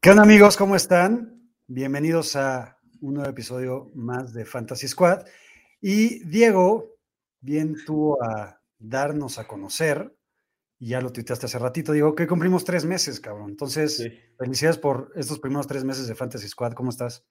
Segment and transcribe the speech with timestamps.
[0.00, 0.56] ¿Qué onda amigos?
[0.56, 1.50] ¿Cómo están?
[1.66, 5.26] Bienvenidos a un nuevo episodio más de Fantasy Squad.
[5.80, 7.00] Y Diego,
[7.40, 10.14] bien tuvo a darnos a conocer,
[10.78, 13.50] y ya lo tuiteaste hace ratito, digo que cumplimos tres meses, cabrón.
[13.50, 14.08] Entonces,
[14.38, 16.74] felicidades por estos primeros tres meses de Fantasy Squad.
[16.74, 17.26] ¿Cómo estás?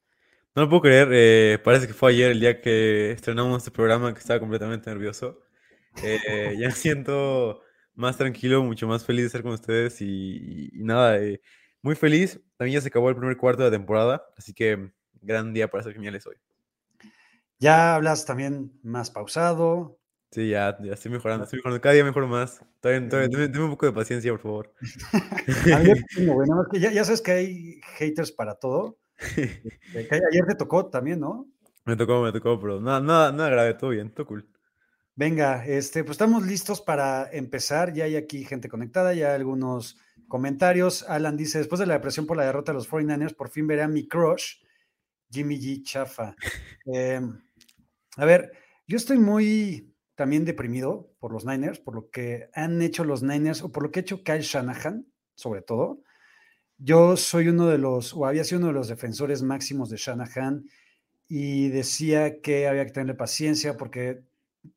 [0.54, 4.14] No lo puedo creer, eh, parece que fue ayer el día que estrenamos este programa
[4.14, 5.40] que estaba completamente nervioso.
[6.04, 7.62] Eh, ya siento
[7.96, 11.40] más tranquilo, mucho más feliz de estar con ustedes y, y nada, eh,
[11.88, 12.40] muy feliz.
[12.58, 15.84] También ya se acabó el primer cuarto de la temporada, así que gran día para
[15.84, 16.36] ser geniales hoy.
[17.60, 19.98] Ya hablas también más pausado.
[20.32, 21.82] Sí, ya, ya estoy mejorando, estoy mejorando.
[21.82, 22.62] Cada día mejoro más.
[22.82, 24.74] Todavía, todavía, un poco de paciencia, por favor.
[26.74, 29.00] ya, ya, sabes que hay haters para todo.
[29.96, 31.48] Ayer te tocó también, ¿no?
[31.86, 34.46] Me tocó, me tocó, pero nada, nada, nada grave, todo bien, todo cool.
[35.16, 37.94] Venga, este, pues estamos listos para empezar.
[37.94, 39.98] Ya hay aquí gente conectada, ya algunos
[40.28, 43.66] Comentarios, Alan dice, después de la depresión por la derrota de los 49ers, por fin
[43.66, 44.56] veré a mi crush,
[45.30, 45.84] Jimmy G.
[45.84, 46.36] Chafa.
[46.86, 47.38] Em,
[48.16, 48.52] a ver,
[48.88, 53.62] yo estoy muy también deprimido por los Niners, por lo que han hecho los Niners,
[53.62, 55.06] o por lo que ha hecho Kyle Shanahan,
[55.36, 56.02] sobre todo.
[56.78, 60.66] Yo soy uno de los, o había sido uno de los defensores máximos de Shanahan,
[61.28, 64.24] y decía que había que tenerle paciencia porque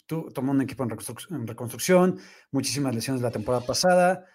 [0.06, 2.18] tú, tomó un equipo en en reconstrucción,
[2.50, 4.26] muchísimas lesiones la temporada pasada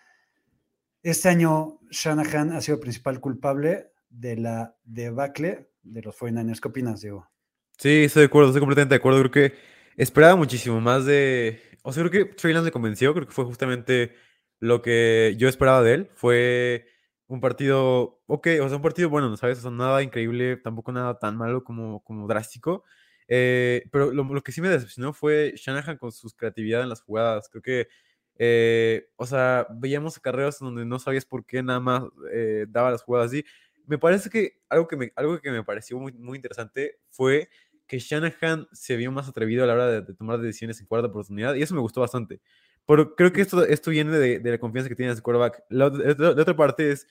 [1.05, 6.59] este año Shanahan ha sido el principal culpable de la debacle de los 49ers.
[6.59, 7.29] ¿Qué opinas, Diego?
[7.77, 9.19] Sí, estoy de acuerdo, estoy completamente de acuerdo.
[9.19, 9.55] Creo que
[9.97, 11.61] esperaba muchísimo más de...
[11.83, 14.15] O sea, creo que Trey me convenció, creo que fue justamente
[14.59, 16.09] lo que yo esperaba de él.
[16.15, 16.87] Fue
[17.27, 19.59] un partido, ok, o sea, un partido bueno, ¿no sabes?
[19.59, 22.83] O sea, nada increíble, tampoco nada tan malo como, como drástico.
[23.27, 27.01] Eh, pero lo, lo, que sí me decepcionó fue Shanahan con su creatividad en las
[27.03, 27.47] jugadas.
[27.47, 27.87] Creo que
[28.37, 33.03] eh, o sea, veíamos carreras donde no sabías por qué nada más eh, daba las
[33.03, 33.45] jugadas así.
[33.87, 37.49] Me parece que algo que me, algo que me pareció muy, muy interesante fue
[37.87, 41.55] que Shanahan se vio más atrevido a la hora de, tomar decisiones en cuarta oportunidad
[41.55, 42.41] y eso me gustó bastante.
[42.87, 45.63] Pero creo que esto, esto viene de, de la confianza que tiene ese quarterback.
[45.69, 47.07] La, otra parte es,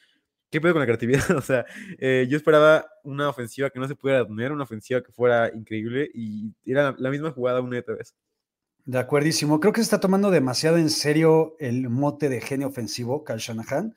[0.51, 1.31] ¿qué pedo con la creatividad?
[1.37, 1.65] o sea,
[1.99, 6.11] eh, yo esperaba una ofensiva que no se pudiera detener, una ofensiva que fuera increíble
[6.13, 8.15] y era la, la misma jugada una y otra vez.
[8.85, 9.61] De acuerdísimo.
[9.61, 13.95] Creo que se está tomando demasiado en serio el mote de genio ofensivo, Cal Shanahan,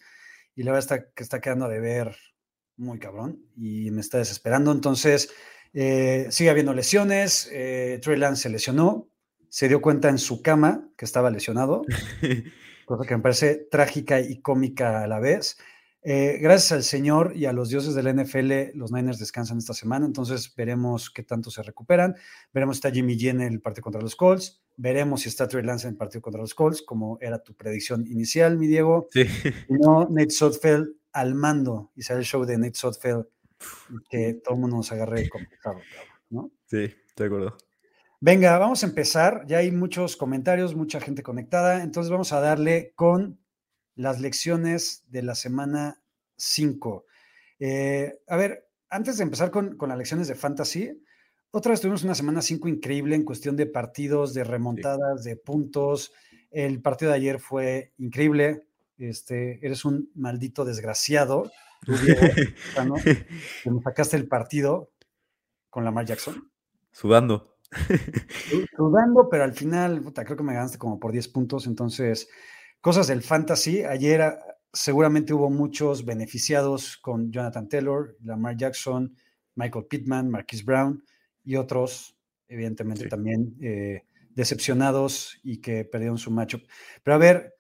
[0.55, 2.15] y la verdad está que está quedando de ver
[2.77, 4.71] muy cabrón y me está desesperando.
[4.71, 5.29] Entonces,
[5.73, 7.49] eh, sigue habiendo lesiones.
[7.51, 9.09] Eh, Trey Lance se lesionó,
[9.49, 11.83] se dio cuenta en su cama que estaba lesionado,
[12.85, 15.57] cosa que me parece trágica y cómica a la vez.
[16.09, 20.05] Eh, gracias al Señor y a los dioses del NFL, los Niners descansan esta semana,
[20.05, 22.15] entonces veremos qué tanto se recuperan.
[22.53, 24.63] Veremos si está Jimmy G en el partido contra los Colts.
[24.77, 28.07] Veremos si está Trey Lance en el partido contra los Colts, como era tu predicción
[28.07, 29.09] inicial, mi Diego.
[29.11, 29.25] Sí.
[29.67, 33.25] no, Nate Sotfeld al mando y sale el show de Nate Sotfeld
[34.09, 35.81] que todo el mundo nos agarre complicado,
[36.29, 36.51] ¿no?
[36.67, 37.57] Sí, de acuerdo.
[38.21, 39.43] Venga, vamos a empezar.
[39.45, 41.83] Ya hay muchos comentarios, mucha gente conectada.
[41.83, 43.41] Entonces vamos a darle con
[43.97, 46.01] las lecciones de la semana
[46.37, 47.05] 5.
[47.59, 51.03] Eh, a ver, antes de empezar con, las lecciones de fantasy,
[51.51, 56.13] otra vez tuvimos una semana 5 increíble en cuestión de partidos, de remontadas, de puntos.
[56.51, 58.67] El partido de ayer fue increíble.
[58.97, 61.51] Este, eres un maldito desgraciado.
[61.83, 61.93] Tú,
[63.63, 64.91] que me sacaste el partido
[65.69, 66.51] con Lamar Jackson.
[66.91, 67.57] Sudando.
[68.75, 71.65] Sudando, pero al final, puta, creo que me ganaste como por 10 puntos.
[71.65, 72.27] Entonces,
[72.87, 73.83] Cosas del fantasy.
[73.83, 74.39] Ayer ah,
[74.71, 79.13] seguramente hubo muchos beneficiados con Jonathan Taylor, Lamar Jackson,
[79.55, 81.03] Michael Pittman, Marquis Brown
[81.43, 82.15] y otros,
[82.47, 86.61] evidentemente también eh, decepcionados y que perdieron su matchup.
[87.03, 87.55] Pero a ver,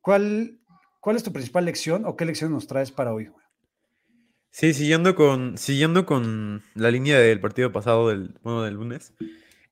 [0.00, 0.58] ¿cuál,
[0.98, 3.30] ¿cuál es tu principal lección o qué lección nos traes para hoy?
[4.50, 9.14] Sí, siguiendo con, siguiendo con la línea del partido pasado, del, bueno, del lunes.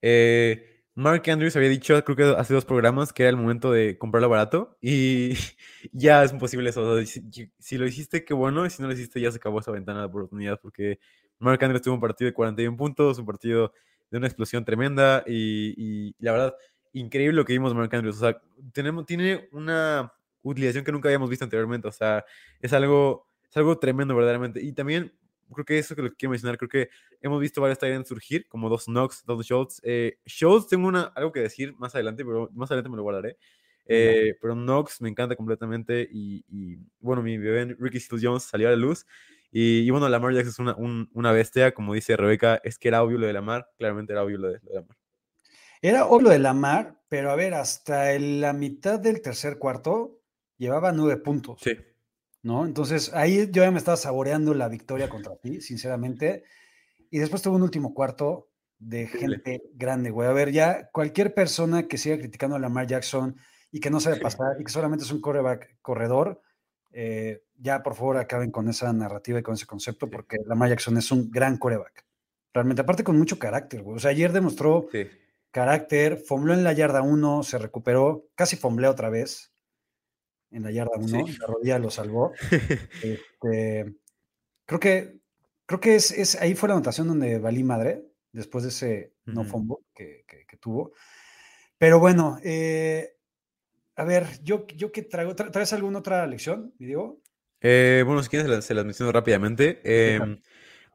[0.03, 3.99] Eh, Mark Andrews había dicho, creo que hace dos programas, que era el momento de
[3.99, 5.31] comprarlo barato y
[5.93, 7.01] ya es imposible eso.
[7.05, 10.01] si, lo hiciste, qué bueno, y si no lo hiciste, ya se acabó esa ventana
[10.01, 11.01] de oportunidad porque
[11.41, 13.73] Mark Andrews tuvo un partido de 41 puntos, un partido
[14.11, 16.55] de una explosión tremenda y, la verdad,
[16.93, 18.17] increíble lo que vimos Mark Andrews.
[18.17, 18.41] O sea,
[18.73, 20.13] tenemos, tiene una
[20.43, 21.89] utilización que nunca habíamos visto anteriormente.
[21.89, 22.25] O sea,
[22.61, 24.63] es algo, es algo tremendo verdaderamente.
[24.63, 25.13] Y también
[25.55, 26.91] creo que eso que lo quiero mencionar, creo que
[27.21, 29.81] hemos visto varios Tyrants surgir, como dos Knox, dos Schultz.
[29.83, 33.37] Eh, Schultz tengo una, algo que decir más adelante, pero más adelante me lo guardaré.
[33.87, 36.43] Eh, pero Knox me encanta completamente y,
[37.01, 39.07] bueno, mi bebé Ricky Steele Jones salió a la luz
[39.57, 43.19] y, bueno, Lamar Jackson es una, una, bestia, como dice Rebeca, es que era obvio
[43.19, 44.97] lo de Lamar, claramente era obvio lo de, lo de Lamar.
[45.81, 50.23] Era obvio lo de Lamar, pero a ver, hasta la mitad del tercer cuarto
[50.57, 51.61] llevaba nueve puntos.
[51.63, 51.77] Sí.
[52.45, 52.67] ¿No?
[52.67, 56.45] Entonces ahí yo ya me estaba saboreando la victoria contra ti, sinceramente.
[57.11, 60.29] Y después tuvo un último cuarto de gente grande, güey.
[60.29, 63.37] A ver, ya cualquier persona que siga criticando a Lamar Jackson
[63.73, 66.43] y que no sabe pasar y que solamente es un coreback corredor,
[66.93, 70.99] eh, ya por favor acaben con esa narrativa y con ese concepto, porque Lamar Jackson
[70.99, 72.05] es un gran coreback.
[72.53, 73.97] Realmente, aparte con mucho carácter, güey.
[73.97, 74.87] O sea, ayer demostró
[75.51, 79.54] carácter, fombló en la yarda 1, se recuperó, casi fombleó otra vez
[80.55, 82.33] en la yarda 1, la rodilla lo salvó.
[83.03, 83.95] Este,
[84.65, 85.19] creo que,
[85.67, 89.77] creo que es, ahí fue la anotación donde valí madre, después de ese no fumble
[89.95, 90.25] que,
[90.61, 90.93] tuvo.
[91.77, 93.17] Pero bueno, eh,
[93.97, 97.21] a ver, yo, yo qué traigo, ¿traes alguna otra lección, mi Diego?
[97.61, 99.81] Eh, bueno, si quieres se las, menciono rápidamente.
[99.85, 100.21] Eh,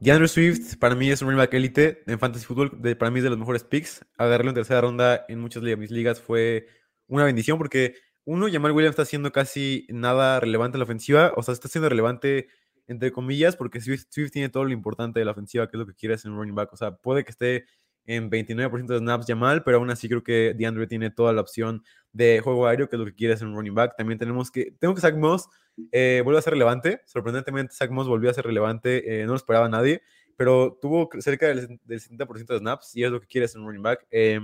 [0.00, 3.24] DeAndre Swift para mí es un running back elite en fantasy football, para mí es
[3.24, 4.04] de los mejores picks.
[4.16, 6.66] Agarrarlo en tercera ronda en muchas de mis ligas fue
[7.06, 7.94] una bendición porque
[8.30, 11.88] uno, Jamal Williams está haciendo casi nada relevante en la ofensiva, o sea, está siendo
[11.88, 12.46] relevante
[12.86, 15.94] entre comillas, porque Swift, tiene todo lo importante de la ofensiva, que es lo que
[15.94, 16.72] quiere hacer un running back.
[16.72, 17.64] O sea, puede que esté
[18.04, 21.82] en 29% de snaps Jamal, pero aún así creo que DeAndre tiene toda la opción
[22.12, 23.96] de juego aéreo, que es lo que quiere hacer un running back.
[23.96, 25.48] También tenemos que, tengo que Zach Moss
[25.90, 27.00] eh, vuelve a ser relevante.
[27.06, 30.02] Sorprendentemente, Zach Moss volvió a ser relevante, eh, no lo esperaba nadie,
[30.40, 33.82] pero tuvo cerca del, 70% de snaps y es lo que quiere hacer un running
[33.82, 34.06] back.
[34.10, 34.40] Eh,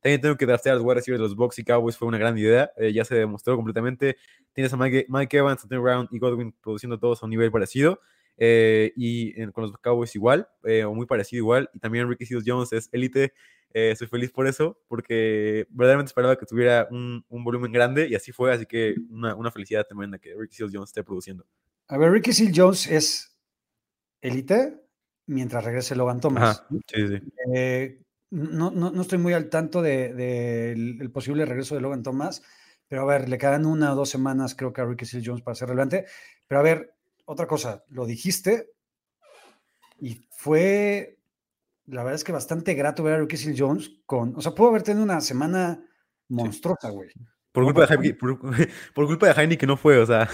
[0.00, 2.18] también tengo que draftear a los wide receivers de los Bucks y Cowboys, fue una
[2.18, 4.16] gran idea, eh, ya se demostró completamente.
[4.52, 5.06] Tienes a Mike,
[5.38, 8.00] Evans, Anthony Brown y Godwin produciendo todos a un nivel parecido.
[8.36, 11.70] Eh, y con los Cowboys igual, eh, o muy parecido igual.
[11.72, 13.32] Y también Ricky Seals Jones es élite.
[13.72, 18.32] estoy feliz por eso, porque verdaderamente esperaba que tuviera un, un volumen grande y así
[18.32, 18.52] fue.
[18.52, 21.46] Así que una, una felicidad tremenda que Ricky Seals Jones esté produciendo.
[21.86, 23.38] A ver, Ricky Seals Jones es
[24.20, 24.87] élite
[25.28, 26.64] mientras regrese Logan Thomas.
[26.88, 27.98] sí, sí
[28.30, 30.16] no, no, estoy muy al tanto del
[30.98, 32.42] de, posible regreso de Logan Thomas,
[32.86, 35.42] pero a ver, le quedan una o dos semanas, creo que a Ricky Seals Jones
[35.42, 36.06] para ser relevante.
[36.46, 36.94] Pero a ver,
[37.24, 38.70] otra cosa, lo dijiste
[40.00, 41.18] y fue,
[41.86, 44.68] la verdad es que bastante grato ver a Ricky Seals Jones con, o sea, pudo
[44.68, 45.82] haber tenido una semana
[46.28, 47.10] monstruosa, güey.
[47.50, 48.38] Por, culpa de Jaime, por,
[49.06, 50.28] culpa de que no fue, o sea.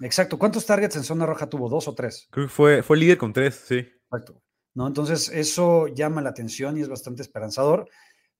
[0.00, 0.38] Exacto.
[0.38, 1.68] ¿Cuántos targets en zona roja tuvo?
[1.68, 2.28] ¿Dos o tres?
[2.30, 3.84] Creo que fue, fue líder con tres, sí.
[4.12, 4.42] Exacto.
[4.74, 4.86] ¿no?
[4.86, 7.88] Entonces, eso llama la atención y es bastante esperanzador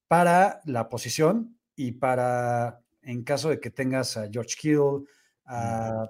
[0.08, 5.04] para la posición y para, en caso de que tengas a George Kittle,
[5.46, 6.08] a,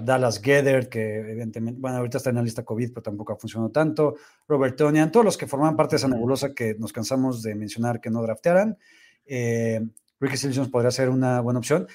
[0.00, 3.70] Dallas Gedder, que evidentemente, bueno, ahorita está en la lista COVID, pero tampoco ha funcionado
[3.70, 4.14] tanto,
[4.46, 8.00] Robert Tonian, todos los que forman parte de esa nebulosa que nos cansamos de mencionar
[8.00, 8.78] que no draftearan,
[9.26, 9.86] eh,
[10.20, 11.86] Ricky Jones podría ser una buena opción.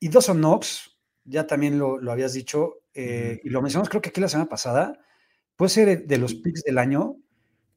[0.00, 4.20] Y Dawson Knox, ya también lo, habías dicho, eh, y lo mencionamos creo que aquí
[4.20, 4.98] la semana pasada,
[5.56, 7.16] puede ser de los picks del año.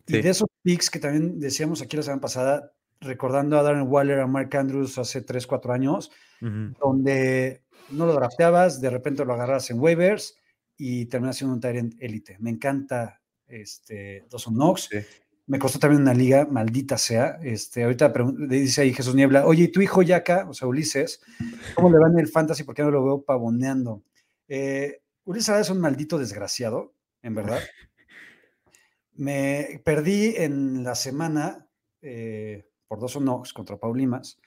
[0.07, 4.19] Y de esos picks que también decíamos aquí la semana pasada, recordando a Darren Waller,
[4.19, 9.69] a Mark Andrews hace 3, 4 años, donde no lo drafteabas, de repente lo agarras
[9.71, 10.35] en waivers
[10.77, 12.37] y terminas siendo un Tyrant élite.
[12.39, 14.89] Me encanta este Dawson Knox.
[15.47, 17.37] Me costó también una liga, maldita sea.
[17.43, 18.11] Este, ahorita
[18.47, 21.21] dice ahí Jesús Niebla, oye, ¿y tu hijo Yaka, o sea, Ulises,
[21.75, 22.63] cómo le va en el fantasy?
[22.63, 24.03] ¿Por qué no lo veo pavoneando?
[24.47, 26.94] Eh, Ulises es un maldito desgraciado
[27.25, 27.59] en verdad.
[29.13, 31.67] Me perdí en la semana
[32.01, 34.37] eh, por dos o Knox contra Paulimas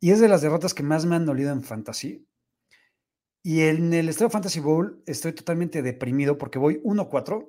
[0.00, 2.26] y es de las derrotas que más me han dolido en Fantasy.
[3.42, 7.48] Y en el Estado Fantasy Bowl estoy totalmente deprimido porque voy 1-4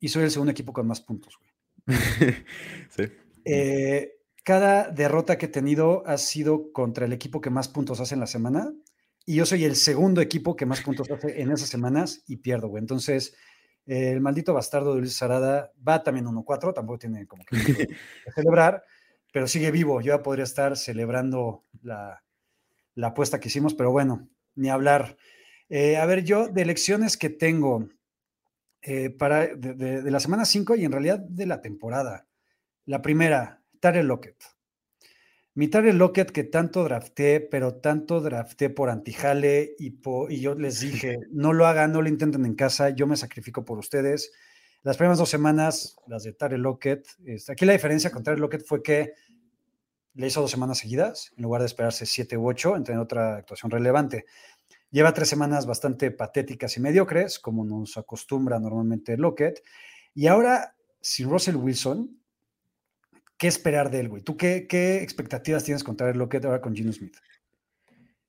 [0.00, 1.38] y soy el segundo equipo con más puntos.
[3.48, 8.14] Eh, cada derrota que he tenido ha sido contra el equipo que más puntos hace
[8.14, 8.72] en la semana
[9.26, 12.78] y yo soy el segundo equipo que más puntos hace en esas semanas y pierdo.
[12.78, 13.36] Entonces,
[13.84, 17.88] el maldito bastardo de Luis Sarada va también 1-4, tampoco tiene como que,
[18.34, 18.84] celebrar,
[19.32, 20.00] pero sigue vivo.
[20.00, 22.22] Yo ya podría estar celebrando la,
[23.02, 25.16] apuesta que hicimos, pero bueno, ni hablar.
[25.68, 27.88] Eh, a ver, yo de elecciones que tengo
[28.82, 32.28] eh, para de, la semana 5 y en realidad de la temporada.
[32.84, 34.55] La primera, Tare Lockett.
[35.56, 39.98] Mi Tyler Lockett que tanto drafté, pero tanto drafté por antijale y,
[40.28, 43.64] y yo les dije, no lo hagan, no lo intenten en casa, yo me sacrifico
[43.64, 44.32] por ustedes.
[44.82, 48.66] Las primeras dos semanas, las de Tyler Lockett, este, aquí la diferencia con Tyler Lockett
[48.66, 49.14] fue que
[50.12, 53.36] le hizo dos semanas seguidas, en lugar de esperarse siete u ocho en tener otra
[53.36, 54.26] actuación relevante.
[54.90, 59.62] Lleva tres semanas bastante patéticas y mediocres, como nos acostumbra normalmente Lockett.
[60.12, 62.20] Y ahora, sin Russell Wilson,
[63.36, 64.22] ¿qué esperar de él, güey?
[64.22, 64.66] ¿Tú qué,
[65.02, 67.16] expectativas tienes contra el Lockett ahora con Gino Smith?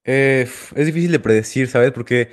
[0.04, 1.92] Eh, es difícil de predecir, ¿sabes?
[1.92, 2.30] Porque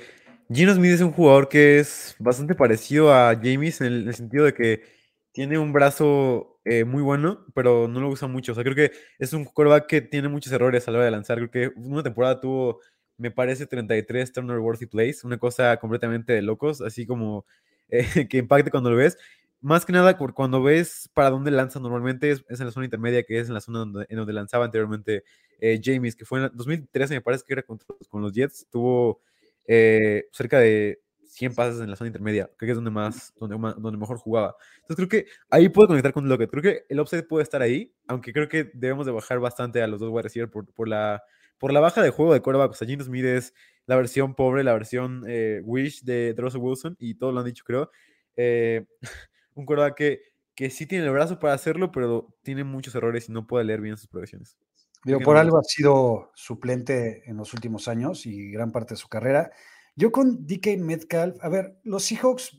[0.51, 4.53] Gino Smith es un jugador que es bastante parecido a James en el, sentido de
[4.53, 4.83] que
[5.31, 8.51] tiene un brazo eh, muy bueno, pero no lo usa mucho.
[8.51, 11.11] O sea, creo que es un quarterback que tiene muchos errores a la hora de
[11.11, 11.37] lanzar.
[11.37, 12.79] Creo que una temporada tuvo,
[13.17, 17.45] me parece, 33 turner worthy plays, una cosa completamente de locos, así como
[17.89, 19.17] eh, que impacte cuando lo ves.
[19.65, 23.39] Más que nada, cuando ves para dónde lanza normalmente, es, en la zona intermedia, que
[23.39, 25.23] es en la zona en donde lanzaba anteriormente
[25.59, 29.23] eh, James, que fue en 2013, me parece que era con, con los Jets, tuvo
[29.65, 33.57] eh, cerca de 100 pases en la zona intermedia, creo que es donde más, donde,
[33.57, 34.55] donde mejor jugaba.
[34.81, 36.51] Entonces creo que ahí puede conectar con Lockett.
[36.51, 39.87] Creo que el upside puede estar ahí, aunque creo que debemos de bajar bastante a
[39.87, 41.23] los dos wide receivers por, la,
[41.57, 42.69] por la baja de juego de quarterback.
[42.69, 43.55] O sea, Gino Smith es
[43.87, 47.63] la versión pobre, la versión eh, wish de Russell Wilson, y todos lo han dicho,
[47.65, 47.89] creo.
[48.35, 48.85] Eh,
[49.55, 50.21] un quarterback que,
[50.53, 53.81] que sí tiene el brazo para hacerlo, pero tiene muchos errores y no puede leer
[53.81, 54.57] bien sus progresiones.
[55.03, 59.07] Digo, por algo ha sido suplente en los últimos años y gran parte de su
[59.07, 59.51] carrera.
[59.95, 62.57] Yo con DK Metcalf, a ver, los Seahawks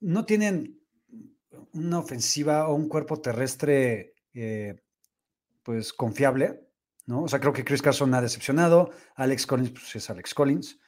[0.00, 0.78] no tienen
[1.72, 4.82] una ofensiva o un cuerpo terrestre eh,
[5.62, 6.60] pues confiable,
[7.06, 7.22] ¿no?
[7.22, 10.78] O sea, creo que Chris Carson ha decepcionado, Alex Collins pues es Alex Collins.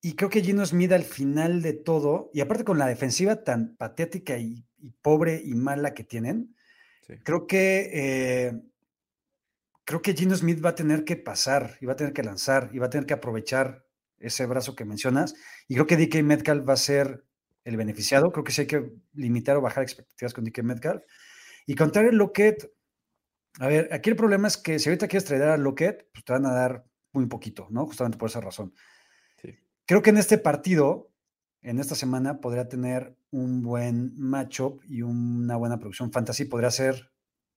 [0.00, 3.76] Y creo que Gino Smith al final de todo, y aparte con la defensiva tan
[3.76, 4.64] patética y,
[5.02, 6.54] pobre y mala que tienen,
[7.24, 8.52] creo que eh,
[9.84, 12.70] creo que Gino Smith va a tener que pasar y va a tener que lanzar
[12.72, 13.86] y va a tener que aprovechar
[14.18, 15.34] ese brazo que mencionas.
[15.66, 17.24] Y creo que DK Metcalf va a ser
[17.64, 18.30] el beneficiado.
[18.30, 21.02] Creo que sí hay que limitar o bajar expectativas con DK Metcalf.
[21.66, 22.70] Y contar el Lockett,
[23.60, 26.32] a ver, aquí el problema es que si ahorita quieres traer a Lockett, pues te
[26.32, 27.86] van a dar muy poquito, ¿no?
[27.86, 28.74] Justamente por esa razón.
[29.88, 31.10] Creo que en este partido,
[31.62, 36.44] en esta semana, podría tener un buen matchup y una buena producción fantasy.
[36.44, 37.10] Podría ser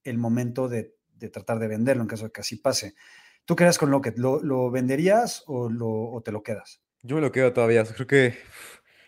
[0.05, 0.95] el momento de
[1.29, 2.95] tratar de venderlo en caso de que así pase.
[3.43, 4.17] ¿Tú qué con Lockett?
[4.17, 6.81] ¿Lo, ¿Lo, venderías o, te lo quedas?
[7.03, 7.83] Yo me lo quedo todavía.
[7.83, 8.37] creo que,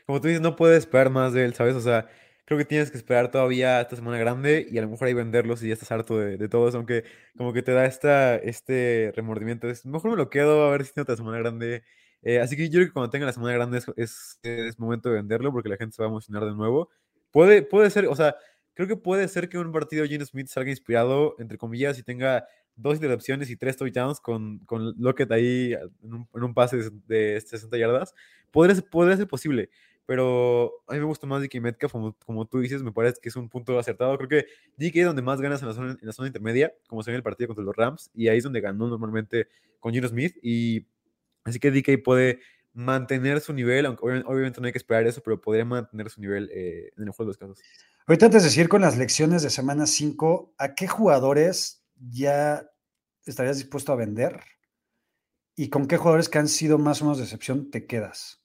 [0.06, 1.76] como tú dices, no puedes esperar más de él, ¿sabes?
[1.76, 2.10] O sea,
[2.44, 5.64] creo que tienes que esperar todavía esta semana grande y a lo mejor ahí venderlos
[5.64, 7.06] y ya estás harto de, todo eso, aunque
[7.38, 9.68] como que te da esta, este remordimiento.
[9.86, 11.84] Mejor me lo quedo a ver si tiene otra semana grande.
[12.24, 15.16] Eh, así que yo creo que cuando tenga la semana grande es, es, momento de
[15.16, 16.90] venderlo porque la gente se va a emocionar de nuevo.
[17.32, 18.36] Puede, puede ser, o sea,
[18.74, 22.46] creo que puede ser que un partido Gene Smith salga inspirado, entre comillas, y tenga
[22.76, 26.78] dos intercepciones y tres touchdowns con, con Lockett ahí en un, pase
[27.08, 28.14] de, 60 yardas.
[28.52, 29.70] Podría, podría, ser posible,
[30.06, 33.30] pero a mí me gusta más DK Metcalf, como, como tú dices, me parece que
[33.30, 34.18] es un punto acertado.
[34.18, 34.46] Creo que
[34.78, 37.16] DK es donde más ganas en la zona, en la zona intermedia, como se ve
[37.16, 39.48] en el partido contra los Rams, y ahí es donde ganó normalmente
[39.80, 40.36] con Gino Smith.
[40.42, 40.86] Y
[41.44, 42.40] así que DK puede
[42.74, 46.50] mantener su nivel, aunque obviamente no hay que esperar eso, pero podría mantener su nivel
[46.52, 47.60] eh, en el juego de los casos.
[48.08, 52.70] Ahorita antes de decir con las lecciones de semana 5, ¿a qué jugadores ya
[53.26, 54.42] estarías dispuesto a vender?
[55.56, 58.44] ¿Y con qué jugadores que han sido más o menos de excepción te quedas?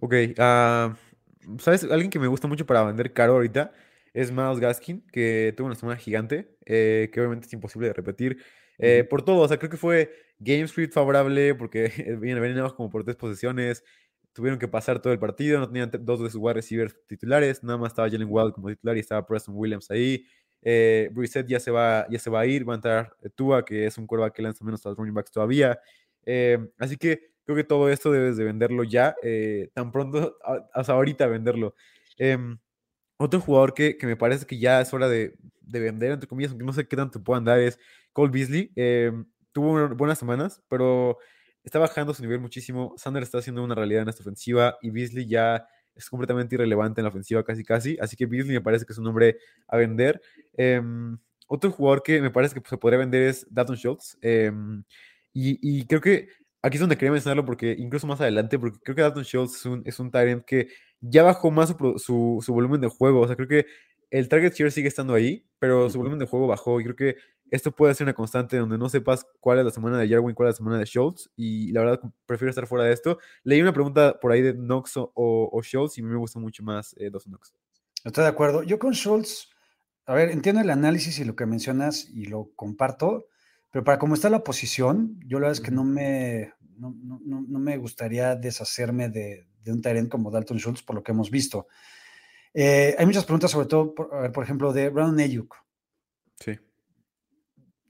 [0.00, 1.84] Ok, uh, ¿sabes?
[1.84, 3.72] Alguien que me gusta mucho para vender caro ahorita
[4.14, 8.42] es Miles Gaskin, que tuvo una semana gigante, eh, que obviamente es imposible de repetir.
[8.78, 13.04] Eh, por todo, o sea, creo que fue Game Street favorable porque viene como por
[13.04, 13.82] tres posiciones
[14.38, 17.76] tuvieron que pasar todo el partido, no tenían dos de sus wide receivers titulares, nada
[17.76, 20.24] más estaba Jalen Wild como titular y estaba Preston Williams ahí.
[20.62, 21.10] Eh,
[21.48, 24.06] ya se, va, ya se va a ir, va a entrar Tua, que es un
[24.06, 25.80] quarterback que lanza menos a los running backs todavía.
[26.24, 30.36] Eh, así que creo que todo esto debes de venderlo ya, eh, tan pronto,
[30.72, 31.74] hasta ahorita venderlo.
[32.16, 32.58] Em,
[33.18, 36.52] otro jugador que, que, me parece que ya es hora de, de, vender, entre comillas,
[36.52, 37.78] aunque no sé qué tanto puedan dar, es
[38.12, 38.72] Cole Beasley.
[38.76, 41.18] Em, tuvo buenas semanas, pero
[41.64, 42.94] está bajando su nivel muchísimo.
[42.96, 47.04] Sander está haciendo una realidad en esta ofensiva y Beasley ya es completamente irrelevante en
[47.04, 47.98] la ofensiva casi casi.
[48.00, 50.20] Así que Beasley me parece que es un hombre a vender.
[50.56, 54.16] Em, otro jugador que me parece que se podría vender es Dalton Schultz.
[54.22, 54.84] Em,
[55.32, 56.28] y, creo que
[56.62, 59.66] aquí es donde quería mencionarlo porque incluso más adelante, porque creo que Dalton Schultz es
[59.66, 60.68] un, es un Tyrant que
[61.00, 63.20] ya bajó más su, su, volumen de juego.
[63.20, 63.66] O sea, creo que
[64.10, 67.16] el target share sigue estando ahí, pero su volumen de juego bajó y creo que
[67.50, 70.48] esto puede ser una constante donde no sepas cuál es la semana de Jarwin, cuál
[70.48, 73.18] es la semana de Schultz y la verdad prefiero estar fuera de esto.
[73.42, 76.38] Leí una pregunta por ahí de Knox o, o Schultz y a mí me gusta
[76.38, 77.54] mucho más eh, dos Knox.
[78.04, 78.62] Estoy de acuerdo.
[78.62, 79.50] Yo con Schultz,
[80.06, 83.26] a ver, entiendo el análisis y lo que mencionas y lo comparto,
[83.70, 86.90] pero para cómo está la posición, yo la verdad es que no me, no,
[87.58, 91.66] me gustaría deshacerme de, de un Tyrant como Dalton Schultz por lo que hemos visto.
[92.54, 95.54] Eh, hay muchas preguntas, sobre todo, por, ejemplo, de Brown Ayuk.
[96.40, 96.58] Sí.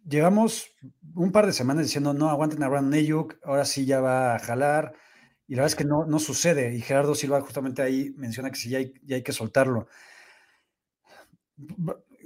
[0.08, 0.74] llevamos
[1.14, 4.38] un par de semanas diciendo, no, aguanten a Brandon Ayuk, ahora sí ya va a
[4.38, 4.94] jalar,
[5.46, 8.56] y la verdad es que no, no sucede, y Gerardo Silva justamente ahí menciona que
[8.56, 9.88] sí, ya hay, ya hay que soltarlo.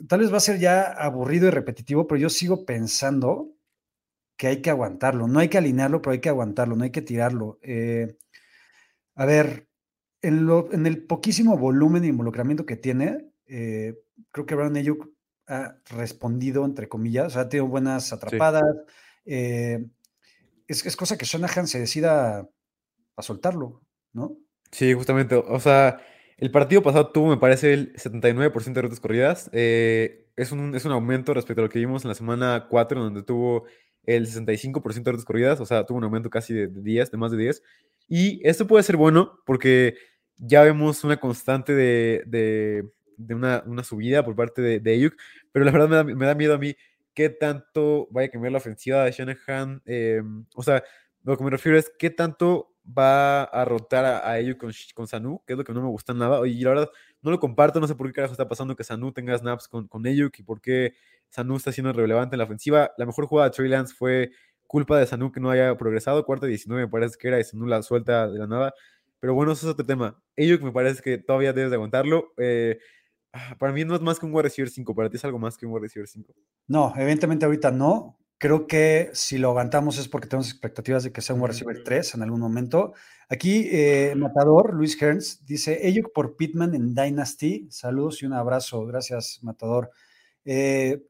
[0.08, 3.52] Tal vez va a ser ya aburrido y repetitivo, pero yo sigo pensando
[4.36, 7.02] que hay que aguantarlo, no hay que alinearlo, pero hay que aguantarlo, no hay que
[7.02, 7.58] tirarlo.
[7.62, 8.16] Eh,
[9.14, 9.68] a ver,
[10.22, 13.98] en, lo, en, el poquísimo volumen de involucramiento que tiene, eh,
[14.30, 15.10] creo que Brandon Ayuk
[15.46, 18.62] ha respondido, entre comillas, o sea, ha tenido buenas atrapadas.
[18.64, 18.92] Sí.
[19.26, 19.86] Eh,
[20.68, 22.48] es, es, cosa que Shanahan se decida
[23.16, 24.38] a soltarlo, ¿no?
[24.70, 25.34] Sí, justamente.
[25.34, 26.00] O sea,
[26.38, 29.50] el partido pasado tuvo, me parece, el 79% de rutas corridas.
[29.52, 33.02] Eh, es, un, es un aumento respecto a lo que vimos en la semana 4,
[33.02, 33.64] donde tuvo
[34.04, 35.60] el 65% de rutas corridas.
[35.60, 37.62] O sea, tuvo un aumento casi de 10, de más de 10.
[38.08, 39.96] Y esto puede ser bueno porque
[40.36, 45.14] ya vemos una constante de, de, de una, una, subida por parte de, de Ayuk,
[45.52, 46.74] pero la verdad me da, me da, miedo a mí
[47.14, 49.82] qué tanto vaya a cambiar la ofensiva de Shanahan.
[49.86, 50.22] Eh,
[50.54, 50.82] o sea,
[51.22, 54.58] lo que me refiero es qué tanto va a rotar a, a Ayuk
[54.94, 56.46] con, Sanu, que es lo que no me gusta nada.
[56.46, 56.90] Y la verdad,
[57.22, 59.88] no lo comparto, no sé por qué carajo está pasando que Sanu tenga snaps con,
[59.88, 60.94] con y por qué
[61.28, 62.92] Sanu está siendo relevante en la ofensiva.
[62.98, 64.32] La mejor jugada de Trey Lance fue
[64.66, 66.24] culpa de Sanu que no haya progresado.
[66.24, 68.74] Cuarta 19 me parece que era y Sanu la suelta de la nada.
[69.20, 70.20] Pero bueno, eso es otro tema.
[70.36, 72.32] Ayuk me parece que todavía debes de aguantarlo.
[72.38, 72.78] Eh,
[73.58, 75.56] para mí no es más que un wide receiver 5, para ti es algo más
[75.56, 76.34] que un wide receiver 5.
[76.66, 78.18] No, evidentemente ahorita no.
[78.42, 81.84] Creo que si lo aguantamos es porque tenemos expectativas de que sea un wide receiver
[81.84, 82.92] 3 en algún momento.
[83.28, 87.68] Aquí, eh, Matador, Luis Hearns, dice Ayuk por Pittman en Dynasty.
[87.70, 88.84] Saludos y un abrazo.
[88.84, 89.92] Gracias, Matador.
[90.44, 91.04] Eh,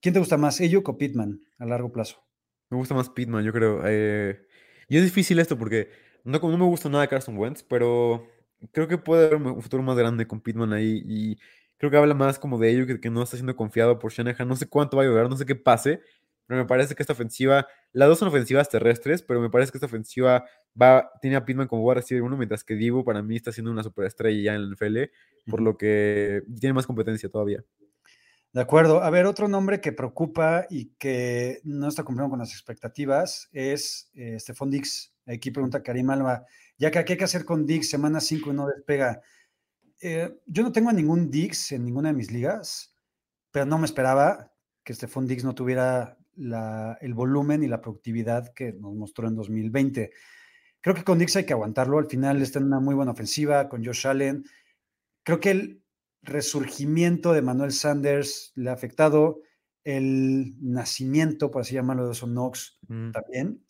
[0.00, 2.22] ¿Quién te gusta más, Ayuk o Pittman a largo plazo?
[2.70, 3.80] Me gusta más Pittman, yo creo.
[3.84, 4.46] Eh,
[4.86, 5.88] y es difícil esto porque
[6.22, 8.24] no, no me gusta nada de Carson Wentz, pero
[8.70, 11.38] creo que puede haber un futuro más grande con Pittman ahí y
[11.76, 14.46] creo que habla más como de ello que, que no está siendo confiado por Shanahan.
[14.46, 16.02] No sé cuánto va a llover, no sé qué pase,
[16.46, 19.78] pero me parece que esta ofensiva, las dos son ofensivas terrestres, pero me parece que
[19.78, 20.44] esta ofensiva
[20.80, 23.52] va, tiene a Pittman como va a recibir uno, mientras que Divo para mí está
[23.52, 24.98] siendo una superestrella ya en el NFL,
[25.50, 27.64] por lo que tiene más competencia todavía.
[28.52, 29.02] De acuerdo.
[29.02, 34.10] A ver, otro nombre que preocupa y que no está cumpliendo con las expectativas es
[34.14, 35.14] eh, Stephon Dix.
[35.26, 36.44] Aquí pregunta Karim Alba,
[36.76, 37.88] ya que ¿qué hay que hacer con Dix?
[37.88, 39.22] Semana 5 y no despega.
[40.02, 42.94] Eh, yo no tengo a ningún Dix en ninguna de mis ligas,
[43.50, 44.52] pero no me esperaba
[44.84, 49.36] que Stephon Dix no tuviera la, el volumen y la productividad que nos mostró en
[49.36, 50.10] 2020.
[50.80, 51.98] Creo que con Dix hay que aguantarlo.
[51.98, 54.44] Al final está en una muy buena ofensiva con Josh Allen.
[55.22, 55.82] Creo que el
[56.22, 59.40] resurgimiento de Manuel Sanders le ha afectado.
[59.84, 63.10] El nacimiento, por así llamarlo, de Son Knox mm.
[63.12, 63.64] también.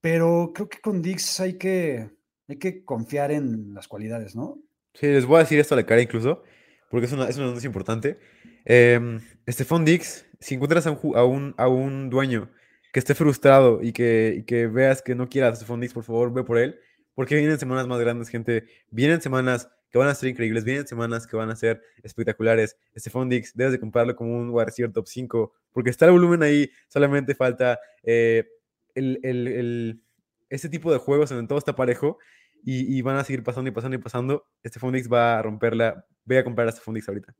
[0.00, 2.10] Pero creo que con Dix hay que,
[2.46, 4.62] hay que confiar en las cualidades, ¿no?
[4.94, 6.42] Sí, les voy a decir esto a la cara incluso,
[6.90, 8.18] porque es una, es una noticia importante.
[8.64, 12.50] Eh, Stephon Dix, si encuentras a un, a, un, a un, dueño
[12.92, 16.32] que esté frustrado y que, que veas que no quiera a Stephon Dix, por favor,
[16.32, 16.78] ve por él,
[17.14, 18.64] porque vienen semanas más grandes, gente.
[18.90, 22.76] Vienen semanas que van a ser increíbles, vienen semanas que van a ser espectaculares.
[22.96, 26.70] Stephon Dix, debes de comprarlo como un wide top 5, porque está el volumen ahí,
[26.88, 28.46] solamente falta eh,
[28.94, 30.02] el, el, el,
[30.50, 32.18] ese tipo de juegos en todo está parejo
[32.64, 34.46] y, y, van a seguir pasando y pasando y pasando.
[34.66, 36.04] Stephon Dix va a romperla.
[36.24, 37.34] Voy a comprar a Stephon Dix ahorita.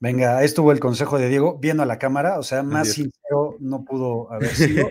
[0.00, 3.84] Venga, estuvo el consejo de Diego viendo a la cámara, o sea, más sincero no
[3.84, 4.90] pudo haber sido.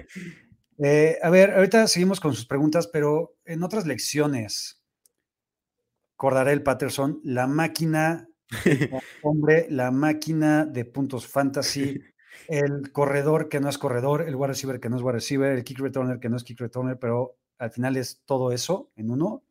[0.80, 4.84] eh, a ver, ahorita seguimos con sus preguntas, pero en otras lecciones,
[6.48, 8.28] el Patterson, la máquina,
[9.24, 12.02] hombre, la máquina de puntos fantasy,
[12.50, 15.64] el corredor que no es corredor, el wide receiver que no es wide receiver, el
[15.64, 19.44] kick returner que no es kick returner, pero al final es todo eso en uno.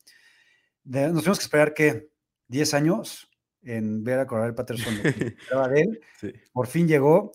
[0.85, 2.11] De, nos tenemos que esperar que
[2.49, 3.31] 10 años
[3.67, 6.01] en ver a Cordarel Patterson de él.
[6.21, 6.33] Sí.
[6.53, 7.33] Por fin llegó.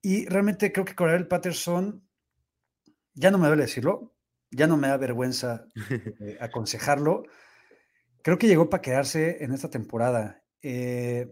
[0.00, 2.06] Y realmente creo que Cordarel Patterson,
[3.14, 4.14] ya no me duele decirlo,
[4.50, 5.66] ya no me da vergüenza
[6.20, 7.24] eh, aconsejarlo.
[8.22, 10.42] Creo que llegó para quedarse en esta temporada.
[10.62, 11.28] Eh,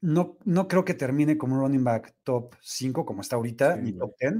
[0.00, 3.82] no, no creo que termine como un running back top 5 como está ahorita, sí,
[3.82, 4.34] ni top 10,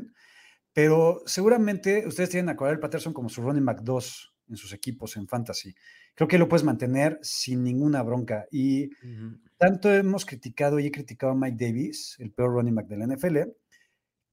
[0.72, 5.16] pero seguramente ustedes tienen a Cordarel Patterson como su running back 2 en sus equipos
[5.16, 5.74] en fantasy
[6.14, 8.46] creo que lo puedes mantener sin ninguna bronca.
[8.50, 9.40] Y uh -huh.
[9.56, 13.06] tanto hemos criticado y he criticado a Mike Davis, el peor running back de la
[13.06, 13.38] NFL,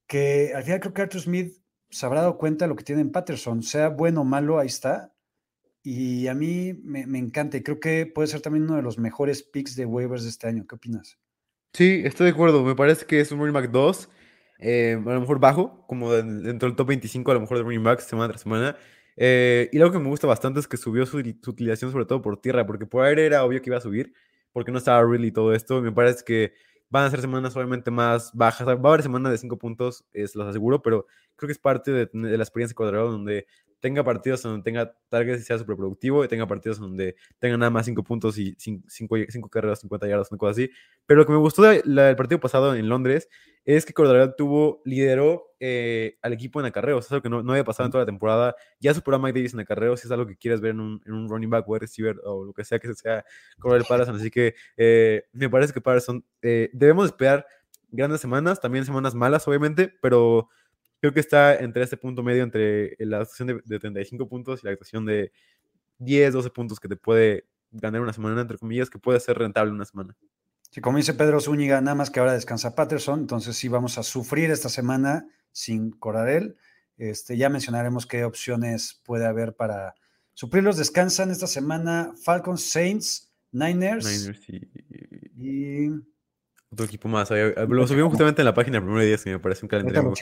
[0.08, 1.58] que al final creo que Arthur Smith
[1.90, 4.68] se habrá dado cuenta de lo que tiene en Patterson, sea bueno o malo, ahí
[4.68, 5.14] está.
[5.82, 9.00] Y a mí me, me, encanta y creo que puede ser también uno de los
[9.00, 10.66] mejores picks de waivers de este año.
[10.68, 11.18] ¿Qué opinas?
[11.74, 12.64] Sí, estoy de acuerdo.
[12.64, 14.10] Me parece que es un running back 2,
[14.60, 17.84] eh, a lo mejor bajo, como dentro del top 25, a lo mejor de running
[17.84, 18.76] backs semana tras semana.
[19.22, 22.40] Eh, y algo que me gusta bastante es que subió su, utilización sobre todo por
[22.40, 24.14] tierra, porque por aire era obvio que iba a subir,
[24.54, 25.82] porque no estaba really todo esto.
[25.82, 26.54] Me parece que
[26.90, 28.66] van a ser semanas obviamente más bajas.
[28.66, 31.06] Va a haber semanas de 5 puntos, es, los aseguro, pero
[31.36, 33.46] creo que es parte de, de la experiencia cuadrada donde
[33.80, 37.70] tenga partidos donde tenga targets y sea súper productivo, y tenga partidos donde tenga nada
[37.70, 40.70] más 5 puntos y 5 carreras, 50 yardas, una cosa así.
[41.06, 43.30] Pero lo que me gustó del partido pasado en Londres
[43.66, 47.52] es que Cordero tuvo, lideró eh, al equipo en acarreos, es algo que no, no,
[47.52, 48.56] había pasado en toda la temporada.
[48.80, 51.02] Ya superó a Mike Davis en acarreos, si es algo que quieres ver en un,
[51.06, 53.24] en un running back o receiver o lo que sea que sea
[53.60, 54.16] Cordero Patterson.
[54.16, 57.46] Así que eh, me parece que Patterson eh, debemos esperar
[57.92, 60.50] grandes semanas, también semanas malas, obviamente, pero
[61.00, 64.74] creo que está entre este punto medio, entre la actuación de, 35 puntos y la
[64.74, 65.32] actuación de
[66.00, 69.72] 10, 12 puntos que te puede ganar una semana, entre comillas, que puede ser rentable
[69.72, 70.16] una semana.
[70.72, 74.04] Sí, como dice Pedro Zúñiga, nada más que ahora descansa Patterson, entonces sí vamos a
[74.04, 76.58] sufrir esta semana sin Coradel.
[76.98, 79.96] Este, ya mencionaremos qué opciones puede haber para
[80.34, 80.78] suplirlos.
[80.78, 84.70] Descansan esta semana Falcons, Saints, Niners, Niners y...
[85.36, 85.90] y
[86.72, 87.30] otro equipo más.
[87.32, 90.14] Lo subimos justamente en la página primero día, que me parece un calendario.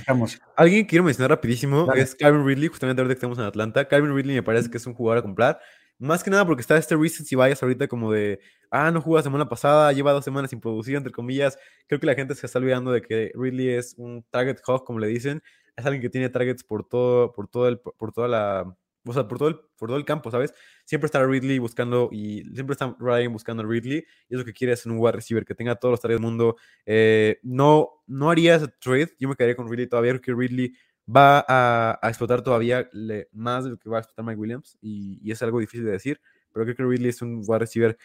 [0.55, 3.87] Alguien que quiero mencionar rapidísimo es Calvin Ridley, justamente ahorita que estamos en Atlanta.
[3.87, 5.59] Calvin Ridley me parece que es un jugador a comprar.
[5.99, 9.23] Más que nada porque está este si vayas ahorita como de, ah, no jugó la
[9.23, 11.57] semana pasada, lleva dos semanas sin producir, entre comillas.
[11.87, 14.99] Creo que la gente se está olvidando de que Ridley es un target hawk, como
[14.99, 15.41] le dicen.
[15.75, 19.27] Es alguien que tiene targets por todo, por todo el, por toda la, o sea,
[19.27, 20.53] por todo, el, por todo el campo, ¿sabes?
[20.87, 24.53] Siempre está Ridley buscando y siempre está Ryan buscando a Ridley y es lo que
[24.53, 26.55] quiere es un wide receiver que tenga todos los tareas del mundo.
[26.85, 30.73] Eh, no, no haría ese trade, yo me quedaría con Ridley todavía porque Ridley
[31.13, 32.89] va a, explotar todavía
[33.33, 35.91] más de lo que va a explotar Mike Williams y, y, es algo difícil de
[35.91, 36.21] decir,
[36.53, 37.97] pero creo que Ridley es un wide receiver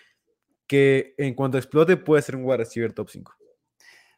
[0.67, 3.37] que en cuanto explote puede ser un wide receiver top 5.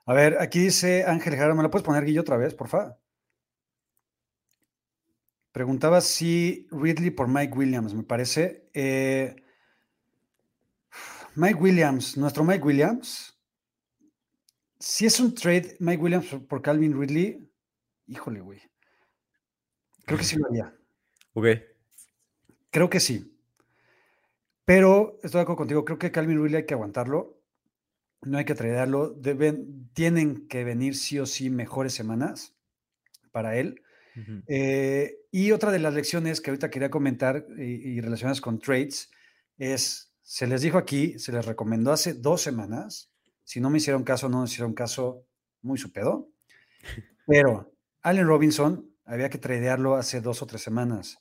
[0.06, 2.96] A ver, aquí dice Ángel Jara, ¿me lo puedes poner Guillo otra vez, por favor?
[5.54, 8.68] Preguntaba si Ridley por Mike Williams, me parece.
[8.74, 9.36] Eh,
[11.36, 13.38] Mike Williams, nuestro Mike Williams.
[14.80, 17.48] Si es un trade Mike Williams por Calvin Ridley,
[18.08, 18.62] híjole, güey.
[20.04, 20.76] Creo que sí lo haría.
[21.36, 21.46] Ok.
[22.70, 23.36] Creo que sí.
[24.64, 25.84] Pero estoy de acuerdo contigo.
[25.84, 27.40] Creo que Calvin Ridley hay que aguantarlo.
[28.22, 29.10] No hay que tradearlo.
[29.10, 32.56] Deben, tienen que venir sí o sí mejores semanas
[33.30, 33.83] para él.
[34.46, 39.10] Eh, y otra de las lecciones que ahorita quería comentar y, relacionadas con trades
[39.58, 43.10] es, se les dijo aquí, se les recomendó hace dos semanas,
[43.42, 45.26] si no me hicieron caso, no me hicieron caso,
[45.62, 46.30] muy su pedo,
[47.26, 51.18] pero Allen Robinson había que tradearlo hace dos o tres semanas.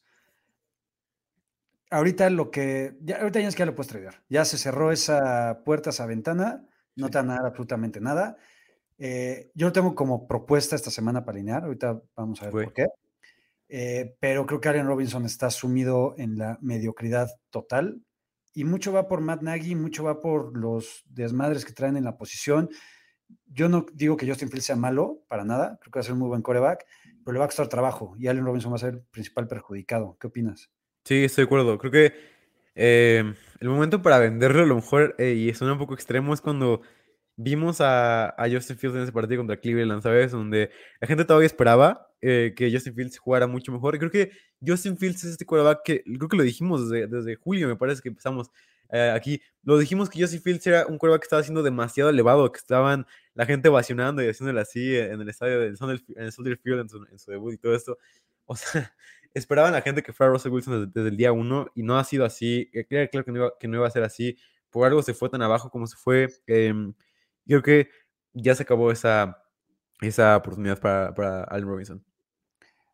[1.89, 4.91] Ahorita lo que, ya, ahorita ya es que ya lo puedes tradear, ya se cerró
[4.91, 8.37] esa puerta, esa ventana, no te van a dar absolutamente nada.
[8.97, 12.73] Eh, yo lo tengo como propuesta esta semana para alinear, ahorita vamos a ver por
[12.73, 12.87] qué.
[13.69, 18.01] Eh, pero creo que Allen Robinson está sumido en la mediocridad total
[18.53, 22.17] y mucho va por Matt Nagy, mucho va por los desmadres que traen en la
[22.17, 22.69] posición.
[23.47, 26.13] Yo no digo que Justin Fields sea malo, para nada, creo que va a ser
[26.13, 26.85] un muy buen coreback,
[27.25, 30.17] pero le va a costar trabajo y Allen Robinson va a ser el principal perjudicado.
[30.19, 30.69] ¿Qué opinas?
[31.03, 31.77] Sí, estoy de acuerdo.
[31.79, 32.13] Creo que
[32.75, 36.81] eh, el momento para venderlo a lo mejor, y suena un poco extremo, es cuando
[37.35, 40.31] vimos a, a, Justin Fields en ese partido contra Cleveland, ¿sabes?
[40.31, 40.69] Donde
[40.99, 43.95] la gente todavía esperaba eh, que Justin Fields jugara mucho mejor.
[43.95, 44.31] Y creo que
[44.65, 48.01] Justin Fields es este quarterback que, creo que lo dijimos desde, desde julio, me parece
[48.01, 48.49] que empezamos
[48.93, 49.41] eh, aquí.
[49.63, 53.05] Lo dijimos que Justin Fields era un quarterback que estaba siendo demasiado elevado, que estaban
[53.33, 56.79] la gente ovacionando y haciéndole así en el estadio de en el Soldier Field
[57.11, 57.97] en su, debut y todo esto.
[58.45, 58.93] O sea,
[59.33, 62.23] esperaban la gente que fuera Russell Wilson desde, el día uno y no ha sido
[62.23, 62.69] así.
[62.87, 64.37] Claro, claro que, no iba, que no iba a ser así.
[64.69, 66.29] Por algo se fue tan abajo como se fue.
[66.47, 66.73] Eh,
[67.45, 67.89] creo que
[68.33, 69.43] ya se acabó esa,
[70.01, 72.05] esa oportunidad para, para Allen Robinson.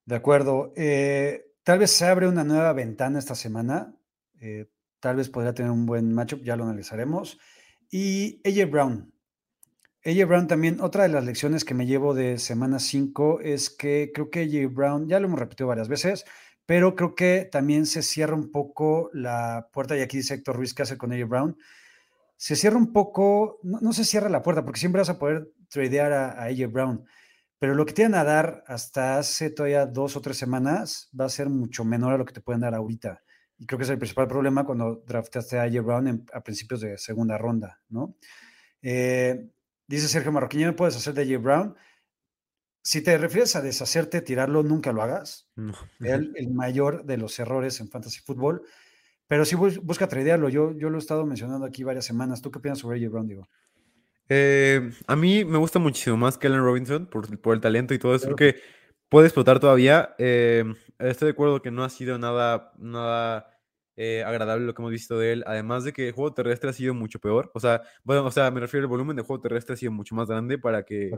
[0.06, 0.74] De acuerdo.
[0.76, 3.96] Eh, tal vez se abre una nueva ventana esta semana.
[4.42, 4.68] Eh,
[5.00, 7.40] tal vez podría tener un buen matchup, ya lo analizaremos.
[7.92, 9.14] Y AJ Brown.
[10.06, 14.12] AJ Brown también, otra de las lecciones que me llevo de semana 5 es que
[14.14, 16.26] creo que AJ Brown, ya lo hemos repetido varias veces,
[16.66, 20.74] pero creo que también se cierra un poco la puerta, y aquí dice Héctor Ruiz,
[20.74, 21.58] ¿qué hace con AJ Brown?
[22.40, 26.14] Se cierra un poco, no, se cierra la puerta, porque siempre vas a poder tradear
[26.14, 27.06] a, AJ Brown,
[27.60, 31.30] pero lo que tienen a dar hasta hace todavía dos o tres semanas va a
[31.30, 33.22] ser mucho menor a lo que te pueden dar ahorita.
[33.58, 36.98] Y creo que es el principal problema cuando draftaste a AJ Brown a principios de
[36.98, 38.16] segunda ronda, ¿no?
[38.82, 39.50] Eh,
[39.86, 41.76] dice Sergio Marroquín, ¿no puedes hacer de AJ Brown?
[42.82, 45.50] Si te refieres a deshacerte, tirarlo, nunca lo hagas.
[46.00, 48.64] El, el mayor de los errores en fantasy fútbol
[49.30, 50.50] pero sí busca tradearlo.
[50.50, 52.42] Yo, yo lo he estado mencionando aquí varias semanas.
[52.42, 53.48] ¿Tú qué opinas sobre AJ Brown, digo?
[54.28, 58.00] Eh, a mí me gusta muchísimo más que Allen Robinson por, por el talento y
[58.00, 58.26] todo eso.
[58.26, 58.60] Creo que
[59.08, 60.16] puede explotar todavía.
[60.18, 60.64] Eh,
[60.98, 63.56] estoy de acuerdo que no ha sido nada, nada
[63.96, 65.44] eh, agradable lo que hemos visto de él.
[65.46, 67.52] Además de que el juego terrestre ha sido mucho peor.
[67.54, 70.16] O sea, bueno, o sea, me refiero al volumen de juego terrestre ha sido mucho
[70.16, 71.12] más grande para que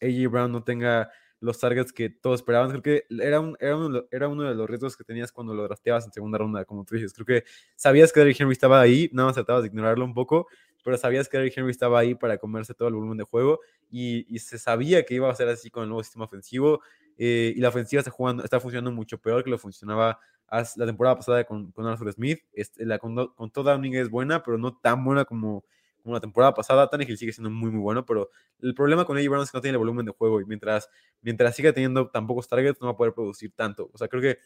[0.00, 2.70] AJ Brown no tenga los targets que todos esperaban.
[2.70, 5.64] Creo que era, un, era, uno, era uno de los retos que tenías cuando lo
[5.64, 7.12] drafteabas en segunda ronda, como tú dices.
[7.12, 7.44] Creo que
[7.76, 10.48] sabías que Derrick Henry estaba ahí, nada más tratabas de ignorarlo un poco,
[10.84, 14.38] pero sabías que Derrick Henry estaba ahí para comerse todo el volumen de juego y,
[14.38, 16.80] se sabía que iba a ser así con el nuevo sistema ofensivo.
[17.16, 20.20] Eh, y la ofensiva está, jugando, está funcionando mucho peor que lo funcionaba
[20.50, 22.40] la temporada pasada con, con Arthur Smith.
[22.52, 25.64] Este, la, con, con toda Downing es buena, pero no tan buena como,
[26.08, 26.88] como la temporada pasada.
[26.88, 29.62] Tannehill sigue siendo muy, muy bueno, pero el problema con AJ Brown es que no
[29.62, 30.88] tiene el volumen de juego y mientras,
[31.20, 33.90] mientras siga teniendo tan pocos targets, no va a poder producir tanto.
[33.92, 34.38] O sea, creo que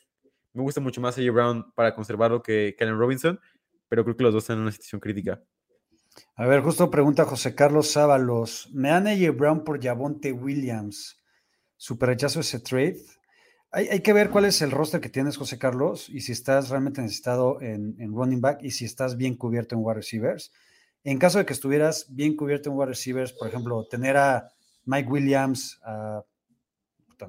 [0.52, 3.40] me gusta mucho más AJ Brown para conservarlo que Kellen Robinson,
[3.88, 5.42] pero creo que los dos están en una situación crítica.
[6.36, 8.68] A ver, justo pregunta José Carlos Sábalos.
[8.72, 11.22] ¿Me dan AJ Brown por Javonte Williams?
[11.76, 12.98] Super rechazo ese trade.
[13.74, 17.00] Hay, que ver cuál es el roster que tienes, José Carlos, y si estás realmente
[17.00, 20.52] necesitado en, running back y si estás bien cubierto en wide receivers.
[21.04, 24.52] En caso de que estuvieras bien cubierto en wide receivers, por ejemplo, tener a
[24.84, 26.22] Mike Williams, a,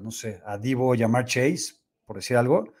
[0.00, 2.72] no sé, a Divo y a Mark Chase, por decir algo,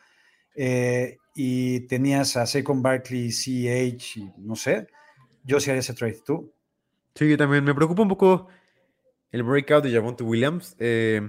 [0.54, 4.86] eh, y tenías a Saquon Barkley, CH, y no sé,
[5.42, 6.20] yo sí haría ese trade.
[6.24, 6.52] ¿Tú?
[7.14, 8.48] Sí, también me preocupa un poco
[9.30, 10.76] el breakout de Javonte Williams.
[10.78, 11.28] Eh,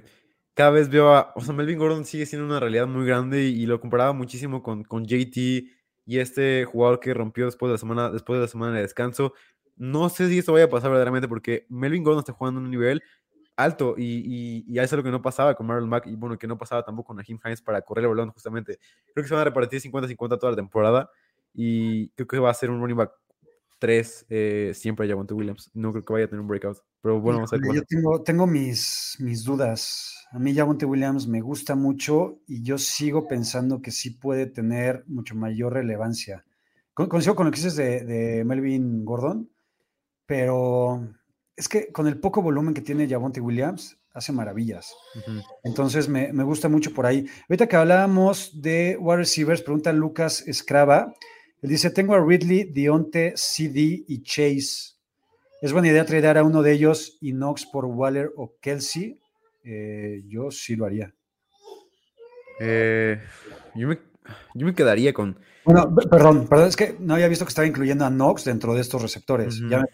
[0.53, 3.65] cada vez veo a, o sea, Melvin Gordon sigue siendo una realidad muy grande y,
[3.65, 5.37] lo comparaba muchísimo con, con, JT
[6.05, 9.33] y este jugador que rompió después de la semana, después de la semana de descanso.
[9.75, 12.71] No sé si esto vaya a pasar verdaderamente porque Melvin Gordon está jugando en un
[12.71, 13.03] nivel
[13.57, 16.37] alto y, y, y eso es lo que no pasaba con Marlon Mack y bueno,
[16.37, 18.79] que no pasaba tampoco con Jim Hines para correr el balón justamente.
[19.13, 21.09] Creo que se van a repartir 50-50 toda la temporada
[21.53, 23.11] y creo que va a ser un running back
[23.79, 25.71] 3 eh, siempre a Javonte Williams.
[25.73, 26.77] No creo que vaya a tener un breakout.
[27.01, 27.75] Pero bueno, vamos a ver.
[27.75, 30.27] Yo tengo, tengo mis, mis dudas.
[30.31, 35.03] A mí Javonte Williams me gusta mucho y yo sigo pensando que sí puede tener
[35.07, 36.45] mucho mayor relevancia.
[36.93, 39.49] Coincido con lo que dices de, Melvin Gordon,
[40.25, 41.07] pero
[41.55, 44.93] es que con el poco volumen que tiene Javonte Williams, hace maravillas.
[45.63, 47.25] Entonces me, me, gusta mucho por ahí.
[47.49, 51.13] Ahorita que hablábamos de wide receivers, pregunta Lucas Escrava
[51.67, 54.95] dice, tengo a Ridley, Dionte, CD y Chase.
[55.61, 59.19] ¿Es buena idea tradear a uno de ellos y Knox por Waller o Kelsey?
[59.63, 61.13] Eh, yo sí lo haría.
[62.59, 63.19] Eh,
[63.73, 65.39] yo, me, quedaría con...
[65.63, 68.81] Bueno, perdón, perdón, es que no había visto que estaba incluyendo a Knox dentro de
[68.81, 69.59] estos receptores.
[69.69, 69.85] Ya me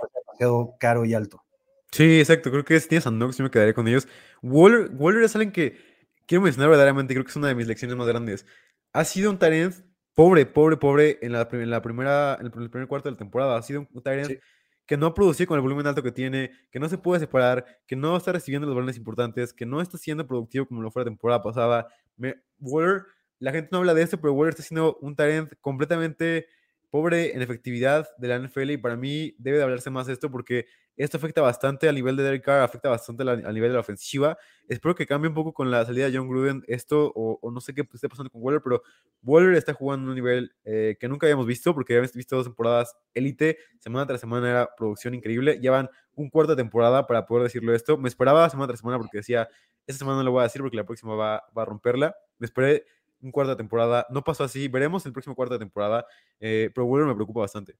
[0.41, 1.43] demasiado caro y alto.
[1.91, 2.51] Sí, exacto.
[2.51, 4.07] Creo que si tienes a Knox, yo me quedaría con ellos.
[4.41, 5.77] Waller, Waller es alguien que
[6.25, 7.13] quiero mencionar verdaderamente.
[7.13, 8.45] Creo que es una de mis lecciones más grandes.
[8.93, 9.75] Ha sido un talent
[10.13, 13.57] pobre, pobre, pobre en la, la primera, en el, primer cuarto de la temporada.
[13.57, 14.39] Ha sido un Tyrant
[14.85, 17.65] que no ha producido con el volumen alto que tiene, que no se puede separar,
[17.87, 21.01] que no está recibiendo los balones importantes, que no está siendo productivo como lo fue
[21.01, 21.87] la temporada pasada.
[22.17, 23.05] Me, Waller,
[23.39, 26.47] la gente no habla de esto, pero Waller está siendo un Tyrant completamente
[26.91, 30.29] pobre en efectividad de la NFL y para mí debe de hablarse más de esto
[30.29, 33.79] porque esto afecta bastante al nivel de Derek Carr, afecta bastante al nivel de la
[33.79, 34.37] ofensiva.
[34.67, 37.73] Espero que cambie un poco con la salida de John Gruden esto o, no sé
[37.73, 38.83] qué esté pasando con Waller, pero
[39.23, 42.95] Waller está jugando un nivel eh, que nunca habíamos visto porque habíamos visto dos temporadas
[43.13, 45.59] élite, semana tras semana era producción increíble.
[45.61, 47.97] Llevan un cuarto de temporada para poder decirlo esto.
[47.97, 49.47] Me esperaba semana tras semana porque decía,
[49.87, 52.15] esta semana no lo voy a decir porque la próxima va, va a romperla.
[52.37, 52.85] Me esperé
[53.21, 54.05] un cuarto de temporada.
[54.09, 54.67] No pasó así.
[54.67, 56.05] Veremos el próximo cuarto de temporada.
[56.39, 57.77] Eh, pero Waller me preocupa bastante.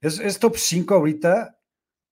[0.00, 1.58] Es, top 5 ahorita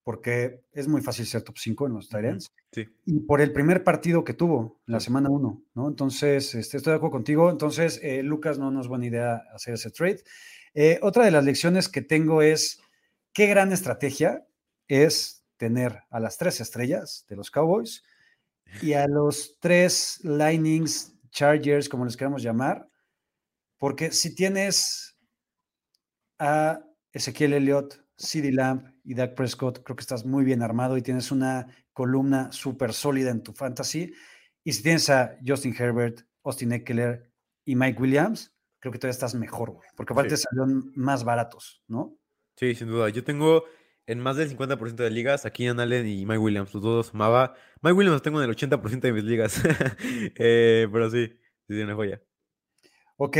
[0.02, 2.46] porque es muy fácil ser top 5 en los Tyrants.
[2.72, 2.86] Sí.
[3.04, 5.88] Y por el primer partido que tuvo, la semana 1, ¿no?
[5.88, 7.50] Entonces, este, estoy de acuerdo contigo.
[7.50, 10.22] Entonces, eh, Lucas, no nos es buena idea hacer ese trade.
[10.74, 12.80] Eh, otra de las lecciones que tengo es
[13.32, 14.46] qué gran estrategia
[14.88, 18.02] es tener a las tres estrellas de los Cowboys
[18.82, 22.88] y a los tres linings Chargers, como les queramos llamar,
[23.78, 25.16] porque si tienes
[26.38, 26.80] a
[27.12, 31.30] Ezequiel Elliott, CeeDee Lamb y Dak Prescott, creo que estás muy bien armado y tienes
[31.30, 34.12] una columna súper sólida en tu fantasy.
[34.62, 37.32] Y si tienes a Justin Herbert, Austin Eckler
[37.64, 42.18] y Mike Williams, creo que todavía estás mejor, güey, porque aparte salieron más baratos, ¿no?
[42.56, 43.08] Sí, sin duda.
[43.08, 43.64] Yo tengo
[44.10, 46.74] en más del 50% de ligas a Keenan Allen y Mike Williams.
[46.74, 47.54] Los dos sumaba.
[47.80, 49.62] Mike Williams los tengo en el 80% de mis ligas.
[50.36, 51.32] Eh, pero sí,
[51.68, 52.20] sí, una joya.
[53.16, 53.36] Ok,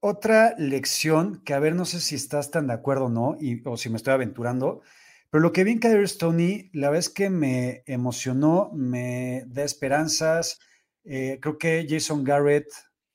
[0.00, 3.66] otra lección que a ver, no sé si estás tan de acuerdo o no, y,
[3.66, 4.82] o si me estoy aventurando,
[5.30, 10.58] pero lo que vi en Kyler Stoney, la vez que me emocionó, me da esperanzas.
[11.04, 12.66] Eh, creo que Jason Garrett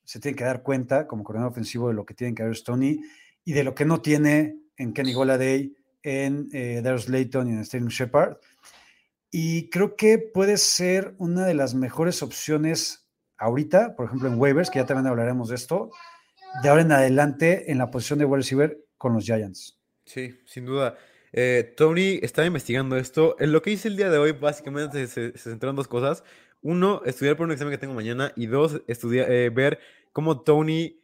[0.04, 3.00] se tiene que dar cuenta como coordinador ofensivo de lo que tiene Kyler Stoney
[3.44, 5.75] y de lo que no tiene en Kenny Goladay
[6.06, 8.36] en eh, Darius Layton y en Sterling Shepard.
[9.32, 14.70] Y creo que puede ser una de las mejores opciones ahorita, por ejemplo en waivers,
[14.70, 15.90] que ya también hablaremos de esto,
[16.62, 19.78] de ahora en adelante en la posición de wide receiver, con los Giants.
[20.04, 20.96] Sí, sin duda.
[21.32, 23.36] Eh, Tony estaba investigando esto.
[23.40, 26.22] En lo que hice el día de hoy, básicamente se, se, centró en dos cosas.
[26.62, 28.32] Uno, estudiar por un examen que tengo mañana.
[28.36, 29.80] Y dos, estudiar, eh, ver
[30.12, 31.00] cómo Tony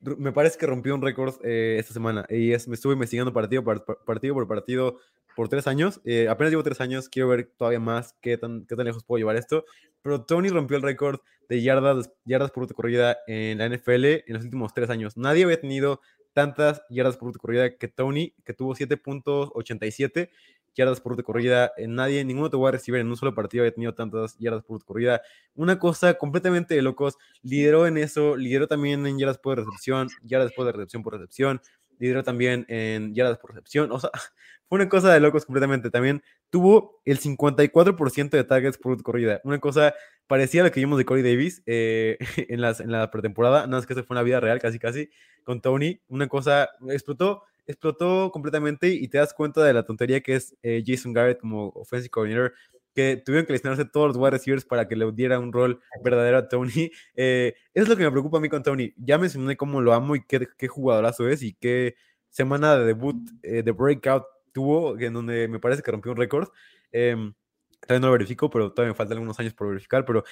[0.00, 2.26] me parece que rompió un récord eh, esta semana.
[2.28, 4.98] Y es, me estuve investigando partido por partido por partido
[5.36, 6.00] por tres años.
[6.04, 9.18] Eh, apenas llevo tres años, quiero ver todavía más qué tan, qué tan lejos puedo
[9.18, 9.64] llevar esto.
[10.02, 14.44] Pero Tony rompió el récord de yardas, yardas por corrida en la NFL en los
[14.44, 15.16] últimos tres años.
[15.16, 16.00] Nadie había tenido
[16.32, 20.30] tantas yardas por corrida que Tony, que tuvo 7.87
[20.74, 21.72] yardas por corrida.
[21.76, 24.64] En nadie, ninguno te voy a recibir en un solo partido había tenido tantas yardas
[24.64, 25.22] por corrida.
[25.54, 27.16] Una cosa completamente de locos.
[27.42, 31.60] Lideró en eso, lideró también en yardas por recepción, yardas de recepción por recepción,
[31.98, 33.92] lideró también en yardas por recepción.
[33.92, 34.10] O sea,
[34.68, 35.90] fue una cosa de locos completamente.
[35.90, 39.40] También tuvo el 54% de targets por corrida.
[39.44, 39.94] Una cosa
[40.26, 42.16] parecía lo que vimos de Corey Davis eh,
[42.48, 43.66] en, las, en la pretemporada.
[43.66, 45.10] Nada más que eso fue una vida real, casi casi,
[45.44, 46.00] con Tony.
[46.08, 50.82] Una cosa explotó explotó completamente y te das cuenta de la tontería que es eh,
[50.84, 52.54] Jason Garrett como offensive coordinator,
[52.94, 56.38] que tuvieron que lesionarse todos los wide receivers para que le diera un rol verdadero
[56.38, 56.90] a Tony.
[57.14, 58.92] Eh, es lo que me preocupa a mí con Tony.
[58.96, 61.96] Ya mencioné cómo lo amo y qué, qué jugadorazo es y qué
[62.28, 66.48] semana de debut, eh, de breakout tuvo, en donde me parece que rompió un récord.
[66.92, 67.34] Em,
[67.80, 70.04] todavía no lo verifico, pero todavía me faltan algunos años por verificar.
[70.04, 70.24] Pero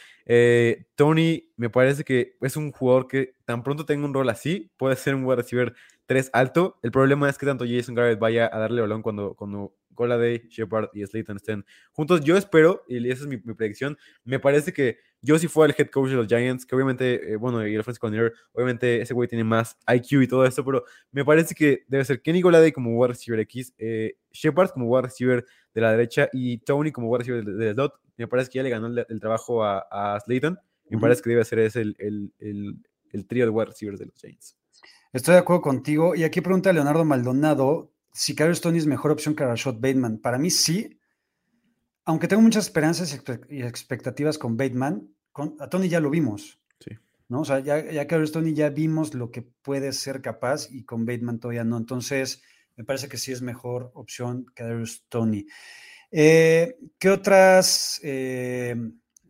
[0.96, 4.96] Tony me parece que es un jugador que tan pronto tenga un rol así, puede
[4.96, 5.74] ser un wide receiver
[6.09, 6.79] 3 alto.
[6.83, 10.88] El problema es que tanto Jason Garrett vaya a darle balón cuando, cuando Goladay, Shepard
[10.94, 12.23] y Slayton estén juntos.
[12.23, 15.90] Yo espero, y esa es mi, predicción, me parece que yo si fuera el head
[15.90, 19.29] coach de los Giants, que obviamente, eh, bueno, y el offensive coordinator, obviamente ese güey
[19.29, 22.97] tiene más IQ y todo esto, pero me parece que debe ser Kenny Goladay como
[22.97, 25.44] wide receiver X, eh, Shepard como wide receiver
[25.75, 27.94] de la derecha y Tony como wide receiver del slot.
[28.16, 30.59] Me parece que ya le ganó el, trabajo a, a Slayton.
[30.90, 32.77] Me parece que debe ser ese el, el, el,
[33.12, 34.58] el trío de wide receivers de los Giants.
[35.12, 36.14] Estoy de acuerdo contigo.
[36.14, 40.18] Y aquí pregunta Leonardo Maldonado si Carlos Stoney es mejor opción que Rashad Bateman.
[40.18, 40.99] Para mí sí.
[42.05, 46.59] Aunque tengo muchas esperanzas y expectativas con Bateman, con, a Tony ya lo vimos.
[46.81, 46.92] Sí.
[47.29, 47.42] ¿no?
[47.42, 51.05] O sea, ya, ya Carlos Stoney ya vimos lo que puede ser capaz y con
[51.05, 51.77] Bateman todavía no.
[51.77, 52.42] Entonces,
[52.77, 55.47] me parece que sí es mejor opción que Darius Tony.
[56.11, 58.75] Eh, ¿Qué otras eh,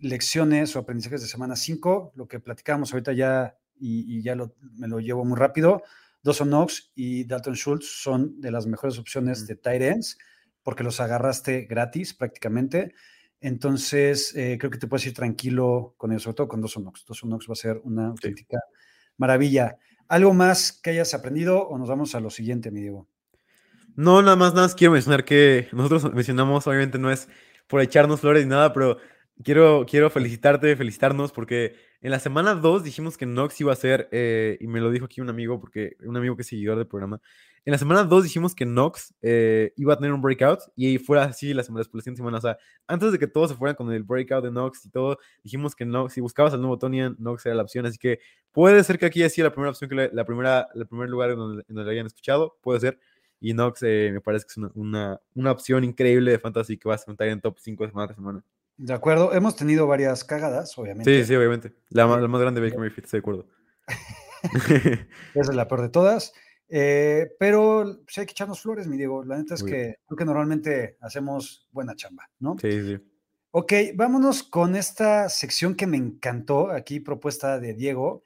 [0.00, 2.12] lecciones o aprendizajes de semana 5?
[2.14, 5.82] Lo que platicábamos ahorita ya y, ya me lo llevo muy rápido.
[6.22, 10.18] Dawson Knox y Dalton Schultz son de las mejores opciones de tight ends
[10.62, 12.94] porque los agarraste gratis prácticamente.
[13.40, 17.04] Entonces, eh, creo que te puedes ir tranquilo con eso, sobre todo con Dawson Knox.
[17.06, 18.58] Dawson Knox va a ser una auténtica
[19.16, 19.78] maravilla.
[20.08, 23.06] ¿Algo más que hayas aprendido o nos vamos a lo siguiente, mi Diego?
[23.94, 27.28] No, nada más, nada más quiero mencionar que nosotros mencionamos, obviamente no es
[27.66, 28.98] por echarnos flores ni nada, pero
[29.44, 34.08] quiero, quiero felicitarte, felicitarnos, porque en la semana 2 dijimos que Nox iba a ser,
[34.12, 36.86] eh, y me lo dijo aquí un amigo, porque un amigo que es seguidor del
[36.86, 37.20] programa.
[37.64, 41.24] En la semana 2 dijimos que Nox eh, iba a tener un breakout y fuera
[41.24, 42.38] así la, semana, la siguiente semana.
[42.38, 45.18] O sea, antes de que todos se fueran con el breakout de Nox y todo,
[45.42, 47.84] dijimos que Nox, si buscabas al nuevo Tony, Nox era la opción.
[47.84, 48.20] Así que
[48.52, 51.30] puede ser que aquí haya sido la primera opción, que la, primera, el primer lugar
[51.30, 52.56] en donde, en donde, hayan escuchado.
[52.62, 52.98] Puede ser.
[53.40, 56.88] Y Nox eh, me parece que es una, una, una, opción increíble de fantasy que
[56.88, 58.44] va a estar en top 5 de semana a semana.
[58.78, 61.20] De acuerdo, hemos tenido varias cagadas, obviamente.
[61.20, 61.74] Sí, sí, obviamente.
[61.90, 63.46] La, más, grande de Baker Mayfield, estoy de acuerdo.
[65.34, 66.32] Esa es la peor de todas.
[66.68, 69.24] Eh, pero pues, hay que echarnos flores, mi Diego.
[69.24, 72.56] La neta es que creo que normalmente hacemos buena chamba, ¿no?
[72.60, 72.98] Sí, sí.
[73.50, 78.22] Ok, vámonos con esta sección que me encantó, aquí propuesta de Diego.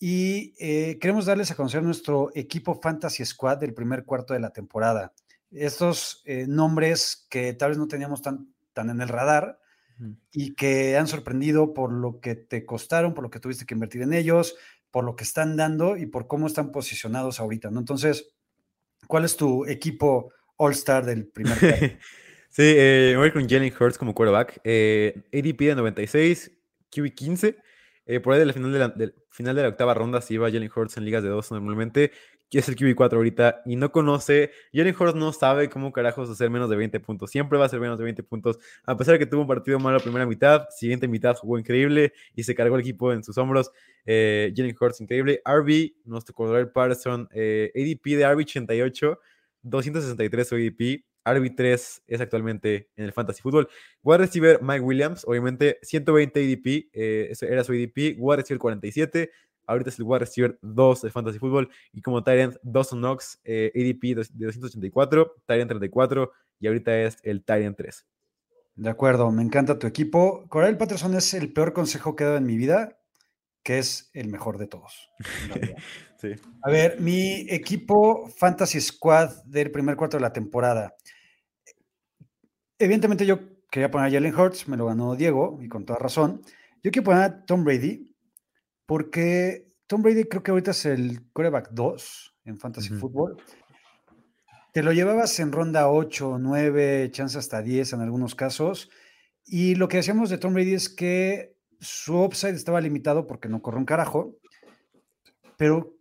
[0.00, 4.50] Y eh, queremos darles a conocer nuestro equipo Fantasy Squad del primer cuarto de la
[4.50, 5.12] temporada.
[5.52, 9.60] Estos eh, nombres que tal vez no teníamos tan, tan en el radar,
[10.32, 14.02] y que han sorprendido por lo que te costaron, por lo que tuviste que invertir
[14.02, 14.56] en ellos,
[14.90, 17.80] por lo que están dando y por cómo están posicionados ahorita, ¿no?
[17.80, 18.34] Entonces,
[19.06, 21.58] ¿cuál es tu equipo All-Star del primer
[22.52, 24.60] Sí, eh, voy con Jalen Hurts como quarterback.
[24.62, 26.50] Eh, ADP de 96,
[26.90, 27.56] QB 15.
[28.04, 28.94] Eh, por ahí del final de, la,
[29.30, 32.12] final de la octava ronda si iba Jalen Hurts en ligas de dos normalmente
[32.52, 36.50] que es el QB4 ahorita y no conoce, Jalen Hurts no sabe cómo carajos hacer
[36.50, 37.30] menos de 20 puntos.
[37.30, 39.78] Siempre va a ser menos de 20 puntos, a pesar de que tuvo un partido
[39.78, 43.38] malo la primera mitad, siguiente mitad jugó increíble y se cargó el equipo en sus
[43.38, 43.70] hombros.
[44.04, 45.40] Eh, Jalen Hurts increíble.
[45.46, 49.18] RB, nuestro corredor Patterson, eh, ADP de RB 88,
[49.62, 51.04] 263 ADP.
[51.24, 53.68] RB3 es actualmente en el Fantasy Football.
[54.02, 58.16] Wide receiver Mike Williams, obviamente 120 ADP, eh, ese era su ADP.
[58.18, 59.30] Wide receiver 47,
[59.66, 61.68] Ahorita es el wide receiver 2 de Fantasy Football.
[61.92, 67.44] Y como Tyrant, Dawson Knox, eh, ADP de 284, Tyrant 34 y ahorita es el
[67.44, 68.06] Tyrant 3.
[68.74, 70.46] De acuerdo, me encanta tu equipo.
[70.48, 72.98] Coral Patterson es el peor consejo que he dado en mi vida.
[73.64, 75.10] que es el mejor de todos.
[76.22, 76.34] Sí.
[76.62, 80.94] A ver, mi equipo Fantasy Squad del primer cuarto de la temporada.
[82.78, 86.42] Evidentemente yo quería poner a Jalen Hurts, me lo ganó Diego y con toda razón.
[86.80, 88.11] Yo quiero poner a Tom Brady
[88.92, 93.00] porque Tom Brady creo que ahorita es el coreback 2 en Fantasy Ujú.
[93.00, 93.36] Football.
[94.74, 98.90] Te lo llevabas en ronda 8, 9, chance hasta 10 en algunos casos.
[99.46, 103.62] Y lo que decíamos de Tom Brady es que su upside estaba limitado porque no
[103.62, 104.36] corre un carajo.
[105.56, 105.96] Pero,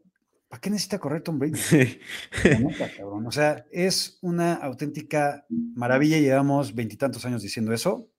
[0.49, 1.61] ¿para qué necesita correr Tom Brady?
[2.97, 3.25] Cabrón.
[3.25, 6.17] O sea, es una auténtica maravilla.
[6.17, 8.09] Llevamos veintitantos años diciendo eso.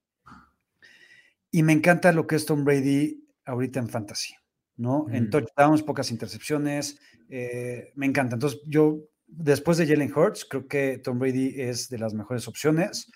[1.50, 4.34] Y me encanta lo que es Tom Brady ahorita en fantasy,
[4.76, 5.06] ¿no?
[5.10, 5.30] En Ujú.
[5.30, 6.98] touchdowns, pocas intercepciones.
[7.34, 8.34] eh, me encanta.
[8.36, 13.10] Entonces, yo, después de Jalen Hurts, creo que Tom Brady es de las mejores opciones.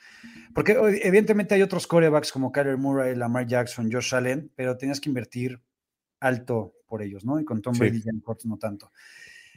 [0.54, 5.10] Porque evidentemente hay otros corebacks como Kyler Murray, Lamar Jackson, Josh Allen, pero tenías que
[5.10, 5.60] invertir
[6.20, 7.38] alto por ellos, ¿no?
[7.38, 7.80] Y con Tom Sí.
[7.80, 8.90] Brady y Jalen Hurts no tanto.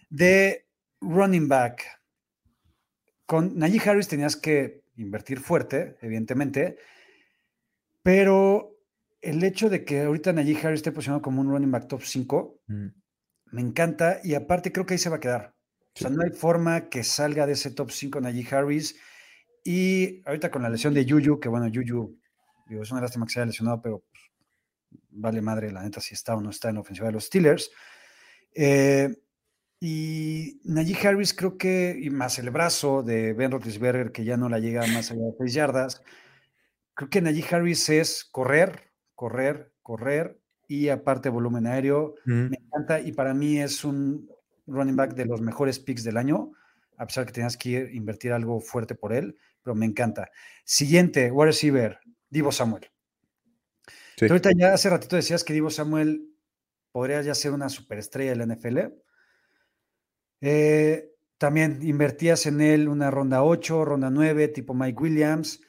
[0.10, 0.68] De
[1.00, 1.86] running back,
[3.26, 6.78] con Najee Harris tenías que invertir fuerte, evidentemente,
[8.04, 8.76] pero
[9.22, 12.62] el hecho de que ahorita Najee Harris esté posicionado como un running back top 5,
[12.68, 12.88] Mm,
[13.52, 15.56] me encanta y aparte creo que ahí se va a quedar.
[15.96, 18.96] O sea, no hay forma que salga de ese top 5 Najee Harris.
[19.64, 22.18] Y ahorita con la lesión de Yuyu, que bueno, Yuyu,
[22.68, 24.24] digo, es una lástima que se haya lesionado, pero pues,
[25.10, 27.72] vale madre la neta si está o no está en la ofensiva de los Steelers.
[28.56, 29.14] Eh,
[29.82, 34.50] y Najee Harris creo que, y más el brazo de Ben Roethlisberger, que ya no
[34.50, 36.04] la llega más allá de 6 yardas,
[36.94, 38.89] creo que Najee Harris es correr,
[39.20, 42.16] correr, correr y aparte volumen aéreo.
[42.26, 44.30] mm, Me encanta y para mí es un
[44.66, 46.54] running back de los mejores picks del año,
[46.96, 50.30] a pesar que tenías que ir- invertir algo fuerte por él, pero me encanta.
[50.64, 52.00] Siguiente, wide receiver,
[52.30, 52.90] Divo Samuel.
[54.16, 54.28] Sí.
[54.30, 56.30] Ahorita ya hace ratito decías que Divo Samuel
[56.94, 58.78] podría ya ser una superestrella de la NFL.
[60.40, 65.60] Eh, también invertías en él una ronda 8, ronda 9, tipo Mike Williams.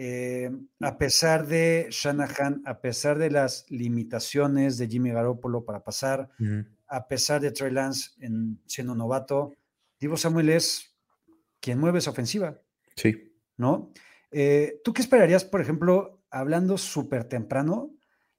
[0.00, 6.30] Eh, a pesar de Shanahan, a pesar de las limitaciones de Jimmy Garoppolo para pasar,
[6.86, 9.56] a pesar de Trey Lance en, siendo novato,
[9.98, 10.94] Divo Samuel es
[11.58, 12.62] quien mueve esa ofensiva,
[12.94, 13.32] Sí.
[13.56, 13.92] ¿no?
[14.30, 17.90] Eh, ¿Tú qué esperarías, por ejemplo, hablando súper temprano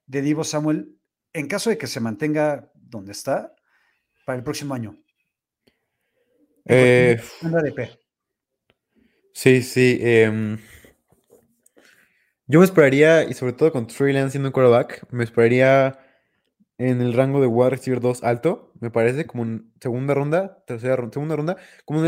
[0.06, 0.98] de Divo Samuel,
[1.34, 3.54] en caso de que se mantenga donde está,
[4.26, 4.98] para el próximo año?
[6.64, 7.20] Eh,
[9.34, 9.98] sí, sí.
[10.02, 10.58] em,
[12.50, 16.00] yo me esperaría, y sobre todo con Trey Lance siendo un quarterback, me esperaría
[16.80, 20.96] en el rango de wide receiver 2 alto, me parece, como en segunda ronda, tercera
[20.96, 22.04] ronda, segunda ronda, como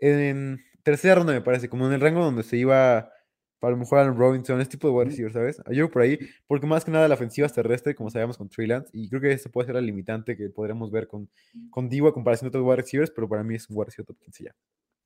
[0.00, 4.00] en, tercera ronda me parece, como en el rango donde se iba a lo mejor
[4.00, 5.62] Allen Robinson, ese tipo de wide receiver, ¿sabes?
[5.70, 8.66] Yo por ahí, porque más que nada la ofensiva es terrestre, como sabíamos con Trey
[8.66, 11.30] Lance, y creo que ese puede ser el limitante que podremos ver con,
[11.70, 14.06] con Divo a comparación de otros wide receivers, pero para mí es un wide receiver
[14.06, 14.54] top 15 ya.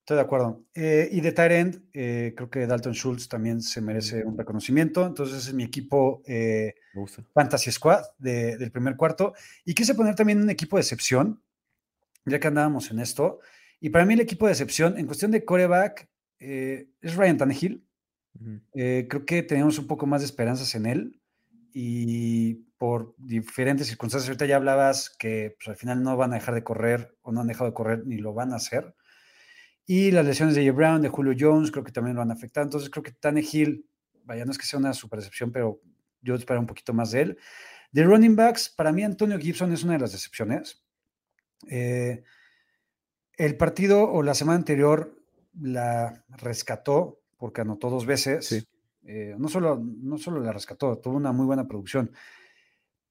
[0.03, 0.65] Estoy de acuerdo.
[0.75, 5.07] Eh, y de tight end, eh, creo que Dalton Schultz también se merece un reconocimiento.
[5.07, 6.75] Entonces, es mi equipo eh.
[7.33, 9.33] Fantasy Squad de- del primer cuarto.
[9.65, 11.41] Y quise poner también un equipo de excepción,
[12.25, 13.39] ya que andábamos en esto.
[13.81, 16.09] Y para mí el equipo de excepción, en cuestión de coreback,
[16.41, 17.87] eh, es Ryan Tannehill.
[18.75, 21.21] Eh, creo que teníamos un poco más de esperanzas en él
[21.73, 26.55] y por diferentes circunstancias, ahorita ya hablabas que pues, al final no van a dejar
[26.55, 28.95] de correr o no han dejado de correr ni lo van a hacer.
[29.87, 30.77] Y las lesiones de J.
[30.77, 32.63] Brown, de Julio Jones, creo que también lo van a afectar.
[32.65, 33.87] Entonces creo que Tannehill,
[34.25, 35.81] vaya, no es que sea una super excepción, pero
[36.21, 37.39] yo espero un poquito más de él.
[37.91, 40.83] De running backs, para mí Antonio Gibson es una de las excepciones.
[41.69, 42.23] Eh,
[43.37, 45.19] el partido o la semana anterior
[45.61, 48.47] la rescató porque anotó dos veces.
[48.47, 48.65] Sí.
[49.05, 52.13] Eh, no, solo, no solo la rescató, tuvo una muy buena producción.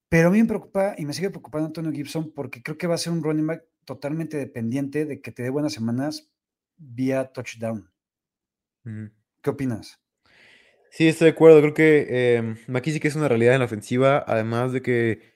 [0.08, 2.96] Pero a mí me preocupa y me sigue preocupando Antonio Gibson porque creo que va
[2.96, 6.31] a ser un running back totalmente dependiente de que te dé buenas semanas
[6.82, 7.90] vía touchdown.
[9.42, 10.00] ¿Qué opinas?
[10.90, 11.62] Sí, estoy de acuerdo.
[11.62, 15.32] Creo que eh, McKissick es una realidad en la ofensiva, además de que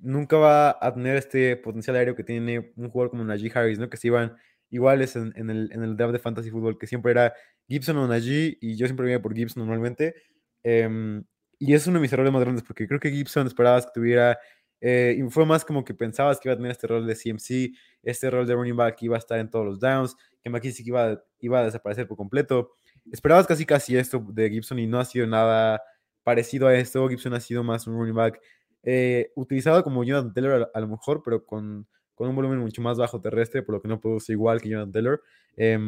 [0.00, 3.90] nunca va a tener este potencial aéreo que tiene un jugador como Najee Harris, ¿no?
[3.90, 4.36] Que se iban
[4.70, 7.34] iguales en, en el, en el draft de Fantasy Football, que siempre era
[7.68, 10.14] Gibson o Najee, y yo siempre iba por Gibson normalmente.
[10.62, 11.24] Em,
[11.58, 14.38] y es uno de mis errores más grandes, porque creo que Gibson esperabas que tuviera,
[14.86, 17.74] eh, y fue más como que pensabas que iba a tener este rol de CMC,
[18.02, 20.86] este rol de running back que iba a estar en todos los downs, que McKissick
[20.86, 22.72] iba, iba a desaparecer por completo.
[23.10, 25.80] Esperabas casi casi esto de Gibson y no ha sido nada
[26.22, 27.08] parecido a esto.
[27.08, 28.42] Gibson ha sido más un running back
[28.82, 32.98] eh, utilizado como Jonathan Taylor a, lo mejor, pero con, con, un volumen mucho más
[32.98, 35.22] bajo terrestre, por lo que no produce igual que Jonathan Taylor.
[35.56, 35.78] Eh,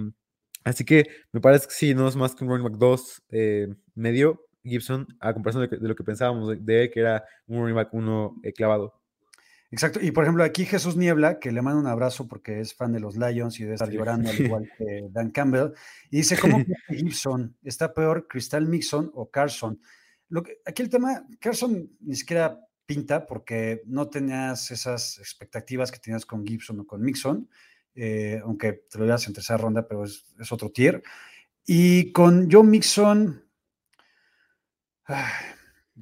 [0.65, 3.75] así que me parece que sí, no es más que un running back 2 eh,
[3.95, 7.77] medio Gibson, a comparación de, de, lo que pensábamos de, él, que era un running
[7.77, 9.01] back 1 clavado.
[9.71, 10.01] Exacto.
[10.01, 13.01] Y por ejemplo, aquí Jesús Niebla, que le manda un abrazo porque es fan de
[13.01, 15.73] los Lions y de estar llorando, al igual que Dan Campbell,
[16.11, 17.57] y dice: ¿Cómo Gibson?
[17.63, 19.81] ¿Está peor Crystal Mixon o Carson?
[20.29, 25.99] Lo que, aquí el tema, Carson ni siquiera pinta porque no tenías esas expectativas que
[25.99, 27.49] tenías con Gibson o con Mixon,
[27.95, 31.03] eh, aunque te lo veas en tercera ronda, pero es, es otro tier.
[31.67, 33.46] Y con Joe Mixon,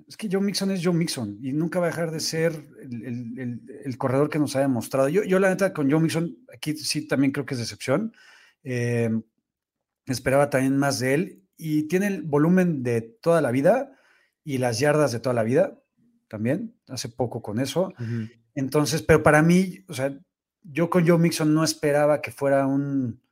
[0.09, 3.97] es que Joe Mixon es Joe Mixon y nunca va a dejar de ser el,
[3.99, 5.09] corredor que nos ha demostrado.
[5.09, 8.15] Yo, yo, la neta, con Joe Mixon, aquí sí también creo que es decepción.
[8.63, 9.11] Eh,
[10.07, 13.99] esperaba también más de él y tiene el volumen de toda la vida
[14.43, 15.79] y las yardas de toda la vida
[16.29, 17.95] también, hace poco con eso.
[18.55, 20.19] Entonces, pero para mí, o sea,
[20.63, 23.23] yo con Joe Mixon no esperaba que fuera un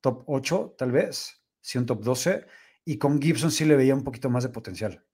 [0.00, 2.46] top 8, tal vez, si un top 12,
[2.84, 5.04] y con Gibson sí le veía un poquito más de potencial.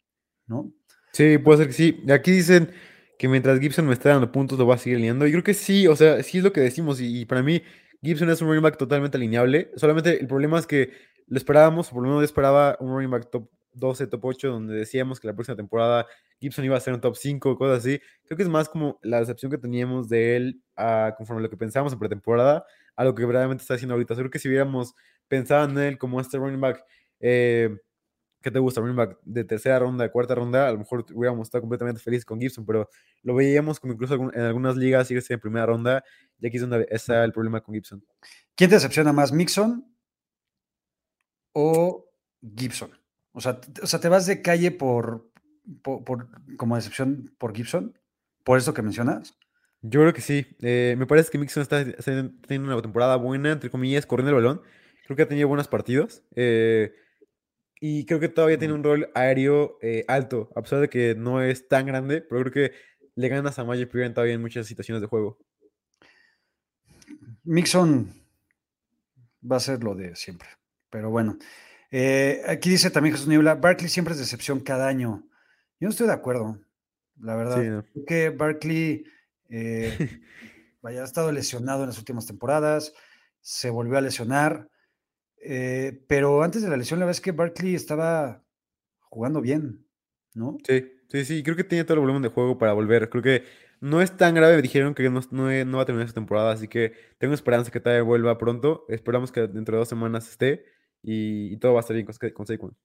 [0.46, 0.72] ¿no?
[1.12, 2.04] Sí, puede ser que sí.
[2.10, 2.70] Aquí dicen
[3.18, 5.26] que mientras Gibson me está dando puntos, lo va a seguir alineando.
[5.26, 7.00] Y creo que sí, o sea, sí es lo que decimos.
[7.00, 7.62] Y, para mí,
[8.02, 9.70] Gibson es un running back totalmente alineable.
[9.76, 10.92] Solamente el problema es que
[11.26, 14.74] lo esperábamos, por lo menos yo esperaba un running back top 12, top 8, donde
[14.74, 16.06] decíamos que la próxima temporada
[16.40, 18.00] Gibson iba a ser un top 5, cosas así.
[18.24, 20.62] Creo que es más como la decepción que teníamos de él
[21.16, 22.64] conforme a lo que pensábamos en pretemporada,
[22.94, 24.14] a lo que verdaderamente está haciendo ahorita.
[24.14, 24.94] Creo que si hubiéramos
[25.28, 26.84] pensado en él como este running back
[27.20, 27.76] eh,
[28.42, 28.80] ¿qué te gusta?
[28.80, 32.24] Running back de tercera ronda, de cuarta ronda, a lo mejor hubiéramos estado completamente felices
[32.24, 32.88] con Gibson, pero
[33.22, 36.04] lo veíamos como incluso en algunas ligas sigue en primera ronda,
[36.38, 38.04] y aquí es donde está el problema con Gibson.
[38.54, 39.84] ¿Quién te decepciona más, Mixon
[41.52, 42.08] o
[42.56, 42.90] Gibson?
[43.32, 45.30] O sea, o sea ¿te vas de calle por,
[45.82, 47.98] por, como decepción por Gibson?
[48.44, 49.36] ¿Por eso que mencionas?
[49.82, 50.46] Yo creo que sí.
[50.60, 54.62] Eh, me parece que Mixon está teniendo una temporada buena, entre comillas, corriendo el balón.
[55.04, 56.22] Creo que ha tenido buenos partidos.
[56.34, 56.94] Eh,
[57.80, 61.42] y creo que todavía tiene un rol aéreo eh, alto, a pesar de que no
[61.42, 62.72] es tan grande, pero creo que
[63.14, 65.38] le ganas a Magic Piran todavía en muchas situaciones de juego.
[67.44, 68.12] Mixon
[69.50, 70.48] va a ser lo de siempre,
[70.90, 71.38] pero bueno.
[71.90, 75.28] Eh, aquí dice también Jesús Niebla, Barkley siempre es decepción cada año.
[75.78, 76.58] Yo no estoy de acuerdo,
[77.20, 77.84] la verdad.
[77.92, 79.04] Creo que Barkley
[79.48, 80.20] eh,
[80.82, 82.94] vaya, ha estado lesionado en las últimas temporadas,
[83.40, 84.68] se volvió a lesionar.
[85.48, 88.44] Eh, pero antes de la lesión, la verdad es que Barkley estaba
[88.98, 89.86] jugando bien,
[90.34, 90.58] ¿no?
[90.66, 93.08] Sí, sí, sí, creo que tiene todo el volumen de juego para volver.
[93.08, 93.44] Creo que
[93.80, 96.94] no es tan grave, dijeron que no, no, va a terminar esta temporada, así que
[97.18, 98.86] tengo esperanza que todavía vuelva pronto.
[98.88, 100.64] Esperamos que dentro de dos semanas esté
[101.00, 102.76] y, todo va a estar bien con, con Saquon.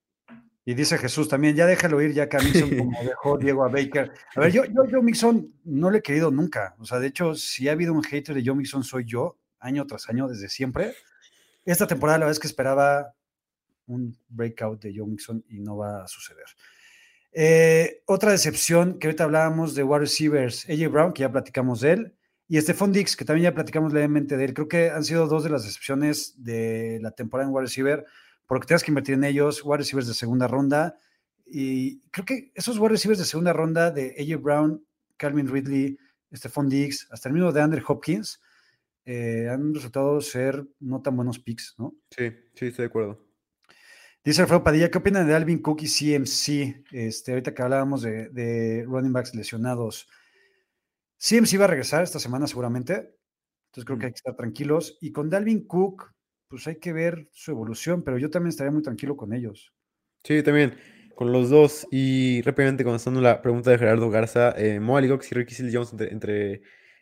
[0.63, 3.69] Y dice Jesús también, ya déjalo ir, ya que a Mixon como dejó Diego a
[3.69, 4.11] Baker.
[4.35, 6.75] A ver, yo, yo, yo Mixon no le he querido nunca.
[6.77, 9.87] O sea, de hecho, si ha habido un hater de Joe Mixon, soy yo, año
[9.87, 10.93] tras año, desde siempre.
[11.65, 13.13] Esta temporada la verdad es que esperaba
[13.87, 16.45] un breakout de Joe Mixon y no va a suceder.
[17.33, 21.91] Eh, otra decepción que ahorita hablábamos de wide receivers, AJ Brown, que ya platicamos de
[21.93, 22.15] él,
[22.47, 24.53] y Stephon Dix, que también ya platicamos levemente de él.
[24.53, 28.05] Creo que han sido dos de las decepciones de la temporada en wide receiver,
[28.45, 30.97] porque tienes que invertir en ellos, wide receivers de segunda ronda.
[31.45, 34.85] Y creo que esos wide receivers de segunda ronda de AJ Brown,
[35.15, 35.97] Calvin Ridley,
[36.33, 38.41] Stephon Dix, hasta el mismo de Andrew Hopkins,
[39.05, 41.95] eh, han resultado ser no tan buenos picks, ¿no?
[42.09, 43.31] Sí, sí, estoy de acuerdo.
[44.23, 46.85] Dice Alfredo Padilla, ¿qué opinan de Alvin Cook y CMC?
[46.91, 50.07] Este, ahorita que hablábamos de, running backs lesionados.
[51.17, 53.15] CMC va a regresar esta semana seguramente,
[53.67, 54.97] entonces creo que hay que estar tranquilos.
[55.01, 56.13] Y con Dalvin Cook,
[56.47, 59.73] pues hay que ver su evolución, pero yo también estaría muy tranquilo con ellos.
[60.23, 60.75] Sí, también,
[61.15, 61.87] con los dos.
[61.89, 64.79] Y rápidamente contestando la pregunta de Gerardo Garza, eh,
[65.09, 66.61] Cox y Ricky Seals Jones entre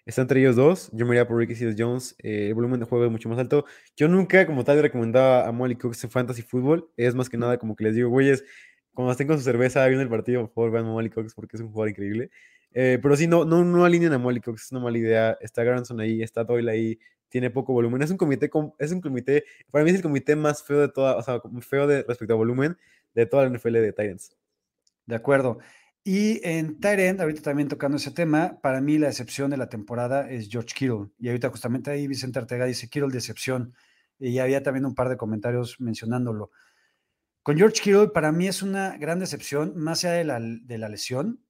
[0.09, 0.89] Está entre ellos dos.
[0.91, 2.15] Yo me iría por Ricky Seals Jones.
[2.23, 3.65] Eh, el volumen de juego es mucho más alto.
[3.95, 6.89] Yo nunca, como tal, recomendaba a Molly Cooks en Fantasy Football.
[6.97, 8.43] Es más que nada como que les digo, güeyes,
[8.95, 11.57] cuando estén con su cerveza viendo el partido, por favor, vean a Molly Cooks porque
[11.57, 12.31] es un jugador increíble.
[12.71, 15.37] Eh, pero sí, no, no, no alineen a Molly Cooks, es una mala idea.
[15.41, 16.99] Está Garanson ahí, está Doyle ahí,
[17.29, 18.01] tiene poco volumen.
[18.01, 18.49] Es un comité,
[18.79, 21.85] es un comité, para mí es el comité más feo de toda, o sea, feo
[21.85, 22.75] de, respecto a volumen
[23.13, 24.35] de toda la NFL de Titans.
[25.05, 25.59] De acuerdo.
[26.03, 30.29] Y en Tyrant, ahorita también tocando ese tema, para mí la excepción de la temporada
[30.29, 31.09] es George Kittle.
[31.19, 33.75] Y ahorita justamente ahí Vicente Artega dice Kittle decepción.
[34.17, 36.51] Y había también un par de comentarios mencionándolo.
[37.43, 40.89] Con George Kittle, para mí es una gran decepción, más allá de la, de la
[40.89, 41.41] lesión,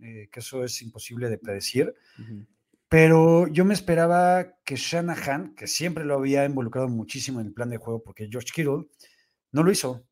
[0.00, 1.94] eh, que eso es imposible de predecir.
[2.88, 7.70] Pero yo me esperaba que Shanahan, que siempre lo había involucrado muchísimo en el plan
[7.70, 8.86] de juego, porque George Kittle
[9.52, 10.04] no lo hizo.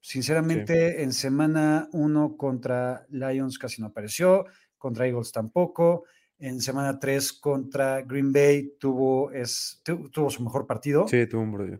[0.00, 4.46] Sinceramente, en semana 1 contra Lions casi no apareció,
[4.78, 6.04] contra Eagles tampoco.
[6.38, 11.06] En semana 3 contra Green Bay tuvo, es, tuvo su mejor partido.
[11.06, 11.78] Sí, tuvo un partido.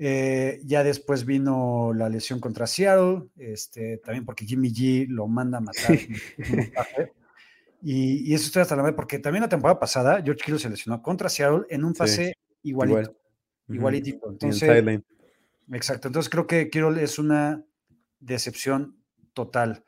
[0.00, 5.58] Eh, ya después vino la lesión contra Seattle, este, también porque Jimmy G lo manda
[5.58, 5.98] a matar.
[7.80, 10.68] Y, y eso estoy hasta la madre, porque también la temporada pasada, George Kittle se
[10.68, 12.98] lesionó contra Seattle en un Sí, pase igualito.
[12.98, 13.16] igual.
[13.68, 14.30] Igualitito.
[14.32, 15.00] Entonces.
[15.72, 16.08] Exacto.
[16.08, 17.64] Entonces creo que Kittle es una
[18.20, 19.02] decepción
[19.34, 19.84] total.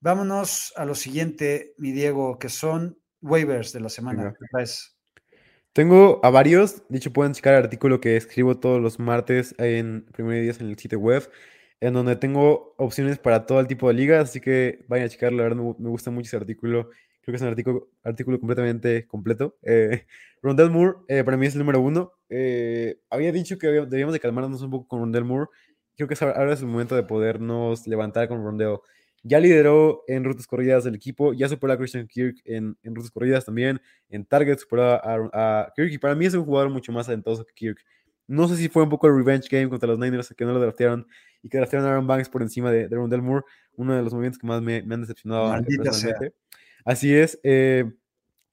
[0.00, 4.34] Vámonos a lo siguiente, mi Diego, que son waivers de la semana.
[5.72, 10.06] Tengo a varios, de hecho pueden checar el artículo que escribo todos los martes en
[10.12, 11.28] Primer Días en el sitio web,
[11.80, 15.38] en donde tengo opciones para todo el tipo de ligas, así que vayan a checarlo,
[15.38, 16.90] la verdad me gusta mucho ese artículo,
[17.24, 19.56] creo que es un artículo, artículo completamente completo.
[19.62, 20.06] Eh,
[20.42, 24.20] Rondell Moore eh, para mí es el número uno, Eh, había dicho que debíamos de
[24.20, 25.50] calmarnos un poco con Rondell Moore,
[25.96, 28.78] creo que ahora es el momento de podernos levantar con Rondell.
[29.22, 33.10] Ya lideró en rutas corridas del equipo, ya superó a Christian Kirk en, en rutas
[33.10, 36.92] corridas también en target superó a, a Kirk y para mí es un jugador mucho
[36.92, 37.78] más talentoso que Kirk.
[38.26, 40.60] No sé si fue un poco el revenge game contra los Niners que no lo
[40.60, 41.06] draftearon
[41.42, 43.44] y que draftearon a Aaron Banks por encima de, de Rondell Moore,
[43.76, 46.16] uno de los movimientos que más me, me han decepcionado Maldita sea.
[46.84, 47.90] Así es, eh,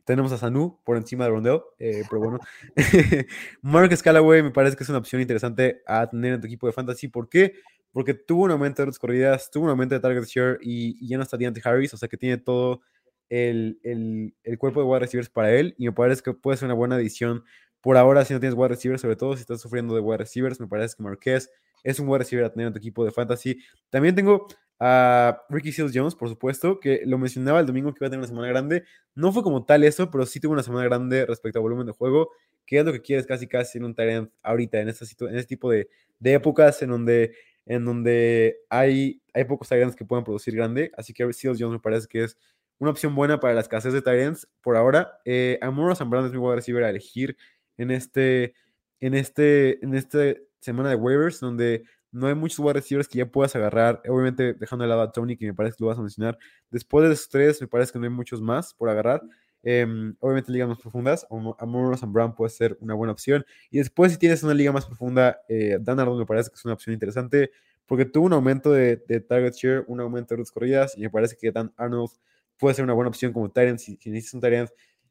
[0.05, 2.39] tenemos a Sanu por encima de Rondell, eh, pero bueno.
[3.61, 6.73] Marcus Callaway me parece que es una opción interesante a tener en tu equipo de
[6.73, 7.07] fantasy.
[7.07, 7.53] ¿Por qué?
[7.91, 11.17] Porque tuvo un aumento de las corridas, tuvo un aumento de target share y, ya
[11.17, 12.82] no está Deontay Harris, o sea que tiene todo
[13.29, 16.65] el, el, el cuerpo de wide receivers para él y me parece que puede ser
[16.65, 17.43] una buena adición
[17.82, 20.59] por ahora si no tienes wide receivers, sobre todo si estás sufriendo de wide receivers,
[20.59, 21.49] me parece que Marquez
[21.84, 23.59] es un wide receiver a tener en tu equipo de fantasy.
[23.89, 24.47] También tengo
[24.84, 28.21] a Ricky Seals Jones, por supuesto, que lo mencionaba el domingo que iba a tener
[28.21, 28.84] una semana grande.
[29.13, 31.93] No fue como tal eso, pero sí tuvo una semana grande respecto al volumen de
[31.93, 32.32] juego,
[32.65, 35.49] que es lo que quieres casi casi en un talent ahorita, en, esta en este
[35.49, 35.88] tipo de,
[36.23, 37.36] épocas en donde,
[37.67, 40.91] en donde hay, hay pocos Tyrants que puedan producir grande.
[40.97, 42.36] Así que Seals Jones me parece que es
[42.79, 45.19] una opción buena para la escasez de Tyrants por ahora.
[45.25, 47.38] Eh, Amoro Zambrano es mi wide receiver a elegir
[47.77, 48.55] en este,
[48.99, 53.26] en este, en este semana de waivers, donde no hay muchos wide receivers que ya
[53.26, 54.01] puedas agarrar.
[54.07, 56.38] Obviamente, dejando de lado a Tony, que me parece que lo vas a mencionar.
[56.70, 59.22] Después de esos tres, me parece que no hay muchos más por agarrar.
[59.64, 63.45] Em, obviamente, ligas más profundas, Amoro Brown puede ser una buena opción.
[63.70, 66.66] Y después, si tienes una liga más profunda, eh, Dan Arnold me parece que es
[66.66, 67.51] una opción interesante,
[67.86, 71.09] porque tuvo un aumento de, de target share, un aumento de rutas corridas, y me
[71.09, 72.09] parece que Dan Arnold
[72.57, 73.80] puede ser una buena opción como Tyrant.
[73.80, 74.70] Si, si necesitas un Tyrant,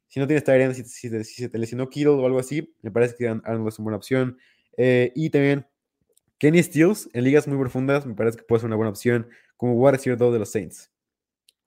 [0.08, 2.90] si no tienes Tyrant, si, si, si se te lesionó Kittle o algo así, me
[2.90, 4.38] parece que Dan Arnold es una buena opción.
[4.82, 5.66] Eh, y también
[6.38, 9.28] Kenny Stills en ligas muy profundas, me parece que puede ser una buena opción
[9.58, 10.90] como wide receiver 2 de los Saints.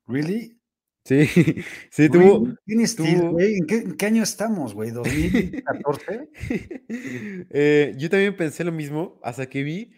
[0.08, 0.58] ¿Really?
[1.06, 1.26] Sí,
[1.92, 2.48] sí, tuvo.
[2.66, 3.58] Steel, tuvo- güey?
[3.58, 4.90] ¿En qué, en qué año estamos, güey?
[4.92, 6.30] ¿2014?
[7.50, 9.92] Eh, yo también pensé lo mismo hasta que vi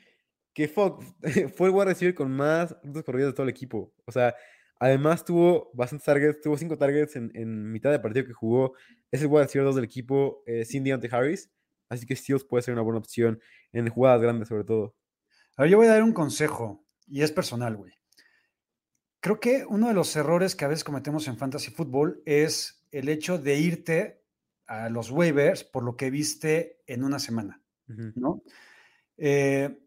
[0.54, 3.94] que fue el wide receiver con más rutas corridas de todo el equipo.
[4.06, 4.36] O sea,
[4.80, 8.74] además tuvo bastantes targets, tuvo cinco targets en, en mitad de partido que jugó.
[9.12, 11.50] Es el wide receiver 2 del equipo eh, sin Deontay Harris.
[11.90, 13.40] Así que Steels puede ser una buena opción
[13.72, 14.96] en jugadas grandes, sobre todo.
[15.58, 17.94] A ver, yo voy a dar un consejo y es personal, güey.
[19.20, 23.10] Creo que uno de los errores que a veces cometemos en fantasy fútbol es el
[23.10, 24.24] hecho de irte
[24.68, 27.62] a los waivers por lo que viste en una semana.
[27.88, 28.42] ¿no?
[29.18, 29.80] Eh,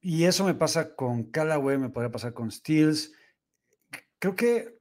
[0.00, 3.12] y eso me pasa con Callaway, me podría pasar con Steels.
[4.18, 4.78] Creo que,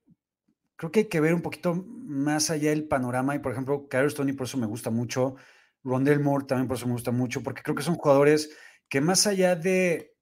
[0.76, 3.36] creo que hay que ver un poquito más allá del panorama.
[3.36, 5.36] Y por ejemplo, Kyrie Stoney, por eso me gusta mucho.
[5.84, 8.56] Rondell Moore también por eso me gusta mucho, porque creo que son jugadores
[8.90, 10.16] que más allá de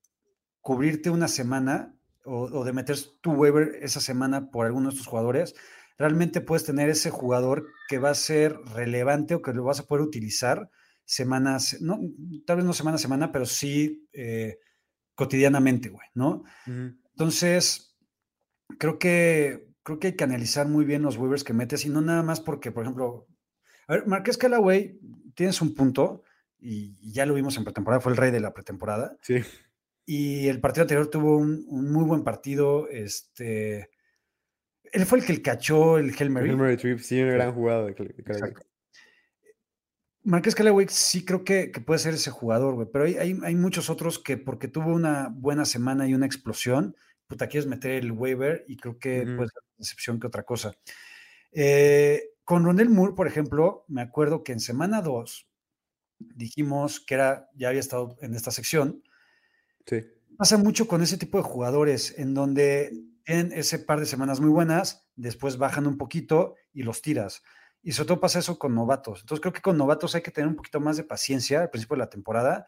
[0.61, 1.95] cubrirte una semana
[2.25, 5.55] o, o de meter tu waiver esa semana por alguno de estos jugadores,
[5.97, 9.85] realmente puedes tener ese jugador que va a ser relevante o que lo vas a
[9.85, 10.69] poder utilizar
[11.05, 11.99] semanas, no,
[12.45, 14.59] tal vez no semana a semana, pero sí eh,
[15.13, 16.43] cotidianamente, güey, ¿no?
[16.65, 17.97] Entonces,
[18.79, 22.01] creo que, creo que hay que analizar muy bien los waivers que metes y no
[22.01, 23.27] nada más porque, por ejemplo,
[23.87, 24.99] a ver, Marqués Callaway,
[25.31, 26.23] tienes un punto
[26.59, 29.41] y, ya lo vimos en pretemporada, fue el rey de la pretemporada Sí.
[30.05, 33.89] y el partido anterior tuvo un, un muy buen partido, este,
[34.91, 36.49] él fue el que cachó el Hail Mary.
[36.49, 37.89] Hail Mary Trip, sí, una gran jugada.
[37.89, 38.61] Exacto.
[40.23, 43.55] Marqués Callaway sí creo que, que puede ser ese jugador, güey, pero hay, hay, hay
[43.55, 48.11] muchos otros que porque tuvo una buena semana y una explosión, puta, quieres meter el
[48.11, 49.35] waiver y creo que Ujú.
[49.37, 50.73] puede ser que otra cosa.
[51.51, 55.47] Eh, con Ronel Moore, por ejemplo, me acuerdo que en semana 2
[56.19, 59.03] dijimos que era, ya había estado en esta sección,
[59.85, 60.01] Sí.
[60.37, 62.91] pasa mucho con ese tipo de jugadores en donde
[63.23, 67.41] tienen ese par de semanas muy buenas, después bajan un poquito y los tiras.
[67.83, 69.21] Y sobre todo pasa eso con novatos.
[69.21, 71.95] Entonces creo que con novatos hay que tener un poquito más de paciencia al principio
[71.95, 72.67] de la temporada,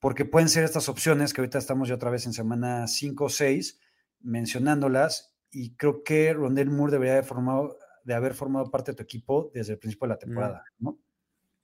[0.00, 3.28] porque pueden ser estas opciones que ahorita estamos ya otra vez en semana 5 o
[3.28, 3.78] 6
[4.18, 9.02] mencionándolas y creo que Rondell Moore debería de, formado, de haber formado parte de tu
[9.02, 10.98] equipo desde el principio de la temporada, ¿no?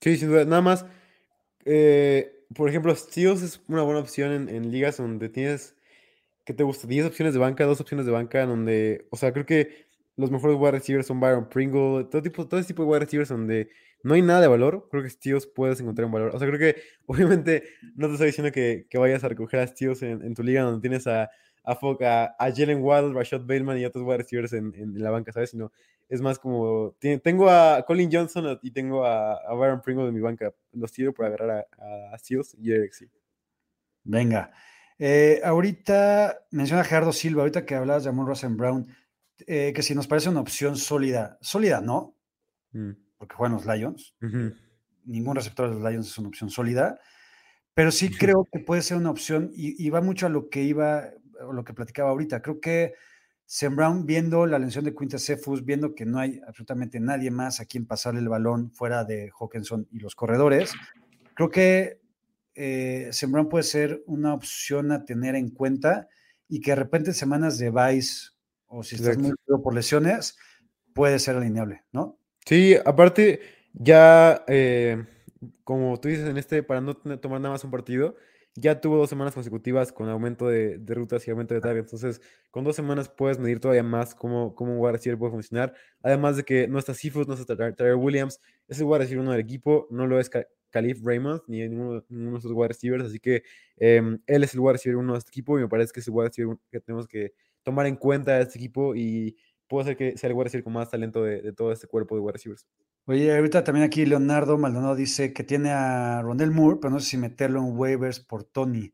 [0.00, 0.44] Sí, sin duda.
[0.44, 0.86] Nada más,
[1.64, 5.76] eh, por ejemplo, Steels es una buena opción en, en ligas donde tienes,
[6.44, 6.88] ¿qué te gusta?
[6.88, 10.56] 10 opciones de banca, dos opciones de banca, donde, o sea, creo que los mejores
[10.58, 13.70] wide receivers son Byron Pringle, todo, tipo, todo ese tipo de wide receivers donde
[14.02, 16.34] no hay nada de valor, creo que Steels puedes encontrar un valor.
[16.34, 17.64] O sea, creo que obviamente
[17.96, 20.62] no te estoy diciendo que, que vayas a recoger a Steels en, en, tu liga
[20.62, 21.24] donde tienes a,
[21.64, 25.32] a, a, a Jalen Waddle, Rashad Bateman y otros wide receivers en, en, la banca,
[25.32, 25.50] ¿sabes?
[25.50, 25.72] Sino
[26.10, 30.20] es más como, tengo a Colin Johnson y tengo a, a Byron Pringle en mi
[30.20, 30.52] banca.
[30.72, 32.92] Los tiro para agarrar a, a Steels y Eric
[34.02, 34.50] Venga.
[34.98, 38.88] Eh, ahorita menciona Gerardo Silva, ahorita que hablabas de Amon Rosen Brown,
[39.46, 42.16] eh, que si nos parece una opción sólida, sólida no,
[42.72, 42.90] mm.
[43.16, 44.16] porque juegan los Lions,
[45.04, 46.98] ningún receptor de los Lions es una opción sólida,
[47.72, 51.08] pero sí creo que puede ser una opción y, va mucho a lo que iba,
[51.40, 52.42] o lo que platicaba ahorita.
[52.42, 52.94] Creo que
[53.52, 57.58] Sam Brown, viendo la lesión de Quinta Cephus, viendo que no hay absolutamente nadie más
[57.58, 60.72] a quien pasarle el balón fuera de Hawkinson y los corredores,
[61.34, 61.98] creo que
[62.54, 66.06] eh, Brown puede ser una opción a tener en cuenta
[66.48, 68.28] y que de repente en semanas de Vice
[68.68, 70.38] o si estás muy por lesiones,
[70.94, 72.20] puede ser alineable, ¿no?
[72.46, 73.40] Sí, aparte,
[73.72, 75.04] ya eh,
[75.64, 78.14] como tú dices en este, para no tomar nada más un partido,
[78.54, 81.92] ya tuvo dos semanas consecutivas con aumento de, rutas y aumento de targets.
[81.92, 82.20] Entonces,
[82.50, 85.74] con dos semanas puedes medir todavía más cómo, cómo un wide receiver puede funcionar.
[86.02, 89.32] Además de que no está Seafood, no está Tyler Williams, es el wide receiver uno
[89.32, 90.30] del equipo, no lo es
[90.70, 93.04] Calif Raymond ni ninguno, ninguno, de esos wide receivers.
[93.04, 93.42] Así que
[93.76, 96.08] em, él es el wide receiver uno de este equipo y me parece que es
[96.08, 97.32] el wide receiver que tenemos que
[97.62, 99.36] tomar en cuenta a este equipo y
[99.70, 102.16] puedo ser que sea el wide receiver con más talento de, de todo este cuerpo
[102.16, 102.66] de wide receivers.
[103.06, 107.10] Oye, ahorita también aquí Leonardo Maldonado dice que tiene a Rondell Moore, pero no sé
[107.10, 108.92] si meterlo en waivers por Tony.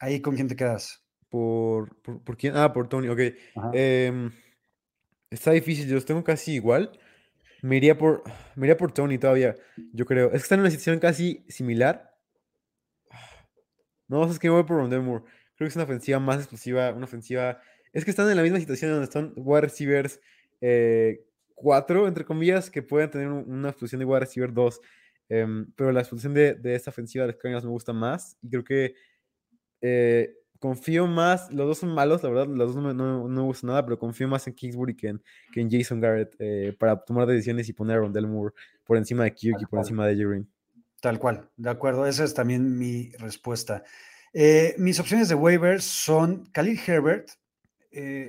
[0.00, 1.04] ¿Ahí con quién te quedas?
[1.28, 2.56] ¿Por, por, quién?
[2.56, 3.20] Ah, por Tony, ok.
[3.72, 4.30] Eh,
[5.30, 6.98] está difícil, yo los tengo casi igual.
[7.62, 8.22] Me iría, por,
[8.56, 9.54] me iría por Tony todavía,
[9.92, 10.26] yo creo.
[10.26, 12.16] Es que están en una situación casi similar.
[14.06, 15.24] No, es que me voy por Rondell Moore.
[15.56, 17.60] Creo que es una ofensiva más explosiva, una ofensiva...
[17.98, 20.20] Es que están en la misma situación donde están wide receivers
[20.60, 21.24] eh,
[21.54, 24.80] cuatro, entre comillas, que pueden tener una explosión de wide receiver 2.
[25.30, 28.38] Em, pero la explosión de, de esta ofensiva de los Cardinals me gusta más.
[28.40, 28.94] Y creo que
[29.80, 31.52] eh, confío más.
[31.52, 32.46] Los dos son malos, la verdad.
[32.46, 35.22] Los dos no, no, no me gustan nada, pero confío más en Kingsbury que en,
[35.52, 39.24] que en Jason Garrett eh, para tomar decisiones y poner a Rondell Moore por encima
[39.24, 40.48] de Kirk y por encima de Green.
[41.00, 42.06] Tal cual, de acuerdo.
[42.06, 43.82] Esa es también mi respuesta.
[44.32, 47.30] Eh, mis opciones de waivers son Khalil Herbert.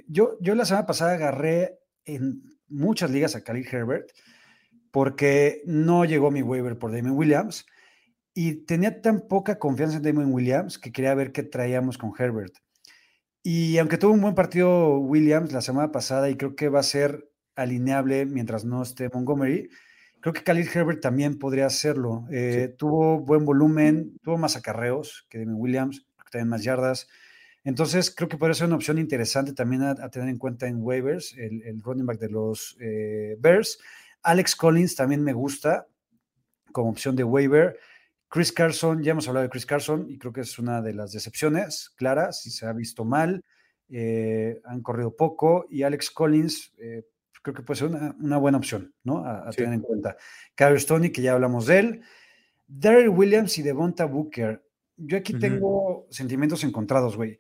[0.08, 4.12] Yo, yo la semana pasada agarré en muchas ligas a Khalil Herbert
[4.92, 7.66] porque no llegó mi waiver por Damon Williams
[8.34, 12.56] y tenía tan poca confianza en Damon Williams que quería ver qué traíamos con Herbert.
[13.44, 16.84] Y aunque tuvo un buen partido Williams la semana pasada y creo que va a
[16.84, 19.70] ser alineable mientras no esté Montgomery,
[20.22, 22.26] creo que Khalil Herbert también podría hacerlo.
[22.32, 27.08] Eh, tuvo buen volumen, tuvo más acarreos que Damon Williams, también más yardas.
[27.64, 31.36] Entonces, creo que podría ser una opción interesante también a, tener en cuenta en waivers,
[31.38, 33.80] el, running back de los eh, Bears.
[34.24, 35.88] Alex Collins también me gusta
[36.72, 37.78] como opción de waiver.
[38.28, 41.12] Chris Carson, ya hemos hablado de Chris Carson y creo que es una de las
[41.12, 43.44] decepciones claras, si se ha visto mal,
[43.90, 47.08] eh, han corrido poco y Alex Collins eh,
[47.42, 49.26] creo que puede ser una, buena opción, ¿no?
[49.26, 50.16] A, tener en cuenta.
[50.56, 52.02] Carlos Stoney, que ya hablamos de él.
[52.68, 54.64] Daryl Williams y Devonta Booker
[55.00, 57.38] yo aquí tengo sentimientos encontrados, güey.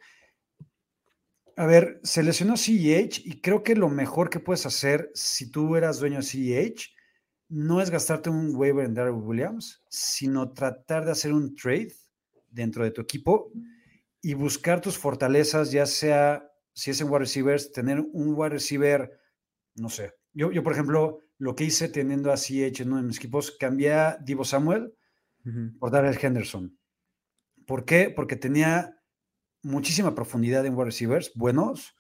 [1.55, 5.76] A ver, se lesionó CEH y creo que lo mejor que puedes hacer si tú
[5.76, 6.93] eras dueño de CEH
[7.49, 11.93] no es gastarte un waiver en Darrell Williams, sino tratar de hacer un trade
[12.49, 13.51] dentro de tu equipo
[14.22, 19.20] y buscar tus fortalezas, ya sea si es en wide receivers, tener un wide receiver,
[19.76, 20.14] no sé.
[20.32, 23.51] Yo, yo por ejemplo, lo que hice teniendo a CH en uno de mis equipos,
[23.60, 24.93] cambié a Divo Samuel
[25.80, 26.78] por Darrell Henderson.
[27.70, 28.09] ¿Por qué?
[28.09, 28.99] Porque tenía
[29.61, 31.95] muchísima profundidad en wide receivers, buenos,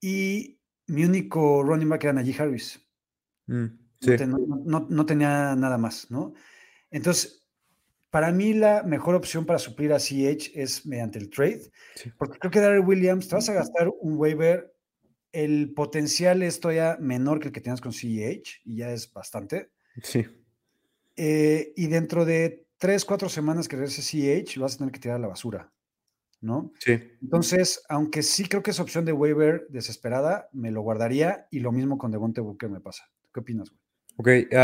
[0.00, 2.84] y mi único running back era Najee Harris.
[3.46, 3.66] Mm,
[4.64, 6.34] no, tenía nada más, ¿no?
[6.90, 7.48] Entonces,
[8.10, 11.70] para mí la mejor opción para suplir a CH es mediante el trade,
[12.18, 14.74] porque creo que Darrell Williams, te vas a gastar un waiver,
[15.30, 19.70] el potencial es todavía menor que el que tenías con CH, y ya es bastante.
[20.02, 20.26] Sí.
[21.14, 24.98] Eh, y dentro de tres, cuatro semanas que regrese CH, lo vas a tener que
[24.98, 25.72] tirar a la basura,
[26.40, 26.72] ¿no?
[26.80, 27.00] Sí.
[27.22, 31.70] Entonces, aunque sí creo que es opción de waiver desesperada, me lo guardaría y lo
[31.70, 33.04] mismo con Devonte Booker me pasa.
[33.32, 33.80] ¿Qué opinas, güey?
[34.16, 34.56] Ok,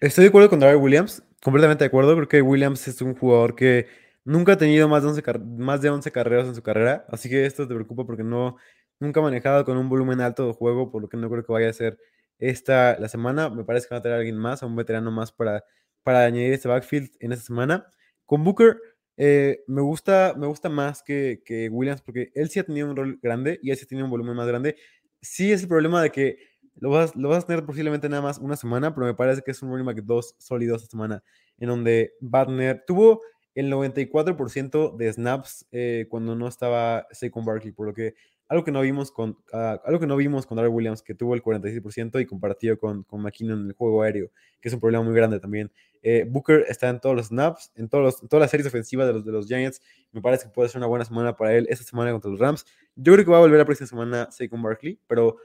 [0.00, 2.16] estoy de acuerdo con Darrell Williams, completamente de acuerdo.
[2.16, 3.86] Creo que Williams es un jugador que
[4.24, 7.46] nunca ha tenido más de 11, más de 11 carreras en su carrera, así que
[7.46, 8.56] esto te preocupa porque no,
[8.98, 11.52] nunca ha manejado con un volumen alto de juego, por lo que no creo que
[11.52, 11.96] vaya a ser
[12.40, 13.50] esta la semana.
[13.50, 15.62] Me parece que va a tener a alguien más, a un veterano más para
[16.04, 17.86] para añadir este backfield en esta semana.
[18.26, 18.76] Con Booker
[19.16, 21.40] eh, me, gusta, me gusta más que,
[21.70, 24.10] Williams porque él sí ha tenido un rol grande y él sí ha tenido un
[24.10, 24.76] volumen más grande.
[25.20, 26.38] sí es el problema de que
[26.76, 29.52] lo vas, lo vas a tener posiblemente nada más una semana, pero me parece que
[29.52, 31.22] es un running back dos sólidos esta semana,
[31.58, 33.22] en donde Barner tuvo
[33.54, 38.14] el 94% de snaps eh, cuando no estaba Saquon Barkley, por lo que
[38.48, 41.34] algo que no vimos con ah, algo que no vimos con Darrell Williams, que tuvo
[41.34, 44.30] el 46% y compartido con, con McKinnon en el juego aéreo,
[44.60, 45.70] que es un problema muy grande también.
[46.02, 49.24] Eh, Booker está en todos los snaps, en, todos todas las series ofensivas de los,
[49.24, 49.80] de los Giants.
[50.12, 52.66] Me parece que puede ser una buena semana para él esta semana contra los Rams.
[52.94, 55.36] Yo creo que va a volver la próxima semana Saquon Barkley, pero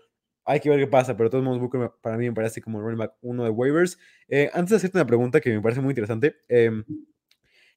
[0.43, 1.15] hay que ver qué pasa.
[1.15, 3.97] Pero de todos modos, Booker para mí me parece como running back uno de waivers.
[4.27, 6.83] Eh, antes de hacerte una pregunta que me parece muy interesante, em,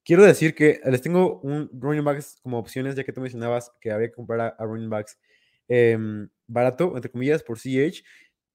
[0.05, 3.90] quiero decir que les tengo un running backs como opciones, ya que tú mencionabas que
[3.90, 5.18] había que comprar a, running backs
[5.68, 8.03] em, barato, entre comillas, por CH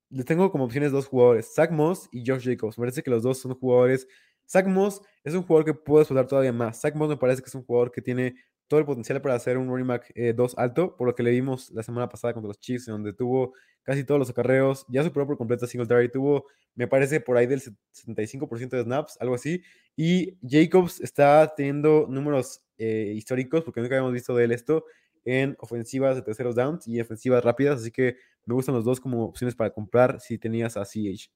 [0.10, 2.78] les tengo como opciones dos jugadores, Zach Moss y Josh Jacobs.
[2.78, 4.08] Me parece que los dos son jugadores.
[4.50, 6.80] Zach Moss es un jugador que puede explotar todavía más.
[6.82, 8.36] Zach Moss me parece que es un jugador que tiene
[8.68, 11.32] todo el potencial para hacer un running back 2 eh, alto, por lo que le
[11.32, 13.54] vimos la semana pasada contra los Chiefs, donde tuvo
[13.84, 16.46] casi todos los acarreos, ya superó por completo a Singletary, tuvo,
[16.76, 19.64] me parece, por ahí del 75% de snaps, algo así,
[19.96, 24.84] y Jacobs está teniendo números eh, históricos, porque nunca habíamos visto de él esto,
[25.24, 29.26] en ofensivas de terceros downs y ofensivas rápidas, así que me gustan los dos como
[29.26, 31.32] opciones para comprar si tenías a CH.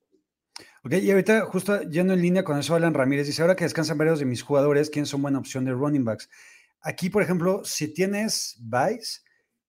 [0.84, 3.98] Ok, y ahorita justo yendo en línea con eso, Alan Ramírez dice, ahora que descansan
[3.98, 6.30] varios de mis jugadores, ¿quién son buena opción de running backs?
[6.82, 9.22] Aquí, por ejemplo, si tienes Vice,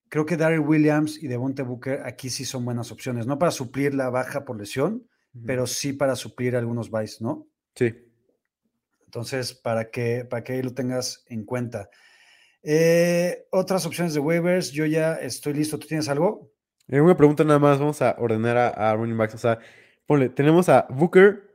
[0.09, 3.95] creo que Darryl Williams y Devonte Booker aquí sí son buenas opciones, no para suplir
[3.95, 5.07] la baja por lesión,
[5.47, 7.47] pero sí para suplir algunos Vice, ¿no?
[7.75, 7.95] Sí.
[9.07, 11.89] Entonces, para que, para que ahí lo tengas en cuenta.
[12.63, 15.79] Eh, otras opciones de waivers, yo ya estoy listo.
[15.79, 16.53] ¿Tú tienes algo?
[16.89, 19.35] Eh, una pregunta nada más, vamos a ordenar a, running backs.
[19.35, 19.59] O sea,
[20.07, 21.51] ponle, tenemos a Booker,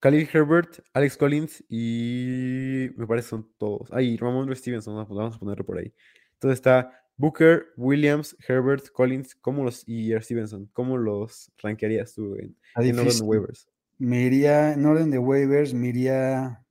[0.00, 3.92] Khalil Herbert, Alex Collins y me parece son todos.
[3.92, 5.94] Ahí, Ramon Stevenson, vamos a ponerlo por ahí.
[6.34, 12.56] Entonces está Booker, Williams, Herbert, Collins, ¿cómo los, y Stevenson, ¿cómo los rankearías tú en,
[12.74, 13.68] orden de waivers?
[13.98, 16.64] Me iría, en orden de waivers, me iría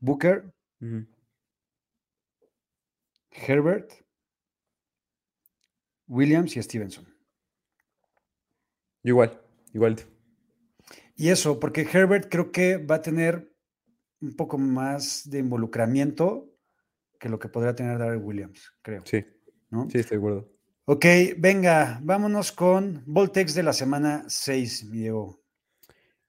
[0.00, 0.52] Booker,
[3.30, 3.90] Herbert,
[6.06, 7.06] Williams y Stevenson.
[9.02, 9.40] Igual,
[9.72, 9.96] igual.
[11.16, 13.52] Y eso, porque Herbert creo que va a tener
[14.20, 16.50] un poco más de involucramiento
[17.18, 19.02] que lo que podría tener Darrell Williams, creo.
[19.04, 19.24] Sí.
[19.70, 19.88] ¿no?
[19.90, 20.50] Sí, estoy de acuerdo.
[20.86, 21.06] Ok,
[21.38, 25.40] venga, vámonos con Voltex de la semana 6, Diego.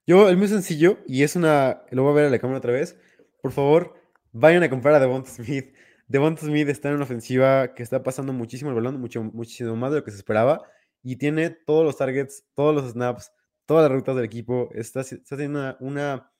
[0.06, 1.82] Yo, el muy sencillo, y es una.
[1.90, 2.96] Lo voy a ver a la cámara otra vez.
[3.42, 3.94] Por favor,
[4.32, 5.74] vayan a comprar a Devonta Smith.
[6.08, 9.90] Devonta Smith está en una ofensiva que está pasando muchísimo el balón, mucho, muchísimo más
[9.90, 10.62] de lo que se esperaba
[11.02, 13.32] y tiene todos los targets, todos los snaps,
[13.66, 14.70] todas las rutas del equipo.
[14.72, 16.30] Está, está haciendo una,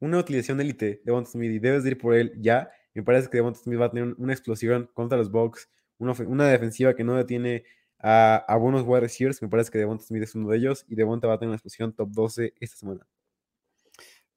[0.00, 2.70] una, utilización élite de Devonta Smith y debes ir por él ya.
[2.94, 6.48] Me parece que Devonta Smith va a tener una explosión contra los Bucks, una, una
[6.48, 7.64] defensiva que no detiene
[7.98, 9.42] a, a buenos wide receivers.
[9.42, 11.56] Me parece que Devonta Smith es uno de ellos y Devonta va a tener una
[11.56, 13.06] explosión top 12 esta semana.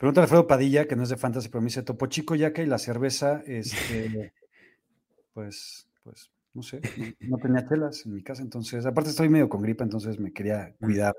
[0.01, 2.63] Pregunta a Alfredo Padilla, que no es de Fantasy, pero me dice Topo Chico, Yaca
[2.63, 4.33] y la cerveza, este,
[5.33, 6.81] pues, pues no sé,
[7.19, 10.73] no, tenía telas en mi casa, entonces, aparte estoy medio con gripa, entonces me quería
[10.81, 11.15] cuidar.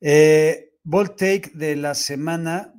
[0.00, 0.72] Eh,
[1.16, 2.74] take de la semana.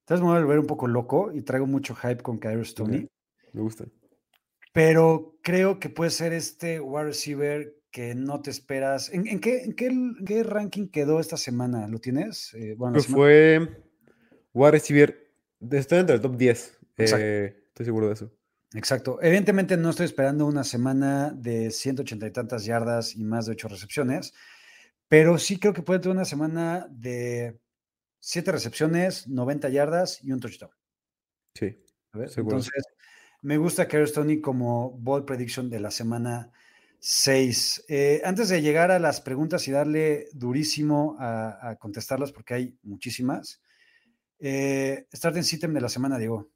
[0.00, 3.08] Entonces me voy a volver un poco loco y traigo mucho hype con Kyrie Stoney.
[3.52, 3.84] Me gusta.
[4.72, 9.10] Pero creo que puede ser este wide receiver que no te esperas.
[9.12, 11.88] ¿En, qué, qué, ranking quedó esta semana?
[11.88, 12.54] ¿Lo tienes?
[12.54, 13.82] Eh, bueno, fue
[14.52, 15.32] wide receiver.
[15.70, 16.78] Está dentro del top 10.
[16.98, 18.32] Eh, estoy seguro de eso.
[18.74, 19.18] Exacto.
[19.22, 23.68] Evidentemente no estoy esperando una semana de 180 y tantas yardas y más de 8
[23.68, 24.34] recepciones,
[25.08, 27.58] pero sí creo que puede tener una semana de
[28.20, 30.70] 7 recepciones, 90 yardas y un touchdown.
[31.54, 31.76] Sí.
[32.12, 32.84] Entonces,
[33.42, 36.50] me gusta Kerry Stoney como ball prediction de la semana
[36.98, 37.84] 6.
[37.88, 43.62] Eh, antes de llegar a las preguntas y darle durísimo a, contestarlas, porque hay muchísimas,
[44.40, 46.50] eh, en System de la semana, Diego.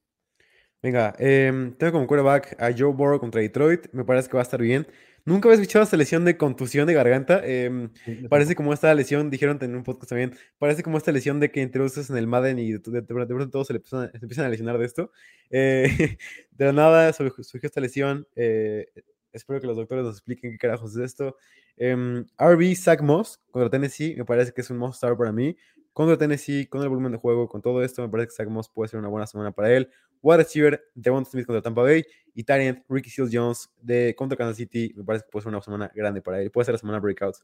[0.83, 3.87] Venga, em, tengo como quarterback a Joe Burrow contra Detroit.
[3.93, 4.87] Me parece que va a estar bien.
[5.25, 7.41] Nunca había escuchado esta lesión de contusión de garganta.
[7.45, 7.91] Em,
[8.29, 11.63] parece como esta lesión, dijeron en un podcast también, parece como esta lesión de que
[11.63, 13.81] introduces en el Madden y de, pronto todos se, le
[14.15, 15.13] empiezan, a lesionar de esto.
[15.51, 16.19] Eh,
[16.51, 18.27] de la nada surgió esta lesión.
[18.35, 18.87] Eh,
[19.33, 21.37] espero que los doctores nos expliquen qué carajos es esto.
[21.77, 25.57] Em, RB Zach Moss contra Tennessee, me parece que es un must star para mí.
[25.93, 28.69] Contra Tennessee, con el volumen de juego, con todo esto, me parece que Zach Moss
[28.69, 29.91] puede ser una buena semana para él
[30.23, 34.57] wide receiver Devon Smith contra Tampa Bay y Tyrant Ricky Seals Jones de contra Kansas
[34.57, 34.95] City.
[34.97, 36.51] Me parece que puede ser una semana grande para él.
[36.51, 37.37] Puede ser la semana breakout.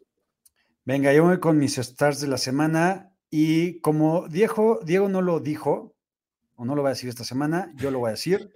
[0.84, 5.40] Venga, yo voy con mis stars de la semana y como Diego, Diego no lo
[5.40, 5.94] dijo,
[6.54, 8.50] o no lo va a decir esta semana, yo lo voy a decir.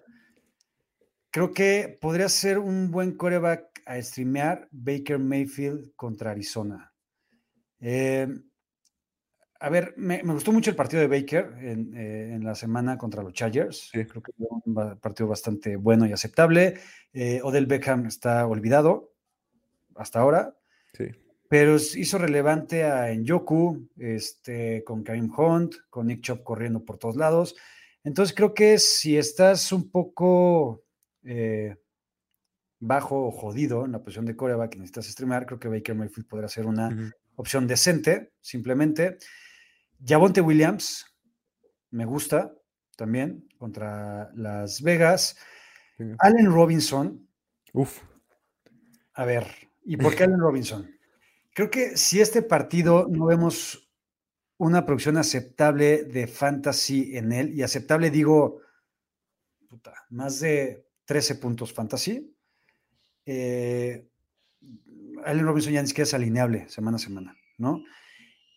[1.30, 6.92] Creo que podría ser un buen coreback a streamear Baker Mayfield contra Arizona.
[7.80, 8.28] Eh,
[9.62, 13.32] a ver, me, gustó mucho el partido de Baker en, eh, la semana contra los
[13.32, 13.90] Chargers.
[13.92, 16.80] Creo que fue un partido bastante bueno y aceptable.
[17.12, 19.12] Eh, Odell Beckham está olvidado
[19.94, 20.56] hasta ahora.
[20.94, 21.04] Sí.
[21.48, 27.14] Pero hizo relevante a Njoku, este, con Karim Hunt, con Nick Chop corriendo por todos
[27.14, 27.54] lados.
[28.02, 30.82] Entonces creo que si estás un poco
[31.22, 31.76] eh,
[32.80, 36.26] bajo o jodido en la posición de coreback que necesitas streamar, creo que Baker Mayfield
[36.26, 39.18] podrá ser una opción decente, simplemente.
[40.04, 41.06] Javonte Williams,
[41.90, 42.54] me gusta
[42.96, 45.36] también contra Las Vegas.
[46.18, 47.28] Allen Robinson.
[47.72, 48.02] Uf.
[49.14, 49.46] A ver,
[49.84, 50.90] ¿y por qué Allen Robinson?
[51.54, 53.90] Creo que si este partido no vemos
[54.56, 58.60] una producción aceptable de fantasy en él, y aceptable digo,
[59.68, 62.34] puta, más de 13 puntos fantasy,
[63.26, 64.08] eh,
[65.24, 67.82] Allen Robinson ya ni siquiera es alineable semana a semana, ¿no?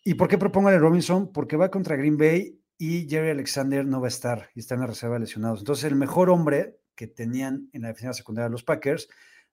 [0.06, 1.32] ¿Y por qué propongo a Allen Robinson?
[1.32, 4.82] Porque va contra Green Bay y Jerry Alexander no va a estar y está en
[4.82, 5.58] la reserva de lesionados.
[5.58, 9.08] Entonces, el mejor hombre que tenían en la defensa secundaria de los Packers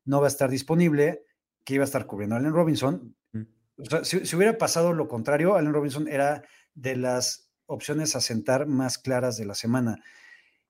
[0.05, 1.23] no va a estar disponible,
[1.63, 3.15] que iba a estar cubriendo a Allen Robinson.
[3.31, 3.41] Mm.
[3.79, 6.43] O sea, si, hubiera pasado lo contrario, Allen Robinson era
[6.75, 10.03] de las opciones a sentar más claras de la semana.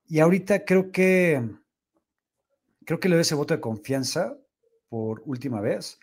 [0.06, 1.46] Y ahorita creo que
[2.86, 4.34] creo que le doy ese voto de confianza
[4.88, 5.98] por última vez.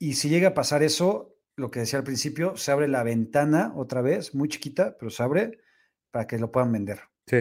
[0.00, 3.72] Y si llega a pasar eso, lo que decía al principio, se abre la ventana
[3.76, 5.58] otra vez, muy chiquita, pero se abre
[6.10, 7.00] para que lo puedan vender.
[7.26, 7.38] Sí.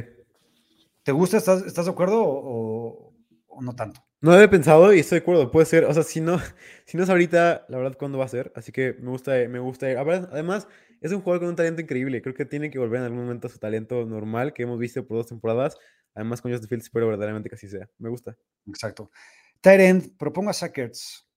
[1.04, 1.38] ¿Te gusta?
[1.38, 3.14] ¿Estás, estás de acuerdo o,
[3.62, 4.02] no tanto?
[4.22, 5.52] No he pensado y estoy de acuerdo.
[5.52, 6.40] Puede ser, o sea, si no,
[6.86, 8.52] si no es ahorita, la verdad, ¿cuándo va a ser?
[8.56, 9.88] Así que me gusta, me gusta.
[9.88, 10.68] Además,
[11.02, 12.22] es un jugador con un talento increíble.
[12.22, 15.06] Creo que tiene que volver en algún momento a su talento normal que hemos visto
[15.06, 15.78] por dos temporadas.
[16.16, 17.90] Además, con Justin Fields espero verdaderamente que así sea.
[17.98, 18.38] Me gusta.
[18.68, 19.12] Exacto.
[19.60, 21.28] Tyrend, propongo a Sackers.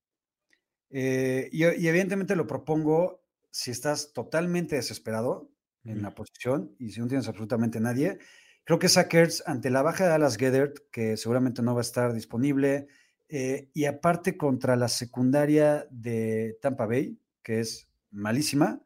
[0.98, 5.50] Eh, y, evidentemente lo propongo si estás totalmente desesperado
[5.84, 8.18] en la posición y si no tienes absolutamente nadie.
[8.64, 12.14] Creo que Sackers, ante la baja de Dallas Gedert, que seguramente no va a estar
[12.14, 12.86] disponible,
[13.28, 18.80] eh, y aparte contra la secundaria de Tampa Bay, que es malísima,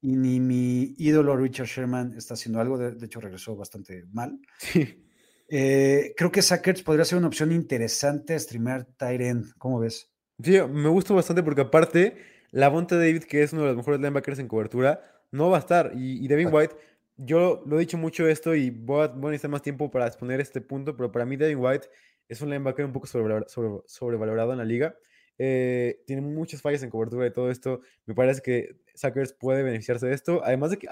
[0.00, 4.36] y ni mi ídolo Richard Sherman está haciendo algo, de, hecho regresó bastante mal.
[5.54, 9.52] Eh, creo que Sackers podría ser una opción interesante a streamear Tyren.
[9.58, 10.11] ¿Cómo ves?
[10.42, 12.16] Sí, me gusta bastante porque aparte,
[12.50, 15.60] la Bonte David, que es uno de los mejores linebackers en cobertura, no va a
[15.60, 15.92] estar.
[15.94, 16.74] Y, y Devin White,
[17.16, 20.60] yo lo he dicho mucho esto y voy a, necesitar más tiempo para exponer este
[20.60, 21.88] punto, pero para mí Devin White
[22.28, 24.96] es un linebacker un poco sobrevalorado en la liga.
[25.38, 27.80] Eh, tiene muchas fallas en cobertura y todo esto.
[28.06, 30.42] Me parece que Sackers puede beneficiarse de esto.
[30.44, 30.88] Además de que,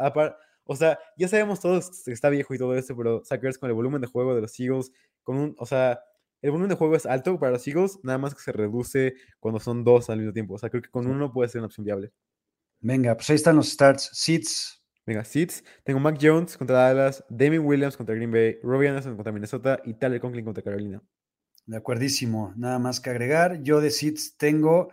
[0.64, 3.74] o sea, ya sabemos todos que está viejo y todo esto, pero Sackers con el
[3.74, 6.00] volumen de juego de los Eagles, con un, o sea,
[6.42, 9.60] el volumen de juego es alto para los Eagles, nada más que se reduce cuando
[9.60, 10.54] son dos al mismo tiempo.
[10.54, 12.12] O sea, creo que con uno puede ser una opción viable.
[12.80, 14.10] Venga, pues ahí están los starts.
[14.12, 14.82] Seats.
[15.04, 15.62] Venga, Seats.
[15.84, 19.94] Tengo Mac Jones contra Dallas, Damien Williams contra Green Bay, Robbie Anderson contra Minnesota y
[19.94, 21.02] Tyler Conklin contra Carolina.
[21.66, 22.54] De acuerdísimo.
[22.56, 23.62] Nada más que agregar.
[23.62, 24.90] Yo de Seats tengo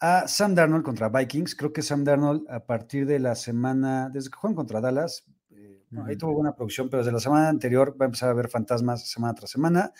[0.00, 1.54] a Sam Darnold contra Vikings.
[1.54, 5.84] Creo que Sam Darnold a partir de la semana, desde que juegan contra Dallas, eh,
[6.06, 9.08] ahí tuvo buena producción, pero desde la semana anterior va a empezar a ver fantasmas
[9.08, 9.92] semana tras semana.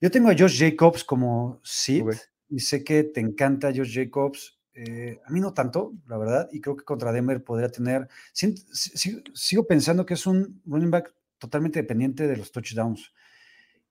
[0.00, 2.04] Yo tengo a Josh Jacobs como Sid
[2.48, 4.58] y sé que te encanta Josh Jacobs.
[4.72, 8.08] Eh, a mí no tanto, la verdad, y creo que contra Denver podría tener.
[8.32, 13.12] Sigo pensando que es un running back totalmente dependiente de los touchdowns.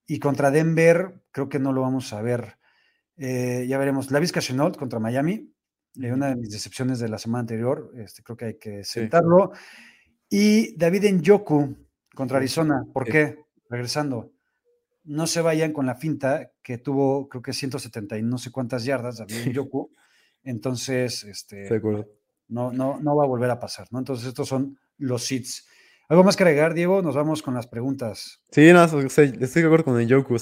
[0.07, 2.57] Y contra Denver, creo que no lo vamos a ver.
[3.15, 4.09] Eh, ya veremos.
[4.09, 5.53] La Vizca Chenault contra Miami,
[6.01, 7.91] eh, una de mis decepciones de la semana anterior.
[7.95, 9.51] Este, creo que hay que sentarlo.
[10.27, 11.77] Y David Njoku
[12.15, 12.83] contra Arizona.
[12.91, 13.37] ¿Por qué?
[13.69, 14.38] Regresando
[15.03, 18.85] no se vayan con la finta que tuvo, creo que 170 y no sé cuántas
[18.85, 19.93] yardas David Yoku.
[20.43, 21.69] Entonces, este,
[22.47, 23.99] no, no, no va a volver a pasar, ¿no?
[23.99, 25.67] Entonces, estos son los seats.
[26.07, 27.03] ¿Algo más que agregar, Diego?
[27.03, 28.41] Nos vamos con las preguntas.
[28.51, 30.37] Sí, no, estoy de acuerdo con el Yoku.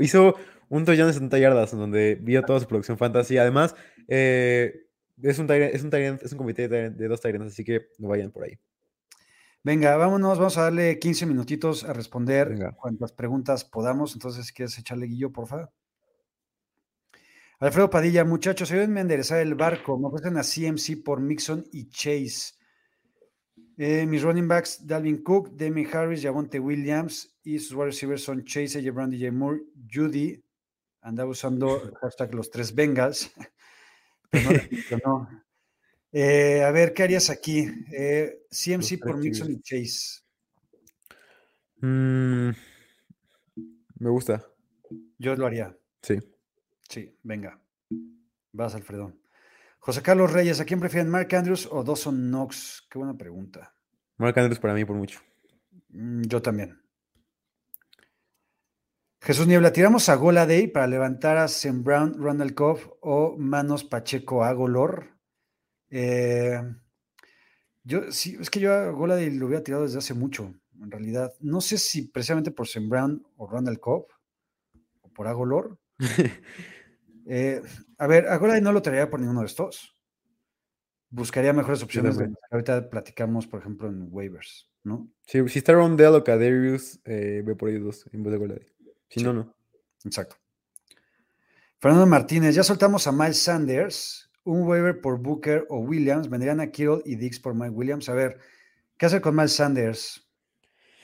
[0.00, 0.34] hizo
[0.68, 3.38] un tollón de 70 yardas en donde vio toda su producción fantasy.
[3.38, 3.76] Además,
[4.08, 4.86] eh,
[5.22, 8.44] es, un es, un es un comité de, dos Tyrants, así que no vayan por
[8.44, 8.58] ahí.
[9.64, 14.14] Venga, vámonos, vamos a darle 15 minutitos a responder cuantas preguntas podamos.
[14.14, 15.72] Entonces, ¿quieres echarle guillo, por favor?
[17.60, 19.96] Alfredo Padilla, muchachos, ayúdenme a enderezar el barco.
[19.96, 22.54] Me ofrecen a CMC por Mixon y Chase.
[23.78, 28.44] Eh, mis running backs, Dalvin Cook, Demi Harris, Javonte Williams y sus wide receivers son
[28.44, 30.42] Chase, AJ Brown, DJ Moore, Judy.
[31.02, 33.32] Andaba usando el hashtag los tres Bengals.
[35.04, 35.28] no,
[36.12, 37.66] eh, a ver, ¿qué harías aquí?
[37.92, 40.20] Eh, CMC por Mixon y Chase.
[41.80, 42.50] Mm,
[43.98, 44.46] me gusta.
[45.18, 45.76] Yo lo haría.
[46.02, 46.18] Sí.
[46.88, 47.58] Sí, venga.
[48.52, 49.14] Vas, Alfredo.
[49.78, 52.86] José Carlos Reyes, ¿a quién prefieren, Mark Andrews o Dawson Knox?
[52.88, 53.74] Qué buena pregunta.
[54.18, 55.20] Mark Andrews para mí por mucho.
[55.88, 56.80] Mm, yo también.
[59.20, 64.44] Jesús Niebla, ¿tiramos a Goladay para levantar a Sam Brown, Ronald Cobb o Manos Pacheco
[64.44, 65.16] Agolor?
[65.94, 66.58] Eh,
[67.84, 71.34] yo sí, es que yo a Goladay lo hubiera tirado desde hace mucho, en realidad.
[71.40, 74.06] No sé si precisamente por Sam Brown o Ronald Cobb
[75.02, 75.78] o por Agolor.
[77.24, 77.62] Eh,
[77.98, 79.94] a ver, a Goladay no lo traería por ninguno de estos.
[81.08, 82.18] Buscaría mejores opciones.
[82.50, 85.08] ahorita platicamos, por ejemplo, en waivers, ¿no?
[85.24, 88.66] Sí, si está Rondell o Kadarius, eh, ve por ahí dos en vez de Golade.
[89.08, 89.24] Si Sí.
[89.24, 89.54] no, no.
[90.04, 90.34] Exacto.
[91.78, 96.70] Fernando Martínez, ya soltamos a Miles Sanders, un waiver por Booker o Williams, vendrían a
[96.70, 98.08] Kittle y Dix por Mike Williams.
[98.08, 98.38] A ver,
[98.96, 100.28] ¿qué hacer con Miles Sanders?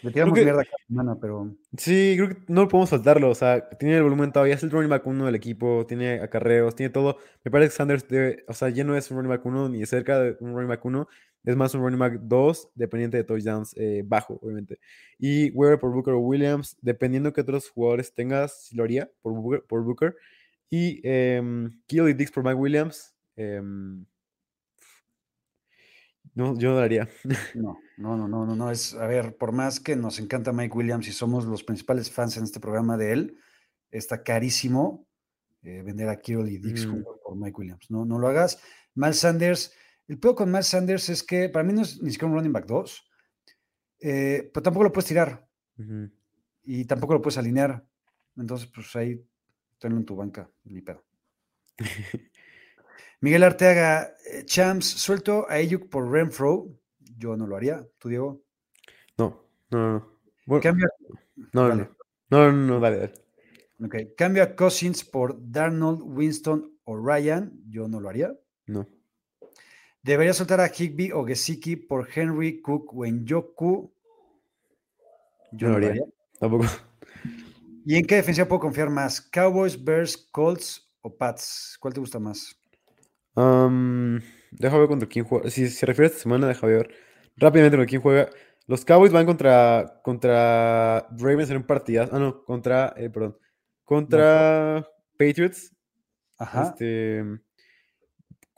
[0.03, 3.31] Le tiramos que- mierda cada semana, pero Sí, creo que no podemos faltarlo.
[3.31, 6.77] O sea, tiene el volumen todavía, es el running back uno del equipo, tiene acarreos,
[6.77, 7.19] tiene todo.
[7.45, 9.85] Me parece que Sanders debe, o sea, ya no es un running back uno ni
[9.87, 11.09] cerca de un running back uno.
[11.45, 14.79] Es más un running back 2, dependiente de touchdowns eh, bajo, obviamente.
[15.19, 19.33] Y Weber por Booker o Williams, dependiendo que otros jugadores tengas, si lo haría por
[19.33, 19.65] Booker.
[19.67, 20.17] Por Booker.
[20.71, 21.41] Y eh,
[21.87, 23.15] Kittle y Dix por Mike Williams.
[23.39, 24.05] Em,
[26.35, 27.09] no, yo no lo haría.
[27.55, 28.71] no, no, no, no, no, no.
[28.71, 32.37] Es, a ver, por más que nos encanta Mike Williams y somos los principales fans
[32.37, 33.39] en este programa de él,
[33.91, 35.07] está carísimo
[35.63, 36.91] eh, vender a Kittle y Dix Mm.
[36.91, 37.91] junto por Mike Williams.
[37.91, 38.61] No, no lo hagas.
[38.95, 39.73] Miles Sanders,
[40.07, 42.53] el peor con Miles Sanders es que para mí no es ni siquiera un running
[42.53, 43.11] back 2,
[44.01, 45.49] eh, pero tampoco lo puedes tirar.
[46.63, 47.85] Y tampoco lo puedes alinear.
[48.37, 49.25] Entonces, pues ahí
[49.79, 51.05] tenlo en tu banca, ni pedo.
[53.21, 56.69] Miguel Arteaga, eh, Champs, suelto a Ayuk por Renfro.
[57.17, 57.87] Yo no lo haría.
[57.99, 58.43] ¿Tú, Diego?
[59.17, 60.19] No, no, no, no.
[60.47, 60.73] Bueno,
[61.53, 61.89] no, no, no,
[62.31, 63.15] no, no, no, dale, dale.
[63.85, 67.53] ok, Cambia a Cousins por Darnold, Winston o Ryan.
[67.69, 68.33] Yo no lo haría.
[68.67, 68.87] No.
[70.03, 73.93] Debería soltar a Higby o Gesicki por Henry, Cook o Njoku.
[75.53, 75.91] Yo No lo haría.
[75.91, 76.05] haría.
[76.39, 76.65] Tampoco.
[77.85, 79.21] ¿Y en qué defensa puedo confiar más?
[79.21, 81.77] ¿Cowboys, Bears, Colts o Pats?
[81.81, 82.55] ¿Cuál te gusta más?
[83.39, 84.21] Am,
[84.51, 85.49] deja ver contra quién juega.
[85.51, 86.91] Si se refiere a esta semana, deja ver
[87.37, 88.31] rápidamente contra quién juega.
[88.67, 92.15] Los Cowboys van contra, contra Ravens en un partidazo.
[92.15, 93.39] Ah, no, contra, eh, perdón.
[93.85, 94.87] Contra
[95.17, 95.73] Patriots.
[96.37, 96.65] Ajá.
[96.65, 97.25] Este,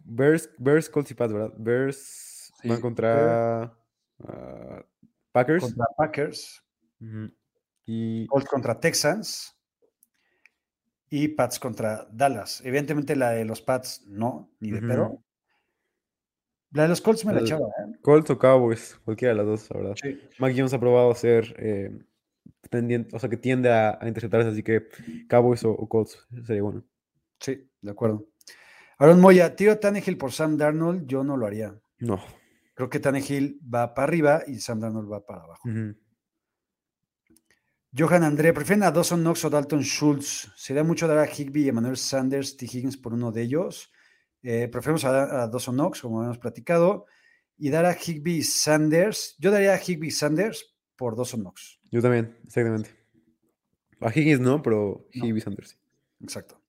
[0.04, 1.52] Bears, Bears, Colts y Pats, ¿verdad?
[1.56, 3.62] Bears Sí, van contra
[4.26, 4.84] ah,
[5.32, 5.62] Packers.
[5.64, 6.62] contra Packers,
[7.00, 7.32] Ujú.
[7.86, 9.56] Y Colts contra Texans
[11.10, 12.62] y Pats contra Dallas.
[12.64, 15.22] Evidentemente la de los Pats no, ni de pedo.
[16.72, 17.98] La de los Colts me la El- echaba, ¿eh?
[18.00, 19.94] Colts o Cowboys, cualquiera de las dos, la verdad.
[20.00, 20.20] Sí.
[20.38, 21.90] Mac Jones ha probado ser eh,
[22.70, 24.86] tendiente, o sea, que tiende a, a interceptarse, así que
[25.28, 26.84] Cowboys o, o Colts sería bueno.
[27.40, 28.28] Sí, de acuerdo.
[28.98, 31.74] Aaron Moya, tiro a Tannehill por Sam Darnold, yo no lo haría.
[31.98, 32.20] No.
[32.74, 35.68] Creo que Tannehill va para arriba y Sam Darnold va para abajo.
[35.68, 35.96] Ujú.
[37.96, 40.52] Johan André, ¿prefieren a Dawson Knox o Dalton Schultz?
[40.56, 42.66] Sería mucho dar a Higby y Emmanuel Sanders, T.
[42.66, 43.90] Higgins por uno de ellos.
[44.42, 47.06] Eh, preferimos a, a Dawson Knox, como habíamos platicado,
[47.58, 49.36] y dar a Higby y Sanders.
[49.38, 51.80] Yo daría a Higby y Sanders por Dawson Knox.
[51.90, 52.90] Yo también, exactamente.
[54.00, 55.26] A Higgins no, pero No.
[55.26, 55.70] Higby Sanders.
[55.70, 55.76] sí.
[56.22, 56.62] Exacto.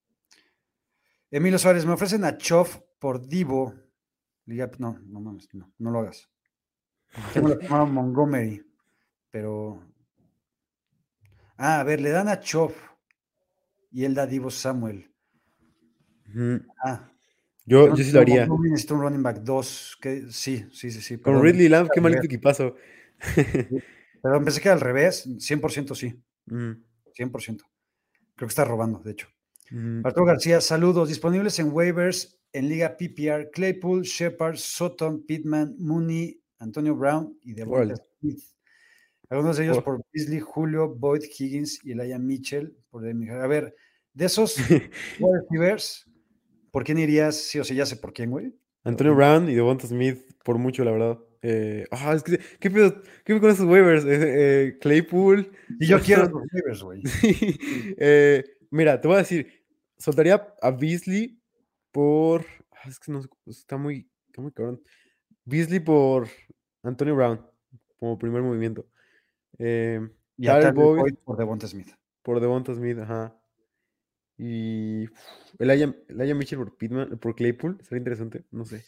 [1.29, 3.73] Emilio Suárez, me ofrecen a Choff por Divo.
[4.79, 6.29] No, no mames, no, no lo hagas.
[7.33, 8.65] Tengo la Montgomery,
[9.29, 9.90] pero.
[11.57, 12.75] Ah, a ver, le dan a Choff
[13.91, 15.11] y él da Divo Samuel.
[16.83, 17.11] Ah,
[17.65, 18.47] Yo, no yo sí lo haría.
[18.47, 19.97] Necesito un running back 2.
[20.01, 21.17] Que, sí, sí, sí, sí.
[21.17, 21.43] Con perdón.
[21.43, 22.75] Ridley Lamb, qué al maldito equipazo.
[24.23, 26.13] Pero pensé que al revés, 100% sí,
[26.47, 26.77] Ujú,
[27.15, 27.65] 100%.
[28.35, 29.27] Creo que está robando, de hecho.
[30.03, 31.07] Arturo García, saludos.
[31.09, 37.95] Disponibles en waivers en Liga PPR, Claypool, Shepard, Sutton, Pittman, Mooney, Antonio Brown y Devonta.
[38.19, 38.43] Smith.
[39.31, 42.77] Algunos de ellos Por- por Beasley, Julio, Boyd, Higgins y Elijah Mitchell.
[42.89, 43.73] Por A ver,
[44.13, 44.55] de esos
[45.19, 46.05] receivers,
[46.69, 47.35] ¿por quién irías?
[47.37, 48.53] Sí, o sea, ya sé por quién, güey.
[48.83, 51.19] Antonio Brown y Devonta Smith, por mucho, la verdad.
[51.43, 54.03] Eh, ah, es que, ¿qué pedo, qué pedo con esos waivers?
[54.05, 54.09] Eh,
[54.67, 55.51] eh, Claypool.
[55.79, 57.01] Y yo quiero los waivers, güey.
[57.97, 59.47] Eh, mira, te voy a decir,
[59.97, 61.39] soltaría a Beasley
[61.91, 62.45] por.
[62.71, 64.81] ah, Es que no está muy, está muy cabrón.
[65.45, 66.27] Beasley por
[66.83, 67.41] Antonio Brown,
[67.97, 68.87] como primer movimiento.
[69.63, 69.99] Eh,
[70.37, 71.89] Y a Tyler Tyler Boyd Boyd por Devonta Smith.
[72.23, 73.37] por Devonta Smith, ajá.
[74.37, 75.05] Y
[75.59, 78.83] Elijah, Elijah Mitchell por Pittman, por Claypool, sería interesante, no sé.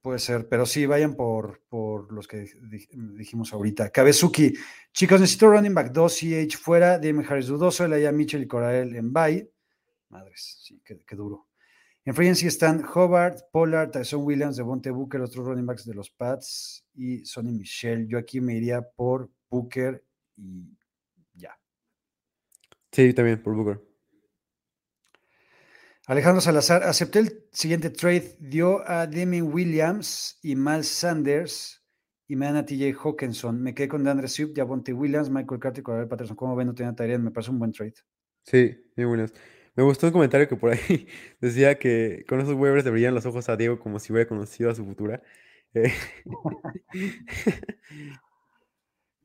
[0.00, 3.90] Puede ser, pero sí, vayan por, por los que di- dijimos ahorita.
[3.90, 4.52] Kabezuki,
[4.92, 9.12] chicos, necesito running back 2, CH fuera, Dame Harris dudoso, Elijah Mitchell y Corael en
[9.12, 9.48] bye.
[10.08, 11.48] Madres, sí, qué, qué duro.
[12.04, 16.84] En free están Hobart, Pollard, Tyson Williams, Devonte Booker, otros running backs de los Pats
[16.94, 18.08] y Sonny Michelle.
[18.08, 20.02] Yo aquí me iría por Booker
[20.36, 20.76] y
[21.34, 21.58] ya.
[22.90, 23.80] Sí, también por Booker.
[26.06, 31.84] Alejandro Salazar, acepté el siguiente trade, dio a Damien Williams y Miles Sanders
[32.26, 33.62] y me dan a TJ Hawkinson.
[33.62, 36.34] Me quedé con DeAndre Swift, Javonte Williams, Michael Carter y Patterson.
[36.34, 37.94] Como ven, no tenía tarea, me parece un buen trade.
[38.44, 39.32] Sí, muy buenas.
[39.76, 41.06] Me gustó un comentario que por ahí
[41.40, 44.70] decía que con esos waivers le brillan los ojos a Diego como si hubiera conocido
[44.70, 45.22] a su futura.
[45.74, 45.92] Eh,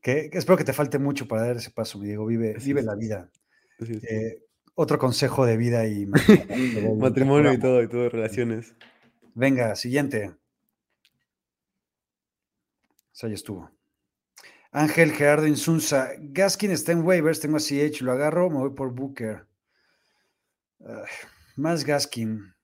[0.08, 2.24] Que, que espero que te falte mucho para dar ese paso, mi Diego.
[2.24, 2.86] Vive, Así vive es.
[2.86, 3.30] la vida.
[3.78, 4.02] es.
[4.04, 4.42] Eh,
[4.74, 6.96] otro consejo de vida y matrimonio.
[6.96, 8.74] Matrimonio y todo, y todo, relaciones.
[9.34, 10.34] Venga, siguiente.
[13.12, 13.70] Eso ya estuvo.
[14.70, 16.08] Ángel Gerardo Insunza.
[16.18, 19.46] Gaskin está en waivers, tengo a CH, lo agarro, me voy por Booker.
[20.80, 21.04] Ay,
[21.56, 22.54] más Gaskin.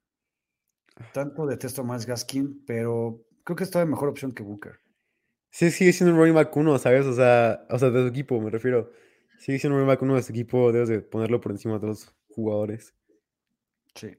[1.12, 4.80] Tanto detesto más Gaskin, pero creo que está de mejor opción que Booker.
[5.54, 7.06] Sí, sigue siendo un running back uno, ¿sabes?
[7.06, 8.90] O sea, o sea, de su equipo, me refiero.
[9.38, 11.76] Sigue siendo un running back uno de su equipo, debes de ponerlo por encima de
[11.76, 12.92] otros jugadores.
[13.94, 14.18] Sí.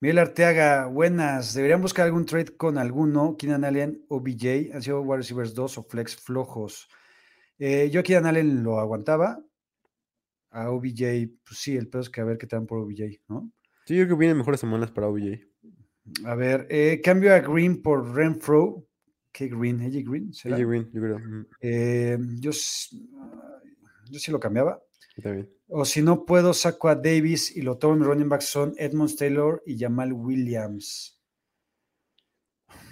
[0.00, 1.54] Miguel Arteaga, buenas.
[1.54, 3.36] Deberían buscar algún trade con alguno.
[3.36, 4.72] Keenan Allen o BJ.
[4.74, 6.88] Han sido wide receivers 2 o flex flojos.
[7.60, 9.40] Eh, yo a Keenan Allen lo aguantaba.
[10.50, 13.20] A OBJ, pues sí, el pedo es que a ver qué te dan por OBJ,
[13.28, 13.52] ¿no?
[13.84, 15.46] Sí, yo creo que vienen mejores semanas para OBJ.
[16.24, 18.85] A ver, eh, cambio a Green por Renfro.
[19.36, 19.82] ¿Qué Green?
[19.82, 20.32] ¿AJ Green?
[20.32, 20.56] ¿Será?
[20.56, 21.20] AJ Green, yo creo.
[21.60, 24.82] Eh, yo, sí lo cambiaba.
[25.22, 25.50] también.
[25.68, 28.72] O si no puedo, saco a Davis y lo tomo en mi running back son
[28.78, 31.20] Edmonds Taylor y Jamal Williams.